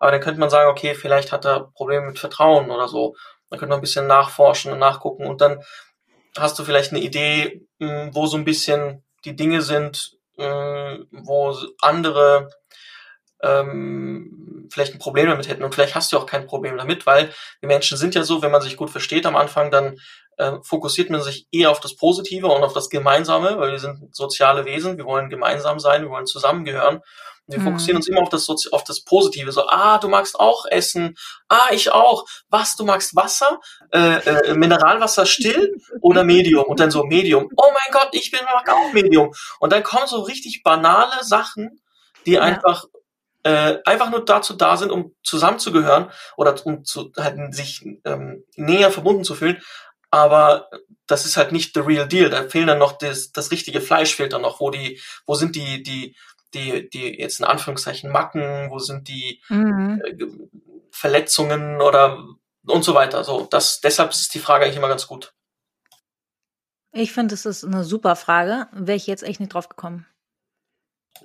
aber 0.03 0.11
dann 0.11 0.21
könnte 0.21 0.41
man 0.41 0.51
sagen, 0.51 0.69
okay, 0.69 0.95
vielleicht 0.95 1.31
hat 1.31 1.45
er 1.45 1.71
Probleme 1.75 2.07
mit 2.07 2.19
Vertrauen 2.19 2.73
oder 2.73 2.89
so. 2.89 3.15
Dann 3.49 3.61
könnte 3.61 3.71
man 3.71 3.79
ein 3.79 3.83
bisschen 3.83 4.09
nachforschen 4.09 4.73
und 4.73 4.81
nachgucken 4.81 5.27
und 5.27 5.41
dann 5.41 5.63
hast 6.37 6.59
du 6.59 6.65
vielleicht 6.65 6.91
eine 6.91 7.01
Idee, 7.01 7.67
hm, 7.79 8.11
wo 8.13 8.27
so 8.27 8.37
ein 8.37 8.45
bisschen 8.45 9.05
die 9.25 9.37
Dinge 9.37 9.63
sind, 9.63 10.11
hm, 10.37 11.07
wo 11.13 11.57
andere 11.81 12.51
ähm, 13.43 14.69
vielleicht 14.71 14.95
ein 14.95 14.99
Problem 14.99 15.29
damit 15.29 15.49
hätten. 15.49 15.63
Und 15.63 15.75
vielleicht 15.75 15.95
hast 15.95 16.13
du 16.13 16.19
auch 16.19 16.27
kein 16.27 16.47
Problem 16.47 16.77
damit, 16.77 17.07
weil 17.07 17.33
die 17.63 17.67
Menschen 17.67 17.99
sind 17.99 18.15
ja 18.15 18.23
so, 18.23 18.43
wenn 18.43 18.51
man 18.51 18.63
sich 18.63 18.77
gut 18.77 18.91
versteht 18.91 19.27
am 19.27 19.37
Anfang, 19.37 19.71
dann 19.71 19.99
äh, 20.39 20.53
fokussiert 20.63 21.11
man 21.11 21.23
sich 21.23 21.47
eher 21.53 21.71
auf 21.71 21.81
das 21.81 21.97
Positive 21.97 22.47
und 22.47 22.63
auf 22.63 22.73
das 22.73 22.89
Gemeinsame, 22.89 23.59
weil 23.59 23.73
wir 23.73 23.79
sind 23.79 24.15
soziale 24.15 24.65
Wesen, 24.65 24.97
wir 24.97 25.05
wollen 25.05 25.29
gemeinsam 25.29 25.79
sein, 25.79 26.03
wir 26.03 26.11
wollen 26.11 26.27
zusammengehören. 26.27 27.03
Und 27.47 27.55
wir 27.55 27.59
mhm. 27.59 27.65
fokussieren 27.65 27.97
uns 27.97 28.09
immer 28.09 28.23
auf 28.23 28.29
das, 28.29 28.45
Sozi 28.45 28.69
auf 28.71 28.85
das 28.85 29.03
Positive. 29.03 29.51
So, 29.51 29.67
ah, 29.67 29.99
du 29.99 30.09
magst 30.09 30.39
auch 30.39 30.65
Essen. 30.67 31.17
Ah, 31.49 31.69
ich 31.73 31.91
auch. 31.91 32.25
Was, 32.49 32.77
du 32.77 32.85
magst 32.85 33.17
Wasser? 33.17 33.59
Äh, 33.91 34.19
äh, 34.19 34.55
Mineralwasser 34.55 35.27
still 35.27 35.77
oder 36.01 36.23
Medium? 36.25 36.65
Und 36.65 36.79
dann 36.79 36.93
so 36.93 37.03
Medium. 37.03 37.49
Oh 37.57 37.71
mein 37.73 37.93
Gott, 37.93 38.11
ich 38.13 38.31
bin 38.31 38.41
mag 38.45 38.71
auch 38.71 38.93
Medium. 38.93 39.33
Und 39.59 39.73
dann 39.73 39.83
kommen 39.83 40.07
so 40.07 40.21
richtig 40.21 40.63
banale 40.63 41.25
Sachen, 41.25 41.81
die 42.27 42.35
ja. 42.35 42.43
einfach 42.43 42.85
äh, 43.43 43.79
einfach 43.85 44.11
nur 44.11 44.25
dazu 44.25 44.55
da 44.55 44.77
sind, 44.77 44.91
um 44.91 45.15
zusammenzugehören 45.23 46.11
oder 46.37 46.55
um 46.65 46.85
zu, 46.85 47.13
halt, 47.17 47.55
sich 47.55 47.85
ähm, 48.05 48.45
näher 48.57 48.91
verbunden 48.91 49.25
zu 49.25 49.35
fühlen. 49.35 49.61
Aber 50.11 50.69
das 51.07 51.25
ist 51.25 51.37
halt 51.37 51.53
nicht 51.53 51.75
the 51.75 51.81
real 51.81 52.07
deal. 52.07 52.31
Da 52.31 52.49
fehlen 52.49 52.67
dann 52.67 52.79
noch 52.79 52.99
das, 52.99 53.33
das 53.33 53.51
richtige 53.51 53.81
Fleisch 53.81 54.15
fehlt 54.15 54.33
dann 54.33 54.43
noch. 54.43 54.61
Wo 54.61 54.71
die, 54.71 55.01
wo 55.27 55.35
sind 55.35 55.57
die, 55.57 55.83
die, 55.83 56.17
die, 56.55 56.89
die 56.91 57.19
jetzt 57.19 57.41
in 57.41 57.47
Anführungszeichen 57.47 58.11
Macken? 58.11 58.71
Wo 58.71 58.79
sind 58.79 59.09
die 59.09 59.43
mhm. 59.49 60.03
äh, 60.05 60.27
Verletzungen 60.91 61.81
oder 61.81 62.23
und 62.67 62.85
so 62.85 62.95
weiter. 62.95 63.25
So, 63.25 63.47
das, 63.51 63.81
deshalb 63.81 64.11
ist 64.11 64.35
die 64.35 64.39
Frage 64.39 64.65
eigentlich 64.65 64.77
immer 64.77 64.89
ganz 64.89 65.07
gut. 65.07 65.35
Ich 66.93 67.13
finde, 67.13 67.33
das 67.33 67.47
ist 67.47 67.65
eine 67.65 67.85
super 67.85 68.17
Frage. 68.17 68.69
Wäre 68.73 68.97
ich 68.97 69.07
jetzt 69.07 69.23
echt 69.23 69.41
nicht 69.41 69.55
drauf 69.55 69.69
gekommen. 69.69 70.07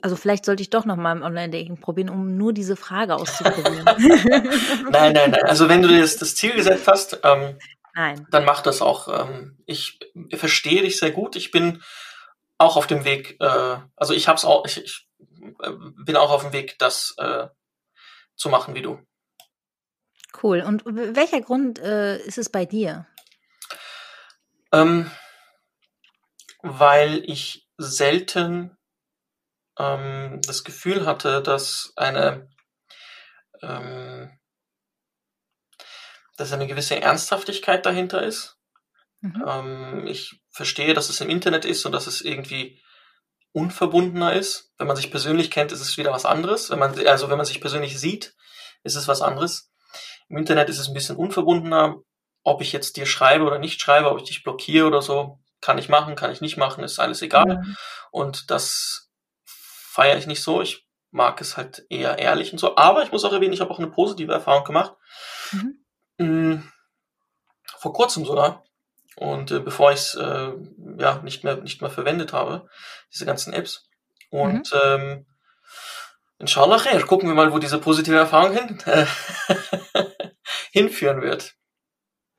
Also 0.02 0.16
vielleicht 0.16 0.46
sollte 0.46 0.62
ich 0.62 0.70
doch 0.70 0.86
noch 0.86 0.96
mal 0.96 1.16
im 1.16 1.24
Online-Dating 1.24 1.80
probieren, 1.80 2.10
um 2.10 2.38
nur 2.38 2.54
diese 2.54 2.76
Frage 2.76 3.16
auszuprobieren. 3.16 3.86
nein, 4.92 5.14
nein, 5.14 5.32
nein. 5.32 5.44
Also 5.44 5.70
wenn 5.70 5.82
du 5.82 5.88
dir 5.88 6.02
das, 6.02 6.18
das 6.18 6.36
Ziel 6.36 6.54
gesetzt 6.54 6.88
hast, 6.88 7.20
ähm, 7.24 7.58
nein. 7.96 8.28
dann 8.32 8.46
mach 8.46 8.62
das 8.62 8.82
auch. 8.82 9.08
Ähm, 9.08 9.58
ich 9.66 10.00
verstehe 10.34 10.82
dich 10.82 10.98
sehr 10.98 11.12
gut. 11.12 11.36
Ich 11.36 11.52
bin 11.52 11.82
auch 12.58 12.78
auf 12.78 12.88
dem 12.88 13.06
Weg, 13.06 13.38
äh, 13.40 13.78
also 13.96 14.14
ich 14.14 14.28
hab's 14.28 14.46
auch, 14.46 14.66
ich, 14.66 14.84
ich 14.84 15.08
äh, 15.62 15.72
bin 16.06 16.16
auch 16.16 16.32
auf 16.32 16.44
dem 16.44 16.54
Weg, 16.54 16.78
das 16.80 17.16
äh, 17.18 17.48
zu 18.36 18.50
machen 18.50 18.76
wie 18.76 18.82
du. 18.82 19.00
Cool. 20.42 20.62
Und 20.62 20.84
welcher 20.86 21.42
Grund 21.42 21.80
äh, 21.80 22.18
ist 22.20 22.38
es 22.38 22.50
bei 22.50 22.66
dir? 22.66 23.08
Ähm, 24.72 25.10
weil 26.62 27.24
ich 27.26 27.68
selten 27.78 28.77
ähm, 29.80 30.42
das 30.46 30.64
Gefühl 30.64 31.06
hatte, 31.06 31.42
dass 31.42 31.94
eine, 31.96 32.50
ähm, 33.62 34.32
dass 36.38 36.54
eine 36.54 36.68
gewisse 36.68 37.02
Ernsthaftigkeit 37.02 37.86
dahinter 37.86 38.24
ist. 38.24 38.58
Mhm. 39.22 39.44
Ähm, 39.48 40.08
ich 40.08 40.42
verstehe, 40.52 40.94
dass 40.94 41.10
es 41.10 41.22
im 41.22 41.30
Internet 41.30 41.66
ist 41.66 41.86
und 41.86 41.92
dass 41.92 42.08
es 42.08 42.22
irgendwie 42.22 42.82
unverbundener 43.52 44.34
ist. 44.34 44.72
Wenn 44.78 44.88
man 44.88 44.96
sich 44.96 45.12
persönlich 45.12 45.50
kennt, 45.52 45.72
ist 45.72 45.82
es 45.82 45.98
wieder 45.98 46.12
was 46.12 46.26
anderes. 46.26 46.70
Wenn 46.70 46.80
man, 46.80 47.08
also 47.08 47.30
wenn 47.30 47.38
man 47.38 47.46
sich 47.46 47.62
persönlich 47.62 48.00
sieht, 48.00 48.36
ist 48.84 48.96
es 48.96 49.08
was 49.08 49.22
anderes. 49.22 49.72
Im 50.30 50.38
Internet 50.38 50.70
ist 50.70 50.80
es 50.80 50.88
ein 50.88 50.94
bisschen 50.94 51.16
unverbundener. 51.16 51.96
Ob 52.44 52.62
ich 52.62 52.72
jetzt 52.72 52.98
dir 52.98 53.06
schreibe 53.06 53.46
oder 53.46 53.60
nicht 53.60 53.82
schreibe, 53.82 54.10
ob 54.12 54.20
ich 54.20 54.26
dich 54.26 54.44
blockiere 54.44 54.88
oder 54.88 55.02
so, 55.02 55.40
kann 55.60 55.78
ich 55.78 55.90
machen, 55.90 56.16
kann 56.16 56.32
ich 56.32 56.40
nicht 56.40 56.58
machen, 56.58 56.84
ist 56.84 57.00
alles 57.00 57.22
egal. 57.22 57.58
Mhm. 57.58 57.78
Und 58.12 58.52
das 58.52 59.07
feiere 59.98 60.20
ich 60.20 60.28
nicht 60.28 60.44
so. 60.44 60.62
Ich 60.62 60.88
mag 61.10 61.42
es 61.42 61.58
halt 61.58 61.84
eher 61.90 62.20
ehrlich 62.20 62.52
und 62.52 62.60
so. 62.60 62.78
Aber 62.78 63.02
ich 63.02 63.12
muss 63.12 63.26
auch 63.26 63.34
erwähnen, 63.34 63.54
ich 63.54 63.62
habe 63.62 63.72
auch 63.72 63.80
eine 63.80 63.90
positive 63.90 64.32
Erfahrung 64.32 64.64
gemacht. 64.64 64.94
Mhm. 65.52 65.86
Mm, 66.20 66.72
vor 67.80 67.94
kurzem 67.94 68.24
sogar. 68.24 68.64
Und 69.16 69.50
äh, 69.50 69.60
bevor 69.60 69.92
ich 69.92 70.00
es 70.00 70.14
äh, 70.14 70.52
ja, 71.00 71.20
nicht, 71.24 71.44
mehr, 71.44 71.58
nicht 71.58 71.82
mehr 71.82 71.90
verwendet 71.90 72.32
habe, 72.32 72.70
diese 73.12 73.26
ganzen 73.26 73.54
Apps. 73.54 73.90
Und 74.30 74.72
mhm. 74.72 74.80
ähm, 74.84 75.26
inshallah, 76.38 76.78
khair, 76.78 77.02
gucken 77.02 77.28
wir 77.28 77.34
mal, 77.34 77.52
wo 77.52 77.58
diese 77.58 77.80
positive 77.80 78.18
Erfahrung 78.18 78.54
hin, 78.54 78.80
äh, 78.86 79.08
hinführen 80.72 81.24
wird. 81.24 81.56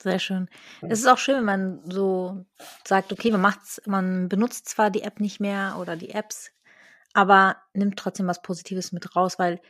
Sehr 0.00 0.20
schön. 0.20 0.48
Es 0.82 1.00
ist 1.00 1.08
auch 1.08 1.18
schön, 1.18 1.38
wenn 1.38 1.44
man 1.44 1.90
so 1.90 2.46
sagt, 2.84 3.12
okay, 3.12 3.32
man 3.32 3.40
macht's, 3.40 3.82
man 3.84 4.28
benutzt 4.28 4.68
zwar 4.68 4.90
die 4.90 5.02
App 5.02 5.18
nicht 5.18 5.40
mehr 5.40 5.74
oder 5.80 5.96
die 5.96 6.10
Apps 6.10 6.52
aber 7.14 7.56
nimmt 7.74 7.98
trotzdem 7.98 8.26
was 8.26 8.42
Positives 8.42 8.92
mit 8.92 9.16
raus, 9.16 9.38
weil 9.38 9.60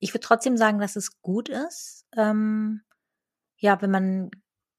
ich 0.00 0.12
würde 0.14 0.26
trotzdem 0.26 0.56
sagen, 0.56 0.78
dass 0.80 0.96
es 0.96 1.20
gut 1.22 1.48
ist, 1.48 2.06
ähm, 2.16 2.82
ja, 3.58 3.80
wenn 3.82 3.90
man 3.90 4.30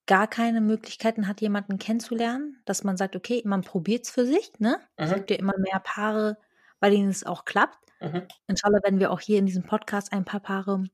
gar 0.06 0.28
keine 0.28 0.60
Möglichkeiten 0.60 1.26
hat, 1.28 1.40
jemanden 1.40 1.78
kennenzulernen, 1.78 2.62
dass 2.64 2.84
man 2.84 2.96
sagt, 2.96 3.16
okay, 3.16 3.42
man 3.44 3.62
probiert 3.62 4.04
es 4.04 4.10
für 4.10 4.26
sich, 4.26 4.52
ne? 4.58 4.80
Es 4.96 5.10
Mhm. 5.10 5.14
gibt 5.16 5.30
ja 5.30 5.36
immer 5.38 5.54
mehr 5.58 5.80
Paare, 5.80 6.38
bei 6.80 6.90
denen 6.90 7.08
es 7.10 7.24
auch 7.26 7.44
klappt. 7.44 7.78
Mhm. 8.00 8.28
Inshallah 8.46 8.80
werden 8.84 9.00
wir 9.00 9.10
auch 9.10 9.20
hier 9.20 9.38
in 9.38 9.46
diesem 9.46 9.64
Podcast 9.64 10.12
ein 10.12 10.24
paar 10.24 10.40
Paare 10.40 10.84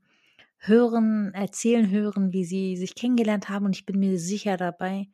hören, 0.58 1.34
erzählen 1.34 1.90
hören, 1.90 2.32
wie 2.32 2.44
sie 2.44 2.76
sich 2.76 2.94
kennengelernt 2.94 3.48
haben. 3.48 3.66
Und 3.66 3.76
ich 3.76 3.86
bin 3.86 3.98
mir 3.98 4.18
sicher, 4.18 4.56
dabei 4.56 5.08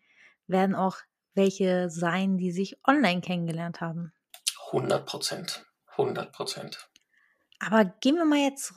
werden 0.47 0.75
auch 0.77 0.99
welche 1.35 1.91
sein, 1.91 2.37
die 2.39 2.53
sich 2.53 2.79
online 2.87 3.21
kennengelernt 3.21 3.81
haben. 3.81 4.13
100 4.73 5.07
Prozent. 5.07 5.68
100 5.99 6.33
Prozent. 6.33 6.89
Aber 7.61 7.85
gehen 7.85 8.15
wir 8.17 8.25
mal 8.25 8.39
jetzt 8.39 8.75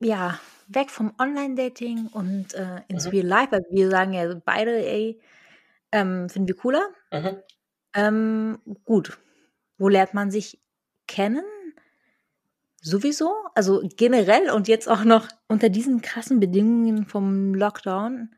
ja, 0.00 0.38
weg 0.66 0.90
vom 0.90 1.14
Online-Dating 1.18 2.08
und 2.08 2.54
äh, 2.54 2.80
ins 2.88 3.04
Mhm. 3.06 3.10
Real 3.10 3.26
Life, 3.26 3.52
weil 3.52 3.64
wir 3.70 3.90
sagen 3.90 4.12
ja 4.14 4.34
beide, 4.44 4.86
ey, 4.86 5.20
ähm, 5.92 6.28
finden 6.28 6.48
wir 6.48 6.56
cooler. 6.56 6.88
Mhm. 7.12 7.42
Ähm, 7.94 8.58
gut. 8.84 9.18
Wo 9.76 9.88
lernt 9.88 10.14
man 10.14 10.30
sich 10.30 10.60
kennen? 11.06 11.44
Sowieso? 12.80 13.32
Also 13.54 13.82
generell 13.96 14.50
und 14.50 14.68
jetzt 14.68 14.88
auch 14.88 15.04
noch 15.04 15.28
unter 15.48 15.68
diesen 15.68 16.02
krassen 16.02 16.40
Bedingungen 16.40 17.06
vom 17.06 17.54
Lockdown. 17.54 18.34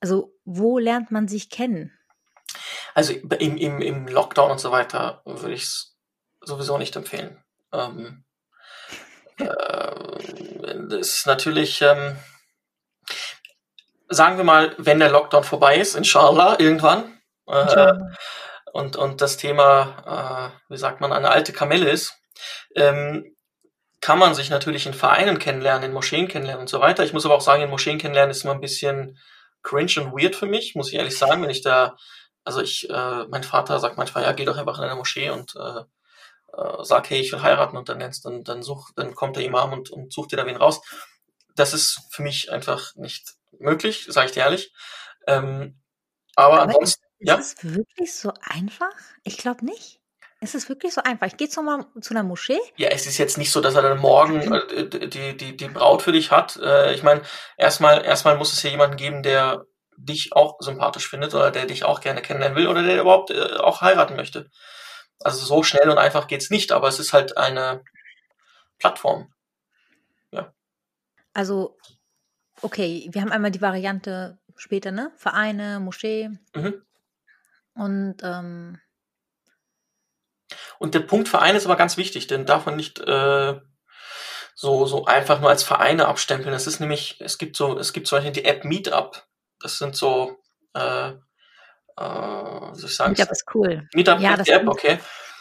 Also, 0.00 0.34
wo 0.44 0.78
lernt 0.78 1.10
man 1.10 1.26
sich 1.26 1.48
kennen? 1.48 1.92
Also 2.94 3.12
im, 3.12 3.56
im, 3.56 3.80
im 3.80 4.08
Lockdown 4.08 4.50
und 4.50 4.60
so 4.60 4.70
weiter 4.70 5.22
würde 5.24 5.54
ich 5.54 5.62
es 5.62 5.95
sowieso 6.46 6.78
nicht 6.78 6.96
empfehlen. 6.96 7.42
Ähm, 7.72 8.24
äh, 9.38 9.46
das 10.88 11.08
ist 11.08 11.26
natürlich, 11.26 11.82
ähm, 11.82 12.16
sagen 14.08 14.36
wir 14.36 14.44
mal, 14.44 14.74
wenn 14.78 14.98
der 14.98 15.10
Lockdown 15.10 15.44
vorbei 15.44 15.78
ist, 15.78 15.94
inshallah, 15.94 16.56
irgendwann, 16.58 17.20
äh, 17.48 17.62
Inshallah. 17.62 18.12
und, 18.72 18.96
und 18.96 19.20
das 19.20 19.36
Thema, 19.36 20.52
äh, 20.70 20.72
wie 20.72 20.78
sagt 20.78 21.00
man, 21.00 21.12
eine 21.12 21.30
alte 21.30 21.52
Kamelle 21.52 21.90
ist, 21.90 22.14
ähm, 22.74 23.36
kann 24.00 24.18
man 24.18 24.34
sich 24.34 24.50
natürlich 24.50 24.86
in 24.86 24.94
Vereinen 24.94 25.38
kennenlernen, 25.38 25.84
in 25.84 25.92
Moscheen 25.92 26.28
kennenlernen 26.28 26.62
und 26.62 26.68
so 26.68 26.80
weiter. 26.80 27.02
Ich 27.02 27.12
muss 27.12 27.24
aber 27.24 27.34
auch 27.34 27.40
sagen, 27.40 27.62
in 27.62 27.70
Moscheen 27.70 27.98
kennenlernen 27.98 28.30
ist 28.30 28.44
immer 28.44 28.54
ein 28.54 28.60
bisschen 28.60 29.18
cringe 29.62 29.94
und 29.96 30.12
weird 30.12 30.36
für 30.36 30.46
mich, 30.46 30.74
muss 30.76 30.88
ich 30.88 30.94
ehrlich 30.94 31.18
sagen, 31.18 31.42
wenn 31.42 31.50
ich 31.50 31.62
da, 31.62 31.96
also 32.44 32.60
ich, 32.60 32.88
äh, 32.88 33.24
mein 33.28 33.42
Vater 33.42 33.80
sagt 33.80 33.96
manchmal, 33.96 34.22
ja, 34.22 34.32
geh 34.32 34.44
doch 34.44 34.56
einfach 34.56 34.78
in 34.78 34.84
eine 34.84 34.94
Moschee 34.94 35.30
und 35.30 35.56
äh, 35.56 35.82
äh, 36.56 36.84
sag, 36.84 37.10
hey, 37.10 37.20
ich 37.20 37.32
will 37.32 37.42
heiraten 37.42 37.76
und 37.76 37.88
dann 37.88 37.98
nennst, 37.98 38.24
dann, 38.24 38.44
dann 38.44 38.62
such, 38.62 38.90
dann 38.96 39.14
kommt 39.14 39.36
der 39.36 39.44
Imam 39.44 39.72
und, 39.72 39.90
und 39.90 40.12
sucht 40.12 40.32
dir 40.32 40.36
da 40.36 40.46
wen 40.46 40.56
raus. 40.56 40.80
Das 41.54 41.72
ist 41.72 42.00
für 42.10 42.22
mich 42.22 42.52
einfach 42.52 42.94
nicht 42.96 43.34
möglich, 43.58 44.06
sage 44.08 44.26
ich 44.26 44.32
dir 44.32 44.40
ehrlich. 44.40 44.72
Ähm, 45.26 45.80
aber, 46.34 46.62
Aber 46.62 46.70
ist, 46.70 46.76
ansonsten, 46.76 47.04
ist 47.18 47.28
ja, 47.28 47.38
es 47.38 47.54
wirklich 47.62 48.14
so 48.14 48.32
einfach? 48.42 48.92
Ich 49.24 49.38
glaube 49.38 49.64
nicht. 49.64 50.00
Ist 50.42 50.54
es 50.54 50.68
wirklich 50.68 50.92
so 50.92 51.02
einfach? 51.02 51.26
Ich 51.26 51.38
gehe 51.38 51.48
zu, 51.48 51.62
zu 52.00 52.12
einer 52.12 52.22
Moschee. 52.22 52.58
ja, 52.76 52.88
es 52.90 53.06
ist 53.06 53.16
jetzt 53.16 53.38
nicht 53.38 53.50
so, 53.50 53.62
dass 53.62 53.74
er 53.74 53.82
dann 53.82 53.98
morgen 53.98 54.52
äh, 54.52 55.08
die, 55.08 55.36
die, 55.36 55.56
die 55.56 55.68
Braut 55.68 56.02
für 56.02 56.12
dich 56.12 56.30
hat. 56.30 56.56
Äh, 56.56 56.94
ich 56.94 57.02
meine, 57.02 57.22
erstmal, 57.56 58.04
erstmal 58.04 58.36
muss 58.36 58.52
es 58.52 58.62
ja 58.62 58.70
jemanden 58.70 58.96
geben, 58.96 59.22
der 59.22 59.64
dich 59.96 60.34
auch 60.34 60.56
sympathisch 60.60 61.08
findet 61.08 61.34
oder 61.34 61.50
der 61.50 61.64
dich 61.64 61.84
auch 61.84 62.00
gerne 62.00 62.20
kennenlernen 62.20 62.56
will 62.56 62.68
oder 62.68 62.82
der 62.82 63.00
überhaupt 63.00 63.30
äh, 63.30 63.56
auch 63.56 63.80
heiraten 63.80 64.14
möchte. 64.14 64.50
Also 65.20 65.44
so 65.44 65.62
schnell 65.62 65.88
und 65.90 65.98
einfach 65.98 66.26
geht's 66.26 66.50
nicht, 66.50 66.72
aber 66.72 66.88
es 66.88 66.98
ist 66.98 67.12
halt 67.12 67.36
eine 67.36 67.82
Plattform. 68.78 69.32
Also, 71.36 71.76
okay, 72.62 73.08
wir 73.12 73.20
haben 73.20 73.30
einmal 73.30 73.50
die 73.50 73.60
Variante 73.60 74.38
später, 74.56 74.90
ne? 74.90 75.12
Vereine, 75.16 75.80
Moschee 75.80 76.30
Mhm. 76.54 76.82
und 77.74 78.16
ähm, 78.22 78.80
Und 80.78 80.94
der 80.94 81.00
Punkt 81.00 81.28
Verein 81.28 81.56
ist 81.56 81.66
aber 81.66 81.76
ganz 81.76 81.98
wichtig, 81.98 82.26
den 82.26 82.46
darf 82.46 82.64
man 82.64 82.76
nicht 82.76 83.00
äh, 83.00 83.60
so, 84.54 84.86
so 84.86 85.04
einfach 85.04 85.40
nur 85.40 85.50
als 85.50 85.62
Vereine 85.62 86.08
abstempeln. 86.08 86.54
Es 86.54 86.66
ist 86.66 86.80
nämlich, 86.80 87.20
es 87.20 87.36
gibt 87.36 87.56
so, 87.56 87.78
es 87.78 87.92
gibt 87.92 88.06
zum 88.06 88.16
Beispiel 88.16 88.32
die 88.32 88.46
App 88.46 88.64
Meetup. 88.64 89.26
Das 89.60 89.76
sind 89.76 89.94
so, 89.94 90.38
äh, 90.72 91.12
äh, 91.98 92.72
ich 92.84 92.94
sagen? 92.96 93.12
Meetup 93.12 93.30
ist 93.32 93.44
cool. 93.54 93.88
Meetup 93.94 94.20
Ja, 94.20 94.36
das 94.36 94.48
App, 94.48 94.68
okay. 94.68 94.98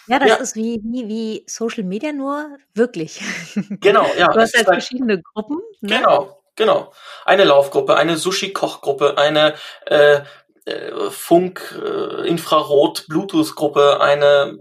Ja, 0.08 0.20
das 0.20 0.30
Ja. 0.30 0.36
ist 0.36 0.56
wie, 0.56 0.80
wie, 0.84 1.08
wie 1.08 1.44
Social 1.48 1.84
Media, 1.84 2.12
nur 2.12 2.58
wirklich. 2.74 3.20
Genau, 3.82 4.06
ja. 4.18 4.28
Du 4.28 4.39
hast 4.39 4.56
halt 4.56 4.68
halt- 4.68 4.82
verschiedene 4.84 5.22
Gruppen. 5.22 5.60
Ne? 5.82 5.98
Genau, 5.98 6.41
genau. 6.56 6.94
Eine 7.26 7.44
Laufgruppe, 7.44 7.96
eine 7.98 8.18
Sushi-Kochgruppe, 8.18 9.18
eine 9.18 9.56
äh, 9.88 10.22
äh, 10.65 11.10
Funk, 11.10 11.80
äh, 11.84 12.28
Infrarot, 12.28 13.06
Bluetooth-Gruppe, 13.08 14.00
eine 14.02 14.58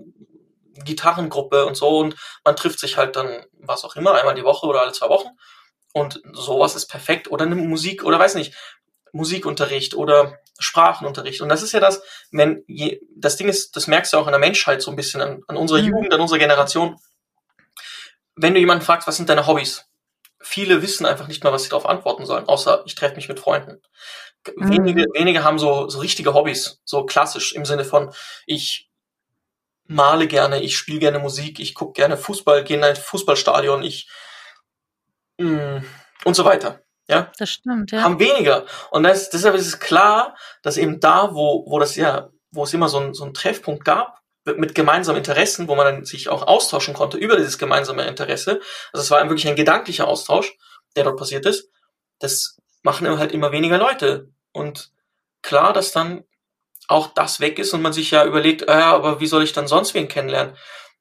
Gitarrengruppe 0.85 1.67
und 1.67 1.77
so 1.77 1.99
und 1.99 2.17
man 2.45 2.57
trifft 2.57 2.81
sich 2.81 2.97
halt 2.97 3.15
dann, 3.17 3.45
was 3.61 3.85
auch 3.85 3.97
immer, 3.97 4.15
einmal 4.15 4.35
die 4.35 4.45
Woche 4.45 4.67
oder 4.67 4.83
alle 4.83 4.93
zwei 4.93 5.09
Wochen 5.09 5.29
und 5.93 6.21
sowas 6.33 6.75
ist 6.75 6.87
perfekt 6.89 7.31
oder 7.31 7.45
eine 7.45 7.55
Musik 7.55 8.03
oder 8.05 8.19
weiß 8.19 8.35
nicht, 8.35 8.55
Musikunterricht 9.15 9.95
oder 9.95 10.39
Sprachenunterricht 10.59 11.41
und 11.41 11.49
das 11.49 11.63
ist 11.63 11.73
ja 11.73 11.81
das, 11.81 12.03
wenn 12.31 12.65
je, 12.67 13.01
das 13.17 13.37
Ding 13.37 13.49
ist, 13.49 13.77
das 13.77 13.87
merkst 13.87 14.13
du 14.13 14.19
auch 14.19 14.27
in 14.27 14.33
der 14.33 14.41
Menschheit 14.41 14.83
so 14.83 14.91
ein 14.91 14.97
bisschen 14.97 15.21
an, 15.23 15.43
an 15.49 15.57
unserer 15.57 15.81
Mhm. 15.81 15.87
Jugend, 15.89 16.13
an 16.13 16.21
unserer 16.21 16.39
Generation. 16.39 16.97
Wenn 18.37 18.55
du 18.55 18.61
jemanden 18.61 18.85
fragst, 18.85 19.07
was 19.07 19.17
sind 19.17 19.29
deine 19.29 19.47
Hobbys? 19.47 19.87
Viele 20.41 20.83
wissen 20.83 21.07
einfach 21.07 21.29
nicht 21.29 21.43
mehr, 21.43 21.53
was 21.53 21.63
sie 21.63 21.71
darauf 21.71 21.87
antworten 21.87 22.27
sollen, 22.27 22.47
außer 22.47 22.83
ich 22.87 22.95
treffe 22.97 23.17
mich 23.17 23.29
mit 23.29 23.41
Freunden. 23.41 23.81
Mhm. 24.57 24.71
Wenige, 24.71 25.07
wenige 25.15 25.45
haben 25.45 25.59
so, 25.59 25.89
so 25.89 26.01
richtige 26.01 26.35
Hobbys, 26.35 26.81
so 26.85 27.07
klassisch 27.07 27.55
im 27.55 27.65
Sinne 27.65 27.85
von, 27.85 28.13
ich 28.47 28.91
male 29.87 30.27
gerne, 30.27 30.61
ich 30.61 30.77
spiele 30.77 30.99
gerne 30.99 31.19
Musik, 31.19 31.61
ich 31.61 31.75
gucke 31.75 31.93
gerne 31.93 32.17
Fußball, 32.17 32.65
gehe 32.65 32.77
in 32.77 32.85
ein 32.85 32.97
Fußballstadion, 32.97 33.83
ich 33.83 34.09
mh, 35.39 35.83
und 36.25 36.35
so 36.35 36.45
weiter. 36.45 36.84
Ja, 37.09 37.31
Das 37.39 37.51
stimmt, 37.51 37.93
ja. 37.93 38.03
haben 38.03 38.19
weniger. 38.19 38.65
Und 38.91 39.03
das, 39.03 39.29
deshalb 39.31 39.55
ist 39.55 39.67
es 39.67 39.79
klar, 39.79 40.37
dass 40.63 40.77
eben 40.77 41.01
da, 41.01 41.35
wo, 41.35 41.65
wo 41.67 41.79
das 41.79 41.97
ja, 41.97 42.31
wo 42.51 42.65
es 42.65 42.73
immer 42.73 42.89
so, 42.89 42.99
ein, 42.99 43.15
so 43.15 43.25
einen 43.25 43.35
Treffpunkt 43.35 43.85
gab, 43.85 44.21
mit 44.45 44.75
gemeinsamen 44.75 45.19
Interessen, 45.19 45.69
wo 45.69 45.75
man 45.75 45.87
dann 45.87 46.05
sich 46.05 46.29
auch 46.29 46.47
austauschen 46.47 46.95
konnte 46.95 47.17
über 47.17 47.37
dieses 47.37 47.59
gemeinsame 47.59 48.07
Interesse. 48.07 48.61
Also 48.93 49.03
es 49.03 49.11
war 49.11 49.23
wirklich 49.29 49.49
ein 49.49 49.57
gedanklicher 49.57 50.07
Austausch, 50.07 50.57
der 50.97 51.05
dort 51.05 51.19
passiert 51.19 51.47
ist. 51.47 51.71
Das 52.19 52.59
machen 52.83 53.19
halt 53.19 53.33
immer 53.33 53.53
weniger 53.53 53.79
Leute. 53.79 54.29
Und 54.53 54.91
klar, 55.43 55.73
dass 55.73 55.93
dann 55.93 56.25
auch 56.89 57.09
das 57.15 57.41
weg 57.41 57.59
ist 57.59 57.73
und 57.73 57.81
man 57.81 57.95
sich 57.95 58.11
ja 58.11 58.25
überlegt, 58.25 58.63
äh, 58.63 58.73
aber 58.73 59.21
wie 59.21 59.27
soll 59.27 59.43
ich 59.43 59.55
dann 59.55 59.67
sonst 59.67 59.95
wen 59.95 60.09
kennenlernen? 60.09 60.57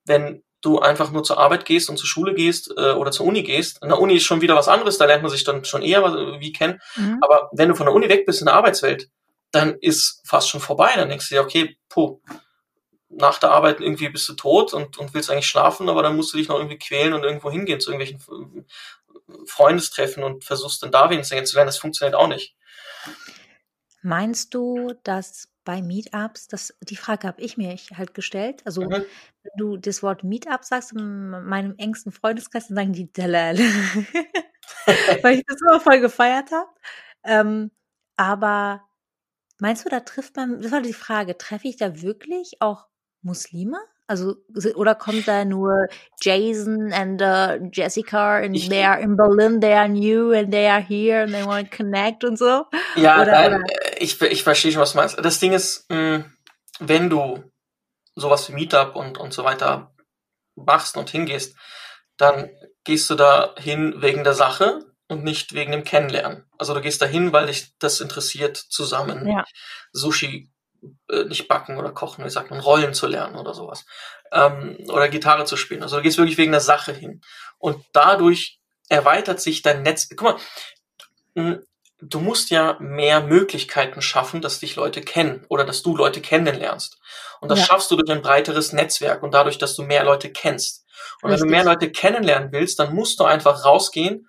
Wenn 0.06 0.44
du 0.64 0.80
einfach 0.80 1.12
nur 1.12 1.24
zur 1.24 1.38
Arbeit 1.38 1.66
gehst 1.66 1.90
und 1.90 1.98
zur 1.98 2.08
Schule 2.08 2.34
gehst 2.34 2.74
äh, 2.76 2.92
oder 2.92 3.12
zur 3.12 3.26
Uni 3.28 3.44
gehst. 3.44 3.82
In 3.84 3.90
der 3.90 4.00
Uni 4.00 4.16
ist 4.16 4.24
schon 4.24 4.42
wieder 4.42 4.56
was 4.56 4.68
anderes, 4.68 4.98
da 4.98 5.06
lernt 5.06 5.22
man 5.22 5.32
sich 5.32 5.44
dann 5.44 5.64
schon 5.66 5.82
eher 5.82 6.02
was- 6.04 6.16
wie 6.40 6.52
kennen. 6.52 6.82
Mhm. 6.96 7.20
Aber 7.22 7.50
wenn 7.52 7.70
du 7.70 7.76
von 7.76 7.86
der 7.86 7.94
Uni 7.94 8.10
weg 8.10 8.26
bist 8.26 8.42
in 8.42 8.46
der 8.46 8.56
Arbeitswelt, 8.56 9.10
dann 9.52 9.76
ist 9.80 10.22
fast 10.26 10.50
schon 10.50 10.62
vorbei. 10.62 10.92
Dann 10.96 11.10
denkst 11.10 11.30
du 11.30 11.36
dir, 11.36 11.42
okay, 11.42 11.78
puh, 11.90 12.20
nach 13.10 13.38
der 13.38 13.52
Arbeit 13.52 13.80
irgendwie 13.80 14.10
bist 14.10 14.28
du 14.28 14.34
tot 14.34 14.74
und, 14.74 14.98
und 14.98 15.14
willst 15.14 15.30
eigentlich 15.30 15.48
schlafen, 15.48 15.90
aber 15.90 16.02
dann 16.02 16.16
musst 16.16 16.34
du 16.34 16.38
dich 16.38 16.48
noch 16.48 16.58
irgendwie 16.58 16.80
quälen 16.80 17.14
und 17.14 17.24
irgendwo 17.24 17.52
hingehen 17.52 17.80
zu 17.80 17.92
irgendwelchen 17.92 18.66
äh, 19.30 19.34
Freundestreffen 19.46 20.24
und 20.24 20.44
versuchst 20.44 20.82
dann 20.82 20.92
da 20.92 21.10
wen 21.10 21.22
kennenzulernen. 21.22 21.68
Das 21.68 21.78
funktioniert 21.78 22.16
auch 22.16 22.28
nicht. 22.28 22.56
Meinst 24.02 24.54
du, 24.54 24.94
dass 25.04 25.48
bei 25.64 25.82
Meetups, 25.82 26.48
das, 26.48 26.74
die 26.82 26.96
Frage 26.96 27.28
habe 27.28 27.42
ich 27.42 27.58
mir 27.58 27.76
halt 27.96 28.14
gestellt, 28.14 28.62
also 28.66 28.82
Mhm. 28.84 29.06
wenn 29.44 29.52
du 29.58 29.78
das 29.78 30.04
Wort 30.04 30.24
Meetup 30.24 30.64
sagst 30.64 30.94
in 30.94 31.30
meinem 31.30 31.76
engsten 31.78 32.12
Freundeskreis, 32.12 32.68
dann 32.68 32.76
sagen 32.78 32.94
die 32.94 33.12
Dalal. 33.12 33.58
Weil 35.24 35.36
ich 35.40 35.46
das 35.46 35.62
immer 35.62 35.80
voll 35.80 36.00
gefeiert 36.00 36.52
habe. 36.52 36.70
Ähm, 37.24 37.72
aber 38.18 38.88
meinst 39.60 39.86
du, 39.86 39.90
da 39.90 40.02
trifft 40.02 40.36
man, 40.36 40.62
das 40.62 40.72
war 40.72 40.82
die 40.82 40.94
Frage, 40.94 41.38
treffe 41.38 41.68
ich 41.68 41.78
da 41.78 42.02
wirklich 42.02 42.62
auch 42.62 42.88
Muslime? 43.22 43.78
Also, 44.14 44.36
oder 44.76 44.94
kommt 44.96 45.28
da 45.28 45.44
nur 45.44 45.88
Jason 46.22 46.94
and 46.94 47.20
uh, 47.22 47.68
Jessica 47.72 48.38
and 48.38 48.56
Ich- 48.56 48.70
they 48.70 48.84
are 48.84 49.00
in 49.02 49.16
Berlin, 49.18 49.60
they 49.60 49.74
are 49.74 49.90
new 49.90 50.32
and 50.32 50.52
they 50.52 50.68
are 50.68 50.82
here 50.82 51.24
and 51.24 51.34
they 51.34 51.44
want 51.44 51.72
to 51.72 51.78
connect 51.78 52.24
und 52.24 52.38
so? 52.38 52.66
Ja, 52.96 53.22
Oder- 53.22 53.32
nein, 53.32 53.54
oder- 53.56 53.64
äh, 53.94 53.98
ich, 54.04 54.22
ich 54.22 54.44
verstehe 54.44 54.72
schon, 54.72 54.82
was 54.82 54.92
du 54.92 54.98
meinst. 55.00 55.18
Das 55.20 55.40
Ding 55.40 55.54
ist, 55.54 55.90
mh, 55.90 56.26
wenn 56.80 57.10
du 57.10 57.44
sowas 58.16 58.48
wie 58.50 58.54
Meetup 58.54 58.96
und, 58.96 59.18
und 59.18 59.34
so 59.34 59.44
weiter 59.44 59.94
machst 60.56 60.96
und 60.98 61.10
hingehst, 61.10 61.56
dann 62.18 62.52
gehst 62.84 63.10
du 63.10 63.16
da 63.16 63.56
hin 63.58 63.96
wegen 64.04 64.24
der 64.24 64.36
Sache 64.36 64.86
und 65.08 65.24
nicht 65.24 65.54
wegen 65.54 65.72
dem 65.72 65.84
Kennenlernen. 65.84 66.46
Also 66.60 66.74
du 66.76 66.82
gehst 66.82 67.02
da 67.02 67.08
hin, 67.08 67.34
weil 67.34 67.48
dich 67.48 67.74
das 67.80 68.00
interessiert, 68.02 68.58
zusammen 68.58 69.28
Ja. 69.28 69.44
Sushi 69.94 70.52
äh, 71.10 71.24
nicht 71.26 71.48
backen 71.48 71.78
oder 71.78 71.92
kochen, 71.92 72.26
wie 72.26 72.30
sagt 72.30 72.50
man, 72.50 72.60
Rollen 72.60 72.94
zu 72.94 73.08
lernen 73.08 73.36
oder 73.36 73.54
sowas. 73.54 73.86
Ähm, 74.32 74.78
oder 74.88 75.10
Gitarre 75.10 75.46
zu 75.46 75.58
spielen. 75.58 75.84
Also 75.84 75.98
du 75.98 76.04
gehst 76.04 76.18
wirklich 76.18 76.38
wegen 76.38 76.52
der 76.52 76.62
Sache 76.62 76.94
hin. 76.94 77.22
Und 77.58 77.84
dadurch 77.94 78.60
erweitert 78.90 79.40
sich 79.40 79.62
dein 79.62 79.84
Netz. 79.84 80.10
Guck 80.16 80.40
mal, 81.36 81.62
du 82.02 82.20
musst 82.20 82.50
ja 82.50 82.78
mehr 82.80 83.22
Möglichkeiten 83.22 84.02
schaffen, 84.02 84.42
dass 84.42 84.60
dich 84.60 84.76
Leute 84.76 85.02
kennen 85.02 85.46
oder 85.50 85.64
dass 85.64 85.84
du 85.84 85.96
Leute 85.96 86.22
kennenlernst. 86.22 87.00
Und 87.40 87.50
das 87.50 87.60
ja. 87.60 87.66
schaffst 87.66 87.92
du 87.92 87.96
durch 87.96 88.12
ein 88.12 88.22
breiteres 88.22 88.74
Netzwerk 88.74 89.24
und 89.24 89.34
dadurch, 89.34 89.58
dass 89.58 89.76
du 89.76 89.84
mehr 89.84 90.04
Leute 90.04 90.32
kennst. 90.32 90.86
Und 91.22 91.32
Richtig. 91.32 91.44
wenn 91.44 91.50
du 91.50 91.56
mehr 91.56 91.66
Leute 91.66 91.92
kennenlernen 91.92 92.52
willst, 92.52 92.80
dann 92.80 92.94
musst 92.94 93.20
du 93.20 93.24
einfach 93.24 93.66
rausgehen 93.66 94.28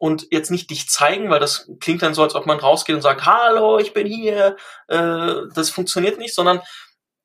und 0.00 0.26
jetzt 0.30 0.50
nicht 0.50 0.70
dich 0.70 0.88
zeigen, 0.88 1.30
weil 1.30 1.40
das 1.40 1.70
klingt 1.78 2.02
dann 2.02 2.14
so, 2.14 2.22
als 2.22 2.34
ob 2.34 2.46
man 2.46 2.58
rausgeht 2.58 2.96
und 2.96 3.02
sagt, 3.02 3.26
hallo, 3.26 3.78
ich 3.78 3.92
bin 3.92 4.06
hier. 4.06 4.56
Äh, 4.88 5.34
das 5.54 5.70
funktioniert 5.70 6.18
nicht, 6.18 6.34
sondern 6.34 6.60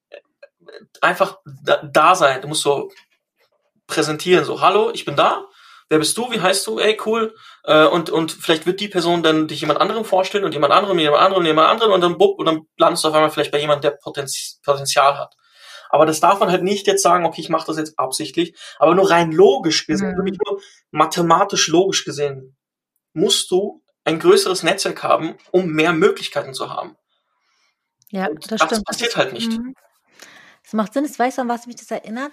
äh, 0.10 0.18
einfach 1.02 1.40
da, 1.64 1.78
da 1.78 2.16
sein. 2.16 2.42
Du 2.42 2.48
musst 2.48 2.62
so 2.62 2.92
präsentieren, 3.88 4.46
so, 4.46 4.62
hallo, 4.62 4.92
ich 4.94 5.06
bin 5.06 5.16
da 5.16 5.46
wer 5.90 6.00
bist 6.00 6.18
du, 6.18 6.32
wie 6.32 6.42
heißt 6.42 6.66
du, 6.68 6.80
ey, 6.80 6.98
cool. 7.06 7.36
Äh, 7.64 7.86
und, 7.86 8.10
und 8.10 8.32
vielleicht 8.32 8.66
wird 8.66 8.80
die 8.80 8.88
Person 8.88 9.24
dann 9.24 9.48
dich 9.48 9.62
jemand 9.62 9.80
anderem 9.82 10.06
vorstellen 10.06 10.44
und 10.44 10.54
jemand 10.54 10.74
anderem, 10.74 11.00
jemand 11.00 11.22
anderem, 11.22 11.46
jemand 11.46 11.70
anderem 11.70 11.94
und 11.94 12.02
dann 12.02 12.18
bupp, 12.18 12.40
und 12.40 12.46
dann 12.46 12.62
landest 12.78 13.04
du 13.04 13.10
auf 13.10 13.14
einmal 13.14 13.30
vielleicht 13.30 13.52
bei 13.52 13.60
jemandem, 13.60 13.92
der 13.92 13.98
Potenz 13.98 14.60
Potenzial 14.64 15.18
hat. 15.18 15.36
Aber 15.90 16.06
das 16.06 16.20
darf 16.20 16.40
man 16.40 16.50
halt 16.50 16.64
nicht 16.64 16.88
jetzt 16.88 17.04
sagen, 17.04 17.26
okay, 17.26 17.42
ich 17.42 17.50
mache 17.50 17.68
das 17.68 17.78
jetzt 17.78 17.98
absichtlich, 17.98 18.56
aber 18.80 18.96
nur 18.96 19.10
rein 19.10 19.32
logisch 19.32 19.86
gesehen, 19.86 20.16
mhm. 20.18 20.38
nur 20.46 20.60
mathematisch 20.92 21.68
logisch 21.68 22.04
gesehen, 22.04 22.58
musst 23.16 23.50
du 23.52 23.84
ein 24.04 24.20
größeres 24.20 24.64
Netzwerk 24.64 25.02
haben, 25.04 25.36
um 25.52 25.68
mehr 25.68 25.94
Möglichkeiten 25.94 26.54
zu 26.54 26.70
haben. 26.70 26.96
Ja, 28.10 28.30
das, 28.30 28.48
das 28.48 28.62
stimmt. 28.64 28.86
passiert 28.86 29.12
das, 29.12 29.18
halt 29.18 29.34
nicht. 29.34 29.52
Mhm. 29.52 29.74
Das 30.64 30.74
macht 30.74 30.94
Sinn. 30.94 31.06
Ich 31.06 31.18
weiß, 31.18 31.40
an 31.40 31.50
was 31.50 31.66
mich 31.66 31.78
das 31.78 31.90
erinnert. 31.90 32.32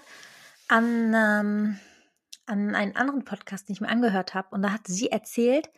An 0.67 1.13
ähm, 1.15 1.79
an 2.45 2.75
einen 2.75 2.95
anderen 2.95 3.23
Podcast, 3.23 3.67
den 3.67 3.73
ich 3.73 3.81
mir 3.81 3.89
angehört 3.89 4.33
habe, 4.33 4.49
und 4.51 4.61
da 4.61 4.71
hat 4.71 4.87
sie 4.87 5.09
erzählt, 5.09 5.69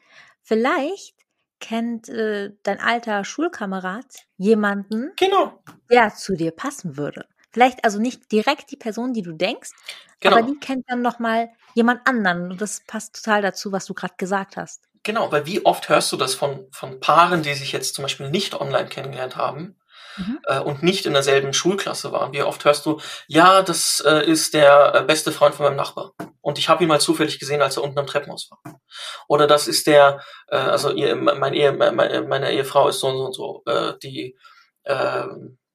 vielleicht 0.42 1.16
kennt 1.60 2.10
äh, 2.10 2.52
dein 2.64 2.80
alter 2.80 3.24
Schulkamerad 3.24 4.06
jemanden, 4.38 5.12
genau. 5.16 5.62
der 5.90 6.14
zu 6.16 6.36
dir 6.36 6.52
passen 6.52 6.98
würde. 6.98 7.28
Vielleicht 7.52 7.86
also 7.86 8.00
nicht 8.00 8.32
direkt 8.32 8.72
die 8.72 8.78
Person, 8.78 9.14
die 9.14 9.22
du 9.22 9.32
denkst, 9.32 9.72
genau. 10.20 10.38
aber 10.38 10.46
die 10.46 10.60
kennt 10.60 10.90
dann 10.90 11.02
noch 11.02 11.20
mal 11.20 11.50
jemand 11.74 12.06
anderen 12.08 12.52
und 12.52 12.62
das 12.62 12.82
passt 12.86 13.16
total 13.16 13.42
dazu, 13.42 13.72
was 13.72 13.86
du 13.86 13.94
gerade 13.94 14.16
gesagt 14.18 14.58
hast. 14.58 14.90
Genau, 15.06 15.32
weil 15.32 15.46
wie 15.46 15.64
oft 15.64 15.88
hörst 15.88 16.12
du 16.12 16.18
das 16.18 16.34
von, 16.34 16.68
von 16.72 17.00
Paaren, 17.00 17.44
die 17.44 17.54
sich 17.54 17.72
jetzt 17.72 17.94
zum 17.94 18.04
Beispiel 18.04 18.30
nicht 18.32 18.60
online 18.60 18.90
kennengelernt 18.90 19.36
haben, 19.36 19.78
mhm. 20.18 20.40
äh, 20.48 20.60
und 20.60 20.82
nicht 20.82 21.06
in 21.06 21.14
derselben 21.14 21.54
Schulklasse 21.54 22.12
waren. 22.12 22.34
Wie 22.34 22.42
oft 22.42 22.66
hörst 22.66 22.88
du, 22.88 23.00
ja, 23.28 23.62
das 23.62 24.04
äh, 24.04 24.26
ist 24.26 24.56
der 24.56 24.96
äh, 24.96 25.04
beste 25.04 25.32
Freund 25.32 25.54
von 25.54 25.68
meinem 25.68 25.76
Nachbar. 25.76 26.14
Und 26.42 26.58
ich 26.58 26.70
habe 26.70 26.84
ihn 26.84 26.90
mal 26.90 27.00
zufällig 27.00 27.38
gesehen, 27.38 27.62
als 27.62 27.78
er 27.78 27.84
unten 27.84 28.00
am 28.00 28.08
Treppenhaus 28.08 28.50
war. 28.50 28.80
Oder 29.28 29.46
das 29.46 29.68
ist 29.68 29.86
der, 29.86 30.22
äh, 30.48 30.58
also 30.58 30.92
ihr, 30.92 31.16
mein 31.16 31.54
Ehe, 31.54 31.72
meine, 31.72 32.24
meine 32.24 32.52
Ehefrau 32.52 32.88
ist 32.88 33.00
so 33.00 33.08
und 33.08 33.18
so 33.18 33.26
und 33.26 33.34
so, 33.34 33.64
äh, 33.68 33.94
die, 34.02 34.36
äh, 34.86 35.26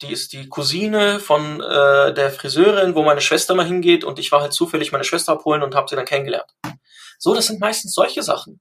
die 0.02 0.12
ist 0.12 0.32
die 0.32 0.48
Cousine 0.48 1.20
von 1.20 1.60
äh, 1.60 2.12
der 2.14 2.32
Friseurin, 2.32 2.96
wo 2.96 3.04
meine 3.04 3.20
Schwester 3.20 3.54
mal 3.54 3.66
hingeht 3.66 4.02
und 4.02 4.18
ich 4.18 4.32
war 4.32 4.40
halt 4.40 4.54
zufällig 4.54 4.90
meine 4.90 5.04
Schwester 5.04 5.34
abholen 5.34 5.62
und 5.62 5.76
habe 5.76 5.88
sie 5.88 5.94
dann 5.94 6.04
kennengelernt. 6.04 6.50
So, 7.18 7.32
das 7.32 7.46
sind 7.46 7.60
meistens 7.60 7.94
solche 7.94 8.24
Sachen. 8.24 8.60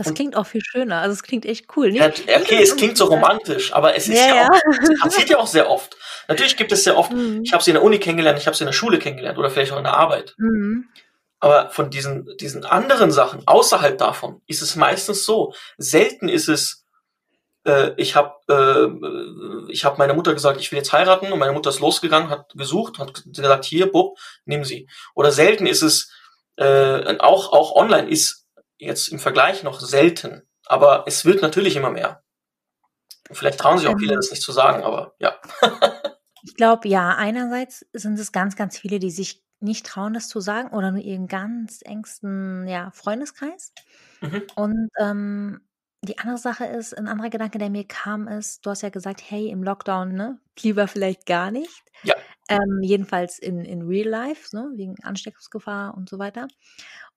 Das 0.00 0.06
und 0.06 0.14
klingt 0.14 0.34
auch 0.34 0.46
viel 0.46 0.62
schöner. 0.64 1.02
Also 1.02 1.12
es 1.12 1.22
klingt 1.22 1.44
echt 1.44 1.66
cool. 1.76 1.94
Ja, 1.94 2.06
okay, 2.06 2.62
es 2.62 2.74
klingt 2.74 2.96
so 2.96 3.04
romantisch, 3.04 3.74
aber 3.74 3.94
es 3.94 4.08
ist 4.08 4.16
ja, 4.16 4.34
ja, 4.34 4.48
auch, 4.48 4.60
es 4.82 4.98
passiert 4.98 5.28
ja 5.28 5.36
auch 5.36 5.46
sehr 5.46 5.68
oft. 5.68 5.94
Natürlich 6.26 6.56
gibt 6.56 6.72
es 6.72 6.84
sehr 6.84 6.96
oft, 6.96 7.12
mhm. 7.12 7.42
ich 7.44 7.52
habe 7.52 7.62
sie 7.62 7.72
in 7.72 7.74
der 7.74 7.82
Uni 7.82 7.98
kennengelernt, 7.98 8.38
ich 8.38 8.46
habe 8.46 8.56
sie 8.56 8.64
in 8.64 8.68
der 8.68 8.72
Schule 8.72 8.98
kennengelernt 8.98 9.36
oder 9.36 9.50
vielleicht 9.50 9.72
auch 9.72 9.76
in 9.76 9.84
der 9.84 9.98
Arbeit. 9.98 10.34
Mhm. 10.38 10.88
Aber 11.38 11.68
von 11.68 11.90
diesen, 11.90 12.34
diesen 12.38 12.64
anderen 12.64 13.10
Sachen, 13.10 13.42
außerhalb 13.44 13.98
davon, 13.98 14.40
ist 14.46 14.62
es 14.62 14.74
meistens 14.74 15.26
so. 15.26 15.52
Selten 15.76 16.30
ist 16.30 16.48
es, 16.48 16.86
äh, 17.66 17.90
ich 17.98 18.16
habe 18.16 18.36
äh, 18.48 19.70
ich 19.70 19.84
hab 19.84 19.98
meiner 19.98 20.14
Mutter 20.14 20.32
gesagt, 20.32 20.62
ich 20.62 20.72
will 20.72 20.78
jetzt 20.78 20.94
heiraten 20.94 21.30
und 21.30 21.38
meine 21.38 21.52
Mutter 21.52 21.68
ist 21.68 21.80
losgegangen, 21.80 22.30
hat 22.30 22.54
gesucht, 22.54 22.98
hat 22.98 23.22
gesagt, 23.26 23.66
hier, 23.66 23.92
Bub, 23.92 24.16
nimm 24.46 24.64
sie. 24.64 24.88
Oder 25.14 25.30
selten 25.30 25.66
ist 25.66 25.82
es, 25.82 26.10
äh, 26.56 27.18
auch, 27.18 27.52
auch 27.52 27.76
online 27.76 28.08
ist 28.08 28.39
jetzt 28.80 29.08
im 29.08 29.18
Vergleich 29.18 29.62
noch 29.62 29.80
selten, 29.80 30.42
aber 30.66 31.04
es 31.06 31.24
wird 31.24 31.42
natürlich 31.42 31.76
immer 31.76 31.90
mehr. 31.90 32.22
Vielleicht 33.30 33.60
trauen 33.60 33.78
sich 33.78 33.86
auch 33.86 33.98
viele 33.98 34.14
ähm. 34.14 34.18
das 34.18 34.30
nicht 34.30 34.42
zu 34.42 34.52
sagen, 34.52 34.82
aber 34.82 35.14
ja. 35.18 35.36
ich 36.42 36.54
glaube, 36.56 36.88
ja, 36.88 37.14
einerseits 37.16 37.86
sind 37.92 38.18
es 38.18 38.32
ganz, 38.32 38.56
ganz 38.56 38.78
viele, 38.78 38.98
die 38.98 39.10
sich 39.10 39.42
nicht 39.60 39.86
trauen, 39.86 40.14
das 40.14 40.28
zu 40.28 40.40
sagen 40.40 40.70
oder 40.70 40.90
nur 40.90 41.02
ihren 41.02 41.28
ganz 41.28 41.80
engsten 41.82 42.66
ja, 42.66 42.90
Freundeskreis. 42.92 43.72
Mhm. 44.20 44.42
Und 44.56 44.88
ähm, 44.98 45.60
die 46.02 46.18
andere 46.18 46.38
Sache 46.38 46.64
ist, 46.64 46.96
ein 46.96 47.08
anderer 47.08 47.28
Gedanke, 47.28 47.58
der 47.58 47.68
mir 47.68 47.86
kam, 47.86 48.26
ist, 48.26 48.64
du 48.64 48.70
hast 48.70 48.82
ja 48.82 48.88
gesagt, 48.88 49.22
hey, 49.28 49.50
im 49.50 49.62
Lockdown, 49.62 50.14
ne, 50.14 50.38
lieber 50.58 50.88
vielleicht 50.88 51.26
gar 51.26 51.50
nicht. 51.50 51.82
Ja. 52.02 52.14
Ähm, 52.48 52.80
jedenfalls 52.82 53.38
in, 53.38 53.64
in 53.64 53.82
Real 53.82 54.08
Life, 54.08 54.56
ne, 54.56 54.70
wegen 54.76 54.96
Ansteckungsgefahr 55.02 55.94
und 55.94 56.08
so 56.08 56.18
weiter. 56.18 56.48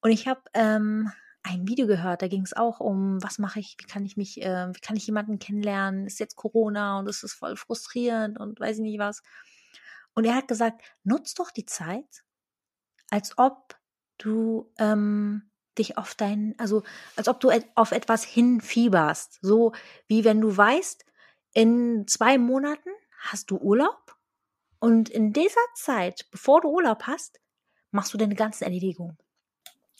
Und 0.01 0.11
ich 0.11 0.27
habe 0.27 0.41
ähm, 0.53 1.11
ein 1.43 1.67
Video 1.67 1.87
gehört, 1.87 2.21
da 2.21 2.27
ging 2.27 2.43
es 2.43 2.53
auch 2.53 2.79
um, 2.79 3.21
was 3.21 3.37
mache 3.37 3.59
ich, 3.59 3.75
wie 3.79 3.85
kann 3.85 4.05
ich 4.05 4.17
mich, 4.17 4.41
äh, 4.41 4.67
wie 4.73 4.79
kann 4.79 4.95
ich 4.95 5.05
jemanden 5.05 5.39
kennenlernen, 5.39 6.07
ist 6.07 6.19
jetzt 6.19 6.35
Corona 6.35 6.99
und 6.99 7.07
es 7.07 7.21
ist 7.21 7.33
voll 7.33 7.57
frustrierend 7.57 8.39
und 8.39 8.59
weiß 8.59 8.77
ich 8.77 8.83
nicht 8.83 8.99
was. 8.99 9.21
Und 10.15 10.25
er 10.25 10.35
hat 10.35 10.47
gesagt, 10.47 10.81
nutz 11.03 11.33
doch 11.33 11.51
die 11.51 11.65
Zeit, 11.65 12.23
als 13.09 13.37
ob 13.37 13.77
du 14.17 14.71
ähm, 14.77 15.51
dich 15.77 15.97
auf 15.97 16.15
dein, 16.15 16.55
also 16.57 16.83
als 17.15 17.27
ob 17.27 17.39
du 17.39 17.51
auf 17.75 17.91
etwas 17.91 18.23
hinfieberst. 18.23 19.39
So 19.41 19.73
wie 20.07 20.23
wenn 20.23 20.39
du 20.39 20.55
weißt, 20.55 21.05
in 21.53 22.07
zwei 22.07 22.37
Monaten 22.37 22.89
hast 23.19 23.51
du 23.51 23.57
Urlaub 23.57 24.15
und 24.79 25.09
in 25.09 25.33
dieser 25.33 25.61
Zeit, 25.75 26.27
bevor 26.31 26.61
du 26.61 26.69
Urlaub 26.69 27.03
hast, 27.03 27.41
machst 27.91 28.13
du 28.13 28.17
deine 28.17 28.35
ganzen 28.35 28.63
Erledigungen. 28.63 29.17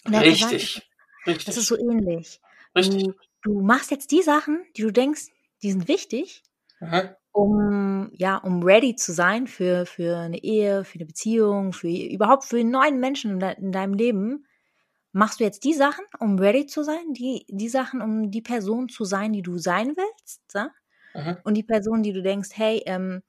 Richtig. 0.08 0.76
Gesagt, 0.76 0.93
Richtig. 1.26 1.46
Das 1.46 1.58
ist 1.58 1.68
so 1.68 1.78
ähnlich. 1.78 2.42
Richtig. 2.76 3.04
Du, 3.04 3.14
du 3.44 3.62
machst 3.62 3.92
jetzt 3.92 4.12
die 4.12 4.22
Sachen, 4.22 4.66
die 4.76 4.82
du 4.82 4.92
denkst, 4.92 5.28
die 5.62 5.72
sind 5.72 5.88
wichtig, 5.88 6.44
mhm. 6.80 7.10
um 7.32 8.12
ja, 8.14 8.38
um 8.38 8.64
ready 8.64 8.96
zu 8.96 9.14
sein 9.14 9.48
für 9.48 9.86
für 9.86 10.18
eine 10.18 10.44
Ehe, 10.44 10.84
für 10.84 10.96
eine 10.96 11.06
Beziehung, 11.06 11.74
für 11.74 11.88
überhaupt 11.88 12.44
für 12.46 12.60
einen 12.60 12.72
neuen 12.72 13.00
Menschen 13.00 13.32
in, 13.32 13.40
de 13.40 13.56
in 13.58 13.72
deinem 13.72 13.94
Leben. 13.94 14.46
Machst 15.12 15.40
du 15.40 15.44
jetzt 15.44 15.64
die 15.64 15.74
Sachen, 15.74 16.06
um 16.20 16.40
ready 16.40 16.66
zu 16.66 16.84
sein, 16.84 17.14
die 17.14 17.46
die 17.48 17.70
Sachen, 17.70 18.02
um 18.02 18.32
die 18.32 18.42
Person 18.42 18.90
zu 18.90 19.06
sein, 19.06 19.32
die 19.32 19.44
du 19.44 19.58
sein 19.58 19.96
willst, 19.96 20.42
ja? 20.54 20.72
und 21.44 21.54
die 21.54 21.64
Person, 21.64 22.02
die 22.02 22.14
du 22.14 22.24
denkst, 22.24 22.50
hey, 22.54 22.82
ähm, 22.88 23.22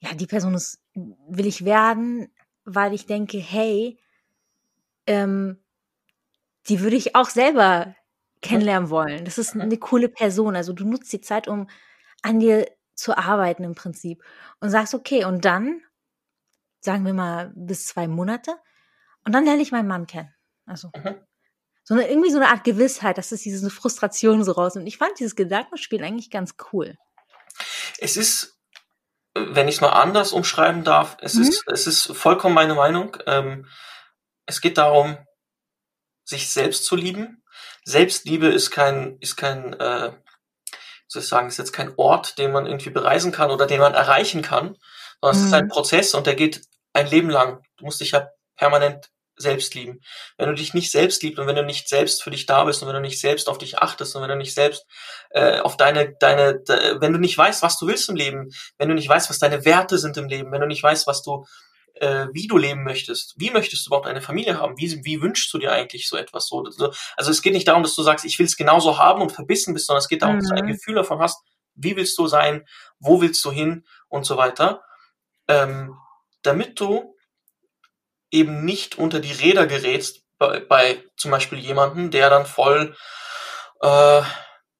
ja, 0.00 0.14
die 0.14 0.26
Person 0.26 0.54
ist 0.54 0.82
will 0.94 1.46
ich 1.46 1.64
werden, 1.64 2.32
weil 2.64 2.94
ich 2.94 3.06
denke, 3.06 3.38
hey, 3.38 3.98
ähm, 5.06 5.58
die 6.70 6.80
würde 6.80 6.96
ich 6.96 7.16
auch 7.16 7.28
selber 7.28 7.94
kennenlernen 8.42 8.90
wollen. 8.90 9.24
Das 9.24 9.38
ist 9.38 9.54
eine 9.54 9.76
coole 9.76 10.08
Person. 10.08 10.56
Also 10.56 10.72
du 10.72 10.86
nutzt 10.86 11.12
die 11.12 11.20
Zeit, 11.20 11.48
um 11.48 11.68
an 12.22 12.40
dir 12.40 12.70
zu 12.94 13.16
arbeiten 13.18 13.64
im 13.64 13.74
Prinzip 13.74 14.22
und 14.60 14.70
sagst, 14.70 14.94
okay, 14.94 15.24
und 15.24 15.44
dann, 15.44 15.82
sagen 16.80 17.04
wir 17.04 17.12
mal, 17.12 17.52
bis 17.54 17.86
zwei 17.86 18.06
Monate, 18.06 18.54
und 19.24 19.32
dann 19.34 19.44
lerne 19.44 19.60
ich 19.60 19.72
meinen 19.72 19.88
Mann 19.88 20.06
kennen. 20.06 20.32
Also 20.64 20.90
mhm. 20.96 21.16
so 21.82 21.94
eine, 21.94 22.08
irgendwie 22.08 22.30
so 22.30 22.38
eine 22.38 22.48
Art 22.48 22.64
Gewissheit, 22.64 23.18
dass 23.18 23.32
es 23.32 23.42
diese 23.42 23.68
Frustration 23.68 24.44
so 24.44 24.52
rausnimmt. 24.52 24.88
Ich 24.88 24.96
fand 24.96 25.18
dieses 25.18 25.36
Gedankenspiel 25.36 26.02
eigentlich 26.04 26.30
ganz 26.30 26.54
cool. 26.72 26.96
Es 27.98 28.16
ist, 28.16 28.58
wenn 29.34 29.68
ich 29.68 29.76
es 29.76 29.80
mal 29.80 29.90
anders 29.90 30.32
umschreiben 30.32 30.84
darf, 30.84 31.16
es 31.20 31.34
mhm. 31.34 31.42
ist, 31.42 31.64
es 31.66 31.86
ist 31.86 32.16
vollkommen 32.16 32.54
meine 32.54 32.74
Meinung. 32.74 33.16
Ähm, 33.26 33.66
es 34.46 34.60
geht 34.60 34.78
darum, 34.78 35.18
sich 36.30 36.50
selbst 36.50 36.84
zu 36.84 36.96
lieben. 36.96 37.42
Selbstliebe 37.84 38.46
ist 38.46 38.70
kein, 38.70 39.18
ist 39.20 39.36
kein, 39.36 39.74
äh, 39.74 40.12
soll 41.08 41.22
ich 41.22 41.28
sagen, 41.28 41.48
ist 41.48 41.58
jetzt 41.58 41.72
kein 41.72 41.92
Ort, 41.96 42.38
den 42.38 42.52
man 42.52 42.66
irgendwie 42.66 42.90
bereisen 42.90 43.32
kann 43.32 43.50
oder 43.50 43.66
den 43.66 43.80
man 43.80 43.94
erreichen 43.94 44.42
kann, 44.42 44.76
sondern 45.20 45.38
mhm. 45.38 45.42
es 45.42 45.46
ist 45.46 45.52
ein 45.52 45.64
mhm. 45.64 45.70
Prozess 45.70 46.14
und 46.14 46.26
der 46.26 46.36
geht 46.36 46.62
ein 46.92 47.08
Leben 47.08 47.30
lang. 47.30 47.62
Du 47.76 47.84
musst 47.84 48.00
dich 48.00 48.12
ja 48.12 48.28
permanent 48.56 49.10
selbst 49.36 49.74
lieben. 49.74 50.00
Wenn 50.36 50.48
du 50.48 50.54
dich 50.54 50.74
nicht 50.74 50.90
selbst 50.90 51.22
liebst 51.22 51.38
und 51.38 51.46
wenn 51.46 51.56
du 51.56 51.64
nicht 51.64 51.88
selbst 51.88 52.22
für 52.22 52.30
dich 52.30 52.46
da 52.46 52.64
bist 52.64 52.82
und 52.82 52.88
wenn 52.88 52.94
du 52.94 53.00
nicht 53.00 53.20
selbst 53.20 53.48
auf 53.48 53.58
dich 53.58 53.78
achtest 53.78 54.14
und 54.14 54.22
wenn 54.22 54.28
du 54.28 54.36
nicht 54.36 54.54
selbst 54.54 54.86
äh, 55.30 55.60
auf 55.60 55.76
deine, 55.76 56.14
deine, 56.20 56.60
de, 56.60 57.00
wenn 57.00 57.12
du 57.12 57.18
nicht 57.18 57.36
weißt, 57.36 57.62
was 57.62 57.78
du 57.78 57.86
willst 57.86 58.08
im 58.08 58.16
Leben, 58.16 58.50
wenn 58.78 58.88
du 58.88 58.94
nicht 58.94 59.08
weißt, 59.08 59.30
was 59.30 59.38
deine 59.38 59.64
Werte 59.64 59.98
sind 59.98 60.16
im 60.18 60.28
Leben, 60.28 60.52
wenn 60.52 60.60
du 60.60 60.66
nicht 60.66 60.82
weißt, 60.82 61.06
was 61.06 61.22
du, 61.22 61.46
äh, 62.00 62.28
wie 62.32 62.46
du 62.46 62.56
leben 62.56 62.82
möchtest. 62.82 63.34
Wie 63.36 63.50
möchtest 63.50 63.84
du 63.84 63.88
überhaupt 63.90 64.06
eine 64.06 64.22
Familie 64.22 64.58
haben? 64.58 64.76
Wie, 64.78 65.04
wie 65.04 65.20
wünschst 65.20 65.52
du 65.52 65.58
dir 65.58 65.72
eigentlich 65.72 66.08
so 66.08 66.16
etwas? 66.16 66.46
So, 66.48 66.64
also 67.16 67.30
es 67.30 67.42
geht 67.42 67.52
nicht 67.52 67.68
darum, 67.68 67.82
dass 67.82 67.94
du 67.94 68.02
sagst, 68.02 68.24
ich 68.24 68.38
will 68.38 68.46
es 68.46 68.56
genauso 68.56 68.98
haben 68.98 69.20
und 69.22 69.32
verbissen 69.32 69.74
bist, 69.74 69.86
sondern 69.86 70.00
es 70.00 70.08
geht 70.08 70.22
darum, 70.22 70.36
mhm. 70.36 70.40
dass 70.40 70.48
du 70.48 70.56
ein 70.56 70.64
mhm. 70.64 70.72
Gefühl 70.72 70.94
davon 70.94 71.20
hast, 71.20 71.42
wie 71.74 71.96
willst 71.96 72.18
du 72.18 72.26
sein, 72.26 72.66
wo 72.98 73.20
willst 73.20 73.44
du 73.44 73.50
hin 73.50 73.84
und 74.08 74.24
so 74.24 74.36
weiter. 74.36 74.82
Ähm, 75.46 75.94
damit 76.42 76.80
du 76.80 77.16
eben 78.30 78.64
nicht 78.64 78.96
unter 78.96 79.20
die 79.20 79.32
Räder 79.32 79.66
gerätst 79.66 80.22
bei, 80.38 80.60
bei 80.60 81.04
zum 81.16 81.30
Beispiel 81.30 81.58
jemanden, 81.58 82.10
der 82.10 82.30
dann 82.30 82.46
voll 82.46 82.96
äh, 83.82 84.22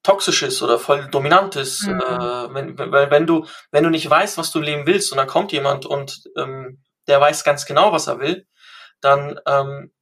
toxisch 0.02 0.42
ist 0.42 0.62
oder 0.62 0.78
voll 0.78 1.08
dominant 1.10 1.56
ist. 1.56 1.86
Mhm. 1.86 2.00
Äh, 2.00 2.54
wenn, 2.54 2.78
weil 2.78 3.10
wenn 3.10 3.26
du, 3.26 3.46
wenn 3.70 3.84
du 3.84 3.90
nicht 3.90 4.08
weißt, 4.08 4.38
was 4.38 4.52
du 4.52 4.60
Leben 4.60 4.86
willst 4.86 5.12
und 5.12 5.18
dann 5.18 5.26
kommt 5.26 5.52
jemand 5.52 5.84
und 5.84 6.22
ähm, 6.38 6.82
der 7.10 7.20
weiß 7.20 7.44
ganz 7.44 7.66
genau, 7.66 7.92
was 7.92 8.06
er 8.06 8.20
will, 8.20 8.46
dann 9.00 9.38
ähm, 9.46 9.92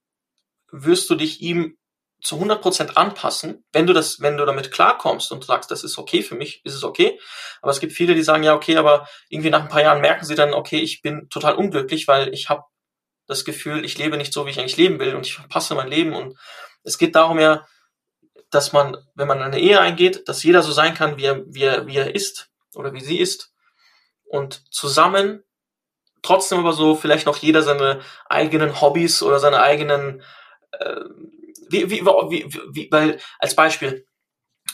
wirst 0.71 1.09
du 1.11 1.14
dich 1.14 1.40
ihm 1.40 1.77
zu 2.21 2.37
100% 2.37 2.94
anpassen, 2.94 3.64
wenn 3.73 3.87
du 3.87 3.92
das, 3.92 4.21
wenn 4.21 4.37
du 4.37 4.44
damit 4.44 4.73
klarkommst 4.73 5.31
und 5.33 5.44
sagst, 5.44 5.71
das 5.71 5.85
ist 5.85 5.99
okay 5.99 6.23
für 6.23 6.35
mich, 6.35 6.64
ist 6.64 6.75
es 6.75 6.85
okay. 6.85 7.18
Aber 7.62 7.71
es 7.71 7.81
gibt 7.81 7.92
viele, 7.92 8.14
die 8.14 8.23
sagen, 8.23 8.42
ja, 8.42 8.55
okay, 8.55 8.77
aber 8.77 9.09
irgendwie 9.29 9.51
nach 9.51 9.62
ein 9.62 9.68
paar 9.68 9.83
Jahren 9.83 10.01
merken 10.01 10.25
sie 10.25 10.35
dann, 10.35 10.53
okay, 10.53 10.79
ich 10.81 11.01
bin 11.01 11.29
total 11.31 11.55
unglücklich, 11.55 12.09
weil 12.09 12.35
ich 12.35 12.49
habe 12.49 12.64
das 13.27 13.44
Gefühl, 13.44 13.85
ich 13.85 13.97
lebe 13.99 14.16
nicht 14.16 14.33
so, 14.33 14.47
wie 14.47 14.51
ich 14.51 14.59
eigentlich 14.59 14.77
leben 14.77 14.99
will 14.99 15.14
und 15.14 15.27
ich 15.27 15.35
verpasse 15.35 15.75
mein 15.75 15.88
Leben. 15.88 16.14
Und 16.14 16.37
es 16.83 16.99
geht 16.99 17.14
darum 17.14 17.38
ja, 17.38 17.66
dass 18.51 18.73
man, 18.73 18.97
wenn 19.14 19.29
man 19.29 19.42
eine 19.42 19.61
Ehe 19.61 19.81
eingeht, 19.81 20.29
dass 20.29 20.42
jeder 20.42 20.62
so 20.62 20.73
sein 20.73 20.94
kann, 20.94 21.18
wie 21.18 21.25
er, 21.25 21.44
wie 21.47 21.62
er, 21.62 21.87
wie 21.87 21.97
er 21.97 22.14
ist 22.14 22.51
oder 22.75 22.92
wie 22.94 23.01
sie 23.01 23.18
ist. 23.18 23.53
Und 24.25 24.62
zusammen 24.75 25.44
trotzdem 26.29 26.61
aber 26.61 26.73
so 26.73 26.95
vielleicht 26.95 27.27
noch 27.27 27.37
jeder 27.38 27.62
seine 27.62 28.01
eigenen 28.29 28.81
Hobbys 28.81 29.23
oder 29.23 29.38
seine 29.41 29.61
eigenen 29.61 30.23
äh, 30.73 31.01
wie, 31.71 31.91
wie, 31.91 32.05
wie, 32.05 32.61
wie, 32.73 32.88
weil 32.91 33.21
als 33.38 33.55
Beispiel, 33.55 34.07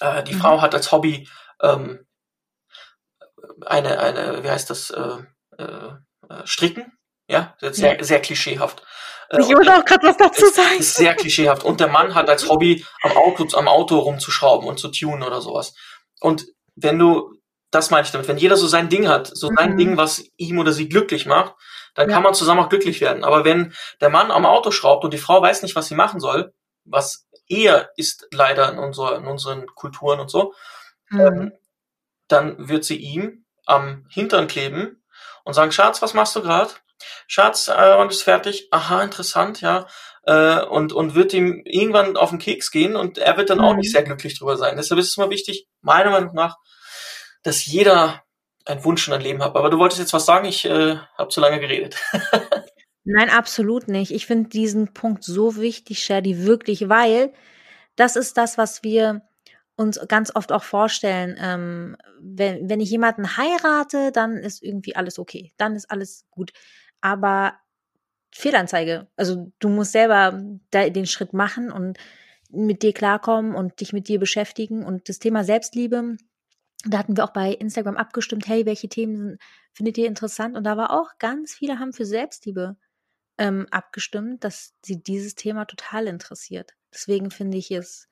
äh, 0.01 0.23
die 0.23 0.35
mhm. 0.35 0.41
Frau 0.41 0.61
hat 0.61 0.75
als 0.75 0.93
Hobby 0.93 1.29
ähm, 1.63 2.07
eine, 3.67 3.99
eine, 3.99 4.43
wie 4.43 4.51
heißt 4.51 4.71
das, 4.71 4.91
äh, 4.91 5.19
äh, 5.59 5.93
Stricken, 6.45 6.93
ja, 7.29 7.57
sehr, 7.61 7.97
ja. 7.97 8.05
sehr 8.05 8.21
klischeehaft. 8.21 8.83
Äh, 9.31 9.41
ich 9.41 9.49
wollte 9.49 9.77
auch 9.77 9.85
gerade 9.85 10.07
was 10.07 10.17
dazu 10.17 10.47
sagen. 10.47 10.79
Ist 10.79 10.97
sehr 10.97 11.15
klischeehaft. 11.15 11.65
Und 11.65 11.81
der 11.81 11.89
Mann 11.89 12.15
hat 12.15 12.29
als 12.29 12.49
Hobby 12.49 12.85
am 13.03 13.13
Auto, 13.13 13.47
am 13.57 13.69
Auto 13.69 13.99
rumzuschrauben 13.99 14.69
und 14.69 14.79
zu 14.79 14.89
tunen 14.89 15.23
oder 15.23 15.41
sowas. 15.41 15.75
Und 16.21 16.47
wenn 16.77 16.99
du, 16.99 17.33
das 17.75 17.91
meine 17.91 18.05
ich 18.05 18.13
damit, 18.13 18.29
wenn 18.29 18.37
jeder 18.37 18.57
so 18.57 18.67
sein 18.67 18.89
Ding 18.89 19.09
hat, 19.09 19.27
so 19.27 19.51
mhm. 19.51 19.57
sein 19.57 19.77
Ding, 19.77 19.97
was 19.97 20.25
ihm 20.37 20.59
oder 20.59 20.73
sie 20.73 20.89
glücklich 20.89 21.27
macht, 21.27 21.55
dann 21.95 22.09
ja. 22.09 22.15
kann 22.15 22.23
man 22.23 22.35
zusammen 22.35 22.61
auch 22.61 22.69
glücklich 22.69 23.01
werden. 23.01 23.25
Aber 23.25 23.45
wenn 23.45 23.75
der 24.01 24.11
Mann 24.11 24.31
am 24.31 24.47
Auto 24.47 24.71
schraubt 24.71 25.05
und 25.05 25.13
die 25.13 25.19
Frau 25.19 25.41
weiß 25.43 25.63
nicht, 25.63 25.77
was 25.77 25.89
sie 25.89 25.95
machen 25.95 26.21
soll, 26.21 26.53
was 26.85 27.27
eher 27.49 27.91
ist 27.97 28.27
leider 28.33 28.71
in, 28.73 28.79
unserer, 28.79 29.17
in 29.17 29.27
unseren 29.27 29.67
Kulturen 29.67 30.21
und 30.21 30.31
so, 30.31 30.55
mhm. 31.11 31.21
ähm, 31.21 31.53
dann 32.29 32.69
wird 32.69 32.85
sie 32.85 32.97
ihm 32.97 33.45
am 33.67 34.07
Hintern 34.09 34.47
kleben 34.47 35.03
und 35.45 35.55
sagen, 35.55 35.73
Schatz, 35.73 36.03
was 36.03 36.15
machst 36.15 36.37
du 36.37 36.43
gerade? 36.43 36.71
Schatz, 37.27 37.69
äh, 37.69 37.75
wann 37.75 38.09
bist 38.09 38.21
du 38.21 38.25
fertig? 38.25 38.69
Aha, 38.71 39.03
interessant, 39.03 39.61
ja. 39.61 39.87
Äh, 40.27 40.63
und, 40.63 40.93
und 40.93 41.15
wird 41.15 41.35
ihm 41.35 41.63
irgendwann 41.65 42.17
auf 42.17 42.31
den 42.31 42.39
Keks 42.39 42.71
gehen 42.71 42.97
und 42.97 43.19
er 43.19 43.37
wird 43.37 43.51
dann 43.51 43.59
mhm. 43.59 43.65
auch 43.65 43.75
nicht 43.75 43.89
mhm. 43.89 43.93
sehr 43.93 44.03
glücklich 44.05 44.39
drüber 44.39 44.57
sein. 44.57 44.77
Deshalb 44.77 44.99
ist 44.99 45.09
es 45.09 45.17
immer 45.17 45.31
wichtig, 45.31 45.67
meiner 45.81 46.11
Meinung 46.11 46.35
nach, 46.35 46.57
dass 47.45 47.65
jeder 47.65 48.25
einen 48.65 48.83
Wunsch 48.85 49.07
und 49.07 49.15
ein 49.15 49.21
Leben 49.21 49.43
hat. 49.43 49.55
Aber 49.55 49.71
du 49.71 49.79
wolltest 49.79 50.01
jetzt 50.01 50.13
was 50.13 50.27
sagen, 50.27 50.47
ich 50.47 50.65
äh, 50.65 50.97
habe 51.17 51.29
zu 51.29 51.41
lange 51.41 51.61
geredet. 51.61 51.97
Nein, 53.05 53.29
absolut 53.29 53.87
nicht. 53.87 54.11
Ich 54.11 54.27
finde 54.27 54.49
diesen 54.49 54.95
Punkt 54.95 55.23
so 55.23 55.57
wichtig, 55.57 56.03
Shadi, 56.03 56.47
wirklich, 56.47 56.89
weil 56.89 57.33
das 57.97 58.17
ist 58.17 58.37
das, 58.39 58.57
was 58.57 58.83
wir 58.83 59.23
uns 59.77 60.01
ganz 60.09 60.35
oft 60.35 60.53
auch 60.53 60.65
vorstellen. 60.65 61.37
Ähm, 61.39 61.97
wenn, 62.19 62.69
wenn 62.69 62.81
ich 62.81 62.91
jemanden 62.91 63.37
heirate, 63.37 64.11
dann 64.11 64.37
ist 64.39 64.63
irgendwie 64.63 64.97
alles 64.97 65.19
okay. 65.19 65.53
Dann 65.59 65.77
ist 65.77 65.91
alles 65.91 66.25
gut. 66.31 66.53
Aber 67.03 67.55
Fehlanzeige. 68.33 69.09
Also 69.17 69.53
du 69.59 69.69
musst 69.69 69.93
selber 69.93 70.41
den 70.73 71.07
Schritt 71.07 71.35
machen 71.35 71.71
und 71.71 71.99
mit 72.51 72.83
dir 72.83 72.93
klarkommen 72.93 73.55
und 73.55 73.81
dich 73.81 73.93
mit 73.93 74.09
dir 74.09 74.19
beschäftigen. 74.19 74.85
Und 74.85 75.09
das 75.09 75.19
Thema 75.19 75.45
Selbstliebe, 75.45 76.17
da 76.87 76.99
hatten 76.99 77.17
wir 77.17 77.25
auch 77.25 77.33
bei 77.33 77.53
Instagram 77.53 77.97
abgestimmt, 77.97 78.47
hey, 78.49 78.67
welche 78.67 78.89
Themen 78.89 79.39
findet 79.73 79.99
ihr 79.99 80.07
interessant? 80.07 80.57
Und 80.57 80.65
da 80.65 80.77
war 80.77 80.91
auch 80.91 81.19
ganz 81.19 81.55
viele 81.55 81.79
haben 81.79 81.93
für 81.93 82.07
Selbstliebe 82.07 82.77
ähm, 83.39 83.67
abgestimmt, 83.71 84.45
dass 84.45 84.75
sie 84.83 85.03
dieses 85.03 85.35
Thema 85.35 85.65
total 85.65 86.07
interessiert. 86.07 86.73
Deswegen 86.93 87.31
finde 87.31 87.59
ich 87.59 87.71
es 87.71 88.09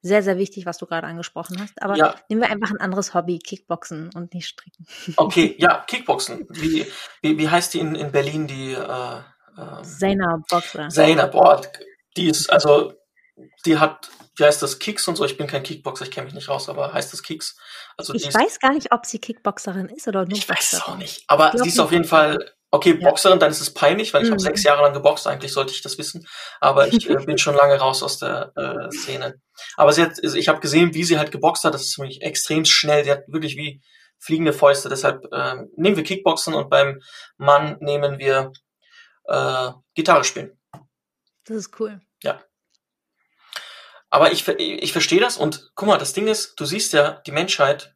sehr, 0.00 0.22
sehr 0.22 0.38
wichtig, 0.38 0.66
was 0.66 0.78
du 0.78 0.86
gerade 0.86 1.06
angesprochen 1.06 1.60
hast. 1.60 1.80
Aber 1.82 1.96
ja. 1.96 2.14
nehmen 2.28 2.42
wir 2.42 2.50
einfach 2.50 2.70
ein 2.70 2.80
anderes 2.80 3.14
Hobby, 3.14 3.38
Kickboxen 3.38 4.10
und 4.14 4.34
nicht 4.34 4.46
Stricken. 4.46 4.86
Okay, 5.16 5.56
ja, 5.58 5.84
Kickboxen. 5.86 6.46
Wie, 6.50 6.86
wie, 7.20 7.38
wie 7.38 7.48
heißt 7.48 7.74
die 7.74 7.80
in, 7.80 7.94
in 7.94 8.12
Berlin, 8.12 8.46
die 8.46 8.72
äh, 8.72 9.18
äh, 9.56 9.82
Zaina 9.82 10.40
Boxer? 10.48 10.88
Zaina, 10.88 11.26
boah, 11.26 11.60
die 12.16 12.28
ist, 12.28 12.48
also, 12.50 12.92
die 13.64 13.78
hat, 13.78 14.10
wie 14.36 14.44
heißt 14.44 14.62
das, 14.62 14.78
Kicks 14.78 15.08
und 15.08 15.16
so. 15.16 15.24
Ich 15.24 15.36
bin 15.36 15.46
kein 15.46 15.62
Kickboxer, 15.62 16.04
ich 16.04 16.10
kenne 16.10 16.26
mich 16.26 16.34
nicht 16.34 16.48
raus, 16.48 16.68
aber 16.68 16.92
heißt 16.92 17.12
das 17.12 17.22
Kicks? 17.22 17.56
Also 17.96 18.14
ich 18.14 18.32
weiß 18.32 18.60
gar 18.60 18.72
nicht, 18.72 18.92
ob 18.92 19.06
sie 19.06 19.18
Kickboxerin 19.18 19.88
ist 19.88 20.08
oder 20.08 20.24
nur 20.24 20.36
Ich 20.36 20.48
weiß 20.48 20.72
es 20.72 20.82
auch 20.82 20.96
nicht. 20.96 21.24
Aber 21.28 21.52
sie 21.56 21.68
ist 21.68 21.80
auf 21.80 21.92
jeden 21.92 22.04
Fall 22.04 22.38
Okay, 22.70 22.94
Boxerin, 22.94 23.38
dann 23.38 23.50
ist 23.50 23.62
es 23.62 23.72
peinlich, 23.72 24.12
weil 24.12 24.22
ich 24.22 24.28
mhm. 24.28 24.32
habe 24.32 24.42
sechs 24.42 24.62
Jahre 24.62 24.82
lang 24.82 24.92
geboxt, 24.92 25.26
eigentlich 25.26 25.52
sollte 25.52 25.72
ich 25.72 25.80
das 25.80 25.96
wissen. 25.96 26.26
Aber 26.60 26.88
ich 26.88 27.08
äh, 27.08 27.16
bin 27.24 27.38
schon 27.38 27.54
lange 27.54 27.76
raus 27.76 28.02
aus 28.02 28.18
der 28.18 28.52
äh, 28.56 28.90
Szene. 28.90 29.40
Aber 29.76 29.92
sie 29.92 30.02
hat, 30.02 30.22
also 30.22 30.36
ich 30.36 30.48
habe 30.48 30.60
gesehen, 30.60 30.92
wie 30.92 31.04
sie 31.04 31.18
halt 31.18 31.32
geboxt 31.32 31.64
hat, 31.64 31.72
das 31.72 31.86
ist 31.86 31.98
wirklich 31.98 32.20
extrem 32.20 32.66
schnell. 32.66 33.04
Sie 33.04 33.10
hat 33.10 33.22
wirklich 33.26 33.56
wie 33.56 33.80
fliegende 34.18 34.52
Fäuste. 34.52 34.90
Deshalb 34.90 35.24
äh, 35.32 35.54
nehmen 35.76 35.96
wir 35.96 36.04
Kickboxen 36.04 36.52
und 36.52 36.68
beim 36.68 37.00
Mann 37.38 37.78
nehmen 37.80 38.18
wir 38.18 38.52
äh, 39.24 39.70
Gitarre 39.94 40.24
spielen. 40.24 40.58
Das 41.46 41.56
ist 41.56 41.80
cool. 41.80 42.02
Ja. 42.22 42.42
Aber 44.10 44.32
ich, 44.32 44.48
ich 44.48 44.92
verstehe 44.92 45.20
das 45.20 45.36
und 45.36 45.70
guck 45.74 45.88
mal, 45.88 45.98
das 45.98 46.14
Ding 46.14 46.28
ist, 46.28 46.58
du 46.58 46.64
siehst 46.64 46.92
ja, 46.92 47.20
die 47.26 47.32
Menschheit 47.32 47.94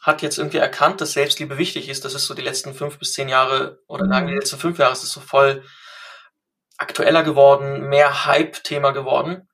hat 0.00 0.20
jetzt 0.20 0.38
irgendwie 0.38 0.58
erkannt, 0.58 1.00
dass 1.00 1.12
Selbstliebe 1.12 1.58
wichtig 1.58 1.88
ist. 1.88 2.04
Das 2.04 2.14
ist 2.14 2.26
so 2.26 2.34
die 2.34 2.42
letzten 2.42 2.74
fünf 2.74 2.98
bis 2.98 3.12
zehn 3.12 3.28
Jahre 3.28 3.80
oder 3.86 4.04
lang 4.04 4.26
die 4.26 4.32
mhm. 4.32 4.40
letzten 4.40 4.58
fünf 4.58 4.78
Jahre 4.78 4.92
ist 4.92 5.04
es 5.04 5.12
so 5.12 5.20
voll 5.20 5.62
aktueller 6.76 7.22
geworden, 7.22 7.88
mehr 7.88 8.26
Hype-Thema 8.26 8.90
geworden. 8.90 9.48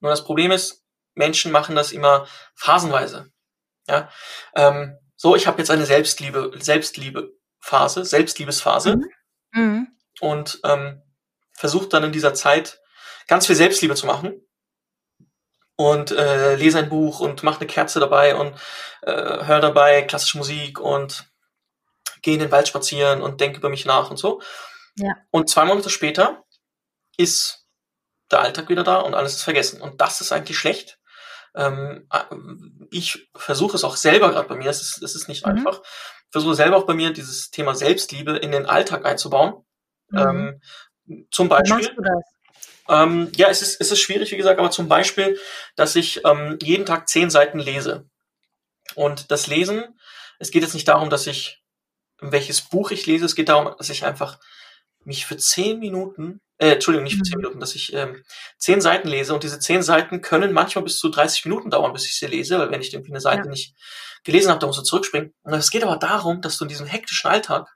Nur 0.00 0.10
das 0.10 0.24
Problem 0.24 0.52
ist, 0.52 0.84
Menschen 1.14 1.50
machen 1.50 1.74
das 1.74 1.90
immer 1.90 2.28
phasenweise. 2.54 3.32
Ja, 3.88 4.08
ähm, 4.54 4.96
so 5.16 5.34
ich 5.34 5.48
habe 5.48 5.58
jetzt 5.58 5.70
eine 5.70 5.86
Selbstliebe, 5.86 6.52
Selbstliebe-Phase, 6.56 8.04
Selbstliebesphase 8.04 8.96
mhm. 8.96 9.10
Mhm. 9.52 9.88
und 10.20 10.60
ähm, 10.62 11.02
versuche 11.52 11.88
dann 11.88 12.04
in 12.04 12.12
dieser 12.12 12.34
Zeit 12.34 12.80
ganz 13.26 13.46
viel 13.46 13.56
Selbstliebe 13.56 13.96
zu 13.96 14.06
machen 14.06 14.45
und 15.76 16.10
äh, 16.10 16.56
lese 16.56 16.78
ein 16.78 16.88
Buch 16.88 17.20
und 17.20 17.42
mache 17.42 17.60
eine 17.60 17.66
Kerze 17.66 18.00
dabei 18.00 18.34
und 18.34 18.54
äh, 19.02 19.44
höre 19.44 19.60
dabei 19.60 20.02
klassische 20.02 20.38
Musik 20.38 20.80
und 20.80 21.30
gehe 22.22 22.34
in 22.34 22.40
den 22.40 22.50
Wald 22.50 22.66
spazieren 22.66 23.22
und 23.22 23.40
denke 23.40 23.58
über 23.58 23.68
mich 23.68 23.84
nach 23.84 24.10
und 24.10 24.16
so. 24.16 24.40
Ja. 24.96 25.14
Und 25.30 25.50
zwei 25.50 25.64
Monate 25.66 25.90
später 25.90 26.44
ist 27.16 27.66
der 28.30 28.40
Alltag 28.40 28.68
wieder 28.68 28.82
da 28.82 29.00
und 29.00 29.14
alles 29.14 29.34
ist 29.34 29.42
vergessen. 29.42 29.80
Und 29.80 30.00
das 30.00 30.20
ist 30.20 30.32
eigentlich 30.32 30.58
schlecht. 30.58 30.98
Ähm, 31.54 32.08
äh, 32.12 32.34
ich 32.90 33.28
versuche 33.34 33.76
es 33.76 33.84
auch 33.84 33.96
selber 33.96 34.30
gerade 34.30 34.48
bei 34.48 34.56
mir, 34.56 34.70
es 34.70 34.82
ist, 34.82 35.02
es 35.02 35.14
ist 35.14 35.28
nicht 35.28 35.46
mhm. 35.46 35.52
einfach, 35.52 35.82
versuche 36.30 36.54
selber 36.54 36.76
auch 36.76 36.86
bei 36.86 36.94
mir 36.94 37.12
dieses 37.12 37.50
Thema 37.50 37.74
Selbstliebe 37.74 38.36
in 38.36 38.50
den 38.50 38.66
Alltag 38.66 39.04
einzubauen. 39.04 39.64
Mhm. 40.08 40.18
Ähm, 40.18 41.26
zum 41.30 41.48
Beispiel. 41.48 41.78
Wie 41.78 41.82
machst 41.82 41.98
du 41.98 42.02
das? 42.02 42.35
Ähm, 42.88 43.30
ja, 43.36 43.48
es 43.48 43.62
ist, 43.62 43.80
es 43.80 43.90
ist 43.90 44.00
schwierig, 44.00 44.30
wie 44.32 44.36
gesagt, 44.36 44.58
aber 44.58 44.70
zum 44.70 44.88
Beispiel, 44.88 45.38
dass 45.74 45.96
ich 45.96 46.24
ähm, 46.24 46.58
jeden 46.62 46.86
Tag 46.86 47.08
zehn 47.08 47.30
Seiten 47.30 47.58
lese. 47.58 48.08
Und 48.94 49.30
das 49.30 49.46
Lesen, 49.46 49.84
es 50.38 50.50
geht 50.50 50.62
jetzt 50.62 50.74
nicht 50.74 50.88
darum, 50.88 51.10
dass 51.10 51.26
ich, 51.26 51.62
welches 52.20 52.62
Buch 52.62 52.90
ich 52.90 53.06
lese, 53.06 53.24
es 53.24 53.34
geht 53.34 53.48
darum, 53.48 53.74
dass 53.76 53.90
ich 53.90 54.04
einfach 54.04 54.38
mich 55.04 55.26
für 55.26 55.36
zehn 55.36 55.78
Minuten, 55.78 56.40
äh, 56.58 56.72
Entschuldigung, 56.72 57.04
nicht 57.04 57.16
für 57.16 57.22
zehn 57.22 57.38
mhm. 57.38 57.42
Minuten, 57.42 57.60
dass 57.60 57.74
ich 57.74 57.92
ähm, 57.92 58.22
zehn 58.58 58.80
Seiten 58.80 59.08
lese 59.08 59.34
und 59.34 59.42
diese 59.42 59.58
zehn 59.58 59.82
Seiten 59.82 60.20
können 60.20 60.52
manchmal 60.52 60.84
bis 60.84 60.98
zu 60.98 61.08
30 61.08 61.44
Minuten 61.46 61.70
dauern, 61.70 61.92
bis 61.92 62.06
ich 62.06 62.18
sie 62.18 62.26
lese, 62.26 62.58
weil 62.58 62.70
wenn 62.70 62.80
ich 62.80 62.92
irgendwie 62.92 63.12
eine 63.12 63.20
Seite 63.20 63.44
ja. 63.44 63.50
nicht 63.50 63.74
gelesen 64.24 64.50
habe, 64.50 64.58
dann 64.58 64.68
muss 64.68 64.78
ich 64.78 64.84
zurückspringen. 64.84 65.32
Und 65.42 65.54
es 65.54 65.70
geht 65.70 65.84
aber 65.84 65.96
darum, 65.96 66.40
dass 66.40 66.58
du 66.58 66.64
in 66.64 66.68
diesem 66.68 66.86
hektischen 66.86 67.30
Alltag 67.30 67.75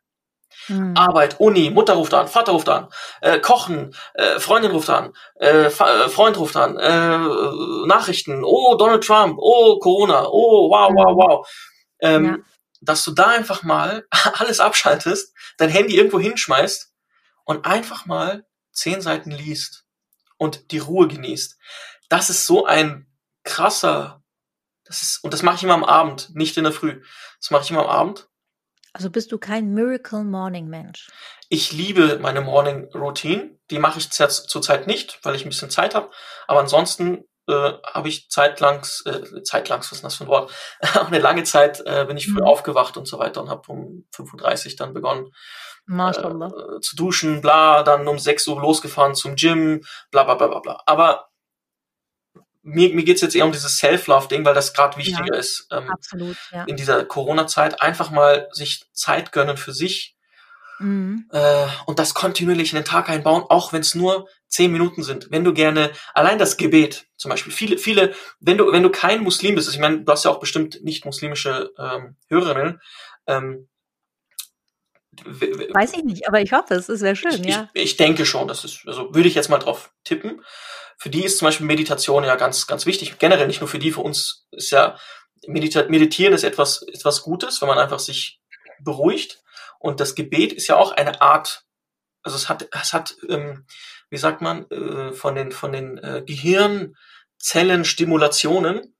Mhm. 0.70 0.96
Arbeit, 0.96 1.40
Uni, 1.40 1.70
Mutter 1.70 1.94
ruft 1.94 2.14
an, 2.14 2.28
Vater 2.28 2.52
ruft 2.52 2.68
an, 2.68 2.88
äh, 3.20 3.40
Kochen, 3.40 3.94
äh, 4.14 4.38
Freundin 4.38 4.70
ruft 4.70 4.88
an, 4.88 5.12
äh, 5.40 5.66
äh, 5.66 5.70
Freund 5.70 6.38
ruft 6.38 6.56
an, 6.56 6.76
äh, 6.78 7.86
Nachrichten, 7.86 8.44
oh, 8.44 8.76
Donald 8.76 9.04
Trump, 9.04 9.36
oh, 9.40 9.78
Corona, 9.80 10.26
oh, 10.28 10.70
wow, 10.70 10.92
wow, 10.94 11.12
mhm. 11.12 11.16
wow. 11.16 11.48
Ähm, 12.00 12.24
ja. 12.24 12.36
Dass 12.82 13.04
du 13.04 13.10
da 13.10 13.26
einfach 13.26 13.64
mal 13.64 14.06
alles 14.34 14.60
abschaltest, 14.60 15.34
dein 15.58 15.70
Handy 15.70 15.96
irgendwo 15.96 16.20
hinschmeißt 16.20 16.92
und 17.44 17.66
einfach 17.66 18.06
mal 18.06 18.46
zehn 18.72 19.00
Seiten 19.00 19.32
liest 19.32 19.84
und 20.38 20.70
die 20.70 20.78
Ruhe 20.78 21.08
genießt. 21.08 21.58
Das 22.08 22.30
ist 22.30 22.46
so 22.46 22.64
ein 22.64 23.06
krasser, 23.42 24.22
das 24.84 25.02
ist, 25.02 25.24
und 25.24 25.34
das 25.34 25.42
mache 25.42 25.56
ich 25.56 25.62
immer 25.64 25.74
am 25.74 25.84
Abend, 25.84 26.30
nicht 26.34 26.56
in 26.56 26.64
der 26.64 26.72
Früh. 26.72 27.02
Das 27.40 27.50
mache 27.50 27.64
ich 27.64 27.70
immer 27.70 27.82
am 27.82 27.90
Abend 27.90 28.29
also 28.92 29.10
bist 29.10 29.32
du 29.32 29.38
kein 29.38 29.72
Miracle 29.72 30.24
Morning 30.24 30.68
Mensch? 30.68 31.08
Ich 31.48 31.72
liebe 31.72 32.18
meine 32.20 32.40
Morning 32.40 32.88
Routine. 32.94 33.58
Die 33.70 33.78
mache 33.78 33.98
ich 33.98 34.10
zurzeit 34.10 34.86
nicht, 34.86 35.18
weil 35.22 35.34
ich 35.34 35.44
ein 35.44 35.48
bisschen 35.48 35.70
Zeit 35.70 35.94
habe. 35.94 36.10
Aber 36.46 36.60
ansonsten 36.60 37.24
äh, 37.48 37.72
habe 37.84 38.08
ich 38.08 38.28
zeitlangs, 38.28 39.04
äh, 39.06 39.42
zeitlangs, 39.42 39.90
was 39.90 39.98
ist 39.98 40.04
das 40.04 40.14
für 40.16 40.24
ein 40.24 40.28
Wort? 40.28 40.52
Auch 40.94 41.08
eine 41.08 41.18
lange 41.18 41.44
Zeit 41.44 41.80
äh, 41.86 42.04
bin 42.06 42.16
ich 42.16 42.26
früh 42.30 42.40
Mhm. 42.40 42.46
aufgewacht 42.46 42.96
und 42.96 43.06
so 43.06 43.18
weiter 43.18 43.40
und 43.42 43.48
habe 43.48 43.62
um 43.68 44.06
5.30 44.14 44.70
Uhr 44.72 44.76
dann 44.78 44.94
begonnen 44.94 45.30
äh, 46.52 46.80
zu 46.80 46.94
duschen, 46.96 47.40
bla, 47.40 47.82
dann 47.82 48.06
um 48.06 48.18
6 48.18 48.46
Uhr 48.48 48.60
losgefahren 48.60 49.14
zum 49.14 49.34
Gym, 49.34 49.80
bla 50.10 50.24
bla 50.24 50.34
bla 50.34 50.46
bla 50.46 50.60
bla. 50.60 50.82
Aber 50.86 51.29
mir, 52.62 52.94
mir 52.94 53.04
geht's 53.04 53.22
jetzt 53.22 53.34
eher 53.34 53.46
um 53.46 53.52
dieses 53.52 53.78
Self-Love-Ding, 53.78 54.44
weil 54.44 54.54
das 54.54 54.74
gerade 54.74 54.96
wichtiger 54.96 55.34
ist. 55.34 55.66
Ähm, 55.70 55.88
Absolut, 55.90 56.36
ja. 56.52 56.64
in 56.64 56.76
dieser 56.76 57.04
Corona-Zeit 57.04 57.80
einfach 57.80 58.10
mal 58.10 58.48
sich 58.52 58.84
Zeit 58.92 59.32
gönnen 59.32 59.56
für 59.56 59.72
sich 59.72 60.16
Mhm. 60.80 61.26
äh, 61.30 61.66
und 61.84 61.98
das 61.98 62.14
kontinuierlich 62.14 62.72
in 62.72 62.76
den 62.76 62.86
Tag 62.86 63.10
einbauen, 63.10 63.44
auch 63.48 63.74
wenn 63.74 63.82
es 63.82 63.94
nur 63.94 64.28
zehn 64.48 64.72
Minuten 64.72 65.02
sind. 65.02 65.30
Wenn 65.30 65.44
du 65.44 65.52
gerne 65.52 65.90
allein 66.14 66.38
das 66.38 66.56
Gebet, 66.56 67.06
zum 67.16 67.28
Beispiel 67.28 67.52
viele, 67.52 67.76
viele, 67.76 68.14
wenn 68.40 68.56
du 68.56 68.72
wenn 68.72 68.82
du 68.82 68.90
kein 68.90 69.22
Muslim 69.22 69.56
bist, 69.56 69.70
ich 69.70 69.78
meine, 69.78 70.02
du 70.02 70.10
hast 70.10 70.24
ja 70.24 70.30
auch 70.30 70.40
bestimmt 70.40 70.82
nicht 70.82 71.04
muslimische 71.04 71.70
ähm, 71.78 72.16
Hörerinnen. 72.28 72.80
Ähm, 73.26 73.68
Weiß 75.22 75.92
ich 75.92 76.04
nicht, 76.04 76.26
aber 76.26 76.40
ich 76.40 76.52
hoffe 76.52 76.74
es. 76.74 76.88
Es 76.88 77.02
wäre 77.02 77.14
schön, 77.14 77.44
ich, 77.44 77.54
ja. 77.54 77.68
ich, 77.74 77.82
ich 77.82 77.96
denke 77.98 78.24
schon, 78.24 78.48
das 78.48 78.64
ist, 78.64 78.84
also 78.86 79.14
würde 79.14 79.28
ich 79.28 79.34
jetzt 79.34 79.50
mal 79.50 79.58
drauf 79.58 79.92
tippen. 80.04 80.42
Für 81.00 81.08
die 81.08 81.24
ist 81.24 81.38
zum 81.38 81.46
Beispiel 81.46 81.66
Meditation 81.66 82.24
ja 82.24 82.36
ganz, 82.36 82.66
ganz 82.66 82.84
wichtig. 82.84 83.18
Generell 83.18 83.46
nicht 83.46 83.62
nur 83.62 83.68
für 83.68 83.78
die, 83.78 83.90
für 83.90 84.02
uns 84.02 84.46
ist 84.50 84.70
ja 84.70 84.98
Medita 85.46 85.88
Meditieren 85.88 86.34
ist 86.34 86.44
etwas, 86.44 86.82
etwas 86.82 87.22
Gutes, 87.22 87.62
wenn 87.62 87.68
man 87.68 87.78
einfach 87.78 87.98
sich 87.98 88.38
beruhigt. 88.80 89.42
Und 89.78 89.98
das 89.98 90.14
Gebet 90.14 90.52
ist 90.52 90.66
ja 90.66 90.76
auch 90.76 90.92
eine 90.92 91.22
Art, 91.22 91.64
also 92.22 92.36
es 92.36 92.50
hat, 92.50 92.68
es 92.78 92.92
hat, 92.92 93.16
ähm, 93.30 93.64
wie 94.10 94.18
sagt 94.18 94.42
man, 94.42 94.70
äh, 94.70 95.14
von 95.14 95.34
den, 95.34 95.52
von 95.52 95.72
den 95.72 95.96
äh, 95.96 96.22
Gehirnzellenstimulationen, 96.26 98.94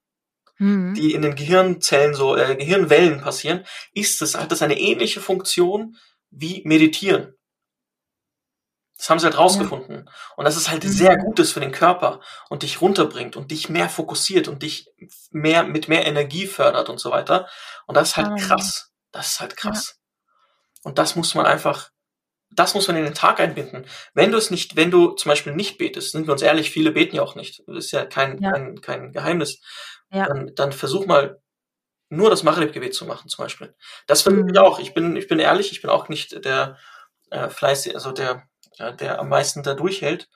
Mhm. 0.63 0.95
die 0.95 1.15
in 1.15 1.23
den 1.23 1.37
Gehirnzellen 1.37 2.15
so, 2.15 2.37
äh, 2.37 2.55
Gehirnwellen 2.55 3.23
passieren, 3.23 3.65
ist 3.95 4.21
es, 4.21 4.35
hat 4.35 4.53
das 4.53 4.61
eine 4.61 4.79
ähnliche 4.79 5.23
Funktion 5.23 5.97
wie 6.31 6.61
Meditieren. 6.67 7.33
Das 9.01 9.09
haben 9.09 9.19
sie 9.19 9.25
halt 9.25 9.39
rausgefunden. 9.39 10.11
Und 10.37 10.45
das 10.45 10.59
ist 10.59 10.71
halt 10.71 10.85
Mhm. 10.85 10.89
sehr 10.91 11.17
Gutes 11.17 11.53
für 11.53 11.61
den 11.61 11.73
Körper 11.73 12.21
und 12.51 12.63
dich 12.63 12.83
runterbringt 12.83 13.35
und 13.35 13.51
dich 13.51 13.71
mehr 13.71 13.89
fokussiert 13.89 14.47
und 14.47 14.63
dich 14.63 14.91
mehr 15.31 15.63
mit 15.65 15.89
mehr 15.89 16.07
Energie 16.07 16.47
fördert 16.47 16.91
und 16.91 17.01
so 17.01 17.11
weiter. 17.11 17.49
Und 17.87 17.97
das 17.97 18.11
ist 18.11 18.17
halt 18.19 18.39
krass. 18.39 18.91
Das 19.11 19.29
ist 19.29 19.41
halt 19.41 19.57
krass. 19.57 19.97
Und 20.83 20.99
das 20.99 21.17
muss 21.17 21.35
man 21.35 21.47
einfach, 21.47 21.89
das 22.51 22.75
muss 22.75 22.89
man 22.89 22.97
in 22.99 23.05
den 23.05 23.15
Tag 23.15 23.41
einbinden. 23.41 23.87
Wenn 24.13 24.33
du 24.33 24.37
es 24.37 24.51
nicht, 24.51 24.77
wenn 24.77 24.91
du 24.91 25.13
zum 25.13 25.31
Beispiel 25.31 25.55
nicht 25.55 25.79
betest, 25.79 26.13
sind 26.13 26.27
wir 26.27 26.33
uns 26.33 26.43
ehrlich, 26.43 26.71
viele 26.71 26.93
beten 26.93 27.17
ja 27.17 27.23
auch 27.23 27.37
nicht. 27.37 27.63
Das 27.67 27.87
ist 27.87 27.93
ja 27.93 28.05
kein, 28.05 28.39
Ja. 28.43 28.53
kein, 28.53 28.81
kein 28.83 29.13
Geheimnis. 29.13 29.63
Ja. 30.13 30.27
Dann, 30.27 30.55
dann 30.55 30.73
versuch 30.73 31.07
mal 31.07 31.41
nur 32.11 32.29
das 32.29 32.43
Maghrib-Gebet 32.43 32.95
zu 32.95 33.07
machen, 33.07 33.29
zum 33.31 33.45
Beispiel. 33.45 33.75
Das 34.07 34.27
Mhm. 34.27 34.49
ich 34.51 34.59
auch. 34.59 34.79
Ich 34.79 34.93
bin, 34.93 35.17
ich 35.17 35.27
bin 35.27 35.39
ehrlich, 35.39 35.73
ich 35.73 35.81
bin 35.81 35.91
auch 35.91 36.11
nicht 36.11 36.45
der 36.45 36.77
äh, 37.31 37.49
fleißig, 37.49 37.95
also 37.95 38.13
der, 38.13 38.43
ja, 38.81 38.91
der 38.93 39.21
am 39.21 39.29
meisten 39.29 39.63
da 39.63 39.75
durchhält. 39.75 40.29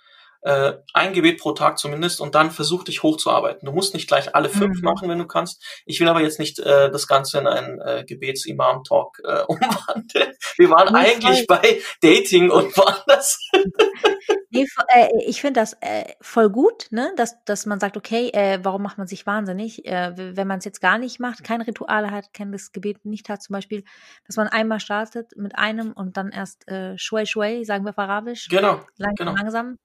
Äh, 0.43 0.75
ein 0.93 1.15
Gebet 1.15 1.41
pro 1.41 1.53
Tag 1.53 1.79
zumindest 1.79 2.21
und 2.21 2.35
dann 2.35 2.51
versuch 2.51 2.85
dich 2.85 3.03
hochzuarbeiten. 3.03 3.65
Du 3.65 3.73
musst 3.73 3.95
nicht 3.95 4.07
gleich 4.07 4.35
alle 4.35 4.51
fünf 4.51 4.77
Mhm. 4.79 4.85
machen, 4.85 5.09
wenn 5.09 5.19
du 5.19 5.27
kannst. 5.27 5.65
Ich 5.87 5.99
will 6.01 6.09
aber 6.09 6.21
jetzt 6.21 6.39
nicht 6.39 6.59
äh, 6.59 6.91
das 6.91 7.07
Ganze 7.07 7.39
in 7.39 7.47
einen 7.47 7.81
äh, 7.81 8.05
Gebets-Imam-Talk 8.07 9.21
äh, 9.25 9.43
umwandeln. 9.49 10.35
Wir 10.59 10.69
waren 10.69 10.95
eigentlich 10.95 11.47
bei 11.47 11.81
Dating 12.03 12.51
und 12.51 12.77
woanders. 12.77 13.39
Nee, 14.55 14.67
äh, 14.89 15.09
ich 15.27 15.41
finde 15.41 15.61
das 15.61 15.77
äh, 15.81 16.05
voll 16.21 16.49
gut, 16.49 16.87
ne? 16.91 17.13
dass, 17.17 17.45
dass 17.45 17.67
man 17.67 17.81
sagt, 17.81 17.97
okay, 17.97 18.31
äh, 18.33 18.61
warum 18.63 18.83
macht 18.83 18.99
man 18.99 19.07
sich 19.07 19.27
wahnsinnig, 19.27 19.83
wenn 19.85 20.47
man 20.47 20.59
es 20.59 20.65
jetzt 20.65 20.81
gar 20.81 20.99
nicht 20.99 21.19
macht, 21.19 21.43
kein 21.45 21.61
Ritual 21.61 22.11
hat, 22.11 22.33
kein 22.33 22.53
das 22.53 22.73
Gebet 22.73 23.05
nicht 23.05 23.29
hat, 23.29 23.43
zum 23.43 23.55
Beispiel, 23.55 23.85
dass 24.27 24.37
man 24.37 24.49
einmal 24.49 24.81
startet 24.81 25.37
mit 25.37 25.57
einem 25.59 25.93
und 25.93 26.17
dann 26.17 26.31
erst 26.31 26.69
äh, 26.69 26.97
schwei 26.99 27.27
schwei, 27.27 27.65
sagen 27.65 27.85
wir 27.85 27.91
auf 27.91 27.99
Arabisch, 27.99 28.49
Genau, 28.49 28.81
langsam, 28.97 29.27
genau. 29.27 29.35
langsam, 29.35 29.79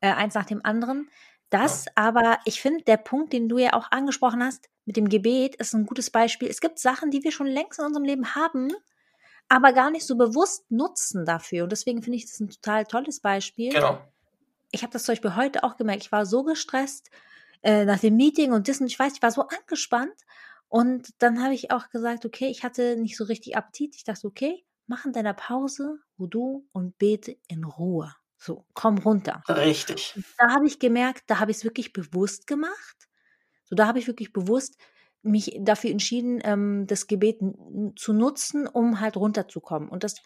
eins 0.00 0.34
nach 0.34 0.46
dem 0.46 0.64
anderen. 0.64 1.08
Das 1.50 1.86
aber, 1.94 2.38
ich 2.44 2.60
finde, 2.60 2.84
der 2.84 2.98
Punkt, 2.98 3.32
den 3.32 3.48
du 3.48 3.58
ja 3.58 3.72
auch 3.72 3.90
angesprochen 3.90 4.42
hast, 4.42 4.68
mit 4.84 4.96
dem 4.96 5.08
Gebet, 5.08 5.56
ist 5.56 5.74
ein 5.74 5.86
gutes 5.86 6.10
Beispiel. 6.10 6.48
Es 6.48 6.60
gibt 6.60 6.78
Sachen, 6.78 7.10
die 7.10 7.24
wir 7.24 7.32
schon 7.32 7.46
längst 7.46 7.78
in 7.78 7.84
unserem 7.84 8.04
Leben 8.04 8.34
haben, 8.34 8.70
aber 9.48 9.72
gar 9.72 9.90
nicht 9.90 10.06
so 10.06 10.16
bewusst 10.16 10.70
nutzen 10.70 11.24
dafür. 11.24 11.64
Und 11.64 11.72
deswegen 11.72 12.02
finde 12.02 12.16
ich 12.16 12.26
das 12.26 12.40
ein 12.40 12.50
total 12.50 12.84
tolles 12.84 13.20
Beispiel 13.20 13.72
genau. 13.72 14.00
ich 14.70 14.82
habe 14.82 14.92
das 14.92 15.04
zum 15.04 15.12
Beispiel 15.12 15.36
heute 15.36 15.64
auch 15.64 15.76
gemerkt, 15.76 16.02
ich 16.02 16.12
war 16.12 16.26
so 16.26 16.44
gestresst 16.44 17.10
äh, 17.62 17.84
nach 17.84 17.98
dem 17.98 18.16
Meeting 18.16 18.52
und 18.52 18.68
das 18.68 18.80
und 18.80 18.86
ich 18.86 18.98
weiß, 18.98 19.14
ich 19.14 19.22
war 19.22 19.30
so 19.30 19.42
angespannt. 19.42 20.14
Und 20.68 21.14
dann 21.22 21.42
habe 21.42 21.54
ich 21.54 21.70
auch 21.70 21.88
gesagt, 21.88 22.26
okay, 22.26 22.48
ich 22.48 22.62
hatte 22.62 22.96
nicht 22.96 23.16
so 23.16 23.24
richtig 23.24 23.56
Appetit. 23.56 23.96
Ich 23.96 24.04
dachte, 24.04 24.26
okay, 24.26 24.64
mach 24.86 25.06
in 25.06 25.12
deiner 25.12 25.34
Pause 25.34 25.98
Wudu 26.18 26.66
und 26.72 26.98
bete 26.98 27.36
in 27.48 27.64
Ruhe. 27.64 28.14
So, 28.36 28.66
komm 28.74 28.98
runter. 28.98 29.42
Richtig. 29.48 30.14
Da 30.36 30.50
habe 30.54 30.66
ich 30.66 30.78
gemerkt, 30.78 31.24
da 31.26 31.40
habe 31.40 31.50
ich 31.50 31.58
es 31.58 31.64
wirklich 31.64 31.92
bewusst 31.92 32.46
gemacht. 32.46 33.08
So, 33.64 33.74
da 33.74 33.86
habe 33.86 33.98
ich 33.98 34.06
wirklich 34.06 34.32
bewusst 34.32 34.78
mich 35.28 35.56
dafür 35.60 35.90
entschieden, 35.90 36.40
ähm, 36.44 36.86
das 36.86 37.06
Gebet 37.06 37.38
zu 37.96 38.12
nutzen, 38.12 38.66
um 38.66 39.00
halt 39.00 39.16
runterzukommen. 39.16 39.88
Und 39.88 40.04
das, 40.04 40.16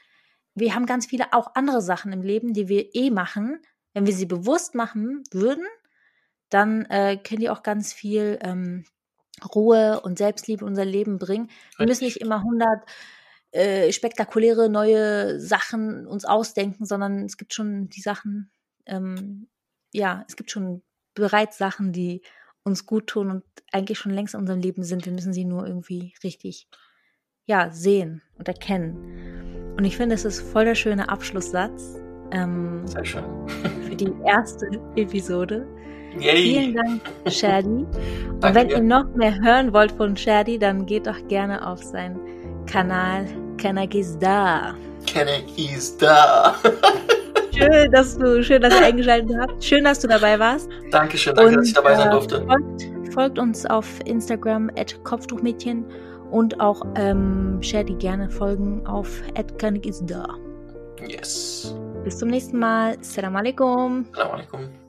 wir 0.55 0.75
haben 0.75 0.87
ganz 0.87 1.07
viele 1.07 1.33
auch 1.33 1.55
andere 1.55 1.83
Sachen 1.83 2.13
im 2.13 2.23
Leben, 2.23 2.53
die 2.53 2.69
wir 2.69 2.95
eh 2.95 3.11
machen. 3.11 3.61
Wenn 3.93 4.07
wir 4.07 4.15
sie 4.15 4.27
bewusst 4.27 4.75
machen 4.75 5.23
würden, 5.31 5.67
dann 6.49 6.85
äh, 6.87 7.17
können 7.17 7.41
die 7.41 7.51
auch 7.51 7.63
ganz 7.63 7.93
viel 7.93 8.39
ähm, 8.43 8.85
Ruhe 9.55 10.01
und 10.01 10.19
Selbstliebe 10.19 10.65
in 10.65 10.69
unser 10.69 10.85
Leben 10.85 11.19
bringen. 11.19 11.51
Wir 11.79 11.87
müssen 11.87 12.05
nicht 12.05 12.21
immer 12.21 12.37
100 12.37 12.69
äh, 13.53 13.93
spektakuläre 13.93 14.69
neue 14.69 15.41
Sachen 15.41 16.07
uns 16.07 16.25
ausdenken, 16.25 16.87
sondern 16.87 17.25
es 17.25 17.37
gibt 17.37 17.55
schon 17.55 17.89
die 17.89 18.01
Sachen, 18.01 18.51
ähm, 18.87 19.49
ja, 19.93 20.25
es 20.29 20.37
gibt 20.37 20.51
schon 20.51 20.83
bereits 21.15 21.59
Sachen, 21.59 21.93
die 21.93 22.23
uns 22.65 22.87
gut 22.87 23.07
tun 23.07 23.31
und 23.31 23.43
eigentlich 23.73 23.99
schon 23.99 24.13
längst 24.13 24.35
in 24.35 24.41
unserem 24.41 24.61
Leben 24.61 24.85
sind. 24.85 25.05
Wir 25.05 25.13
müssen 25.13 25.33
sie 25.33 25.45
nur 25.45 25.67
irgendwie 25.67 26.15
richtig, 26.23 26.69
ja, 27.47 27.71
sehen 27.71 28.23
und 28.39 28.49
erkennen. 28.49 29.75
Und 29.77 29.85
ich 29.85 29.97
finde, 29.97 30.15
es 30.15 30.25
ist 30.25 30.41
voll 30.41 30.65
der 30.65 30.75
schöne 30.75 31.09
Abschlusssatz 31.09 31.99
ähm, 32.33 32.87
Sehr 32.87 33.05
schön. 33.05 33.25
für 33.89 33.97
die 33.97 34.13
erste 34.27 34.67
Episode. 34.97 35.67
Yay. 36.19 36.43
Vielen 36.43 36.75
Dank, 36.75 37.01
Shadi. 37.27 37.69
Und 38.29 38.43
Danke 38.43 38.55
wenn 38.55 38.71
ihr 38.71 38.81
noch 38.81 39.15
mehr 39.15 39.35
hören 39.41 39.73
wollt 39.73 39.93
von 39.93 40.17
Shadi, 40.17 40.59
dann 40.59 40.85
geht 40.85 41.07
doch 41.07 41.27
gerne 41.29 41.67
auf 41.67 41.83
seinen 41.83 42.21
Kanal 42.67 43.27
Kanagizda. 43.57 44.75
Kenny 45.07 45.45
is 45.57 45.97
da. 45.97 46.55
Schön, 47.55 47.91
dass 47.93 48.17
du, 48.17 48.43
schön, 48.43 48.63
dass 48.63 48.75
ihr 48.75 48.87
eingeschaltet 48.87 49.37
habt. 49.39 49.63
Schön, 49.63 49.85
dass 49.85 50.01
du 50.01 50.09
dabei 50.09 50.39
warst. 50.39 50.69
Dankeschön, 50.91 51.35
danke, 51.35 51.57
dass 51.57 51.69
ich 51.69 51.75
dabei 51.75 51.95
sein 51.95 52.09
äh, 52.09 52.11
durfte. 52.11 52.47
Folgt, 52.47 53.15
folgt 53.15 53.39
uns 53.39 53.67
auf 53.67 53.87
Instagram 54.07 54.71
at 54.77 55.03
Kopftuchmädchen 55.05 55.85
und 56.31 56.61
auch 56.61 56.83
ähm, 56.95 57.59
Shadi 57.61 57.95
gerne 57.95 58.31
folgen 58.31 58.87
auf 58.87 59.23
at 59.37 59.59
Kanagizda. 59.59 60.27
Yes. 61.07 61.75
Bis 62.05 62.19
zum 62.19 62.31
nächsten 62.31 62.59
Mal. 62.59 62.97
Assalamu 63.01 63.39
alaikum. 63.39 64.07
Assalamu 64.13 64.35
alaikum. 64.35 64.82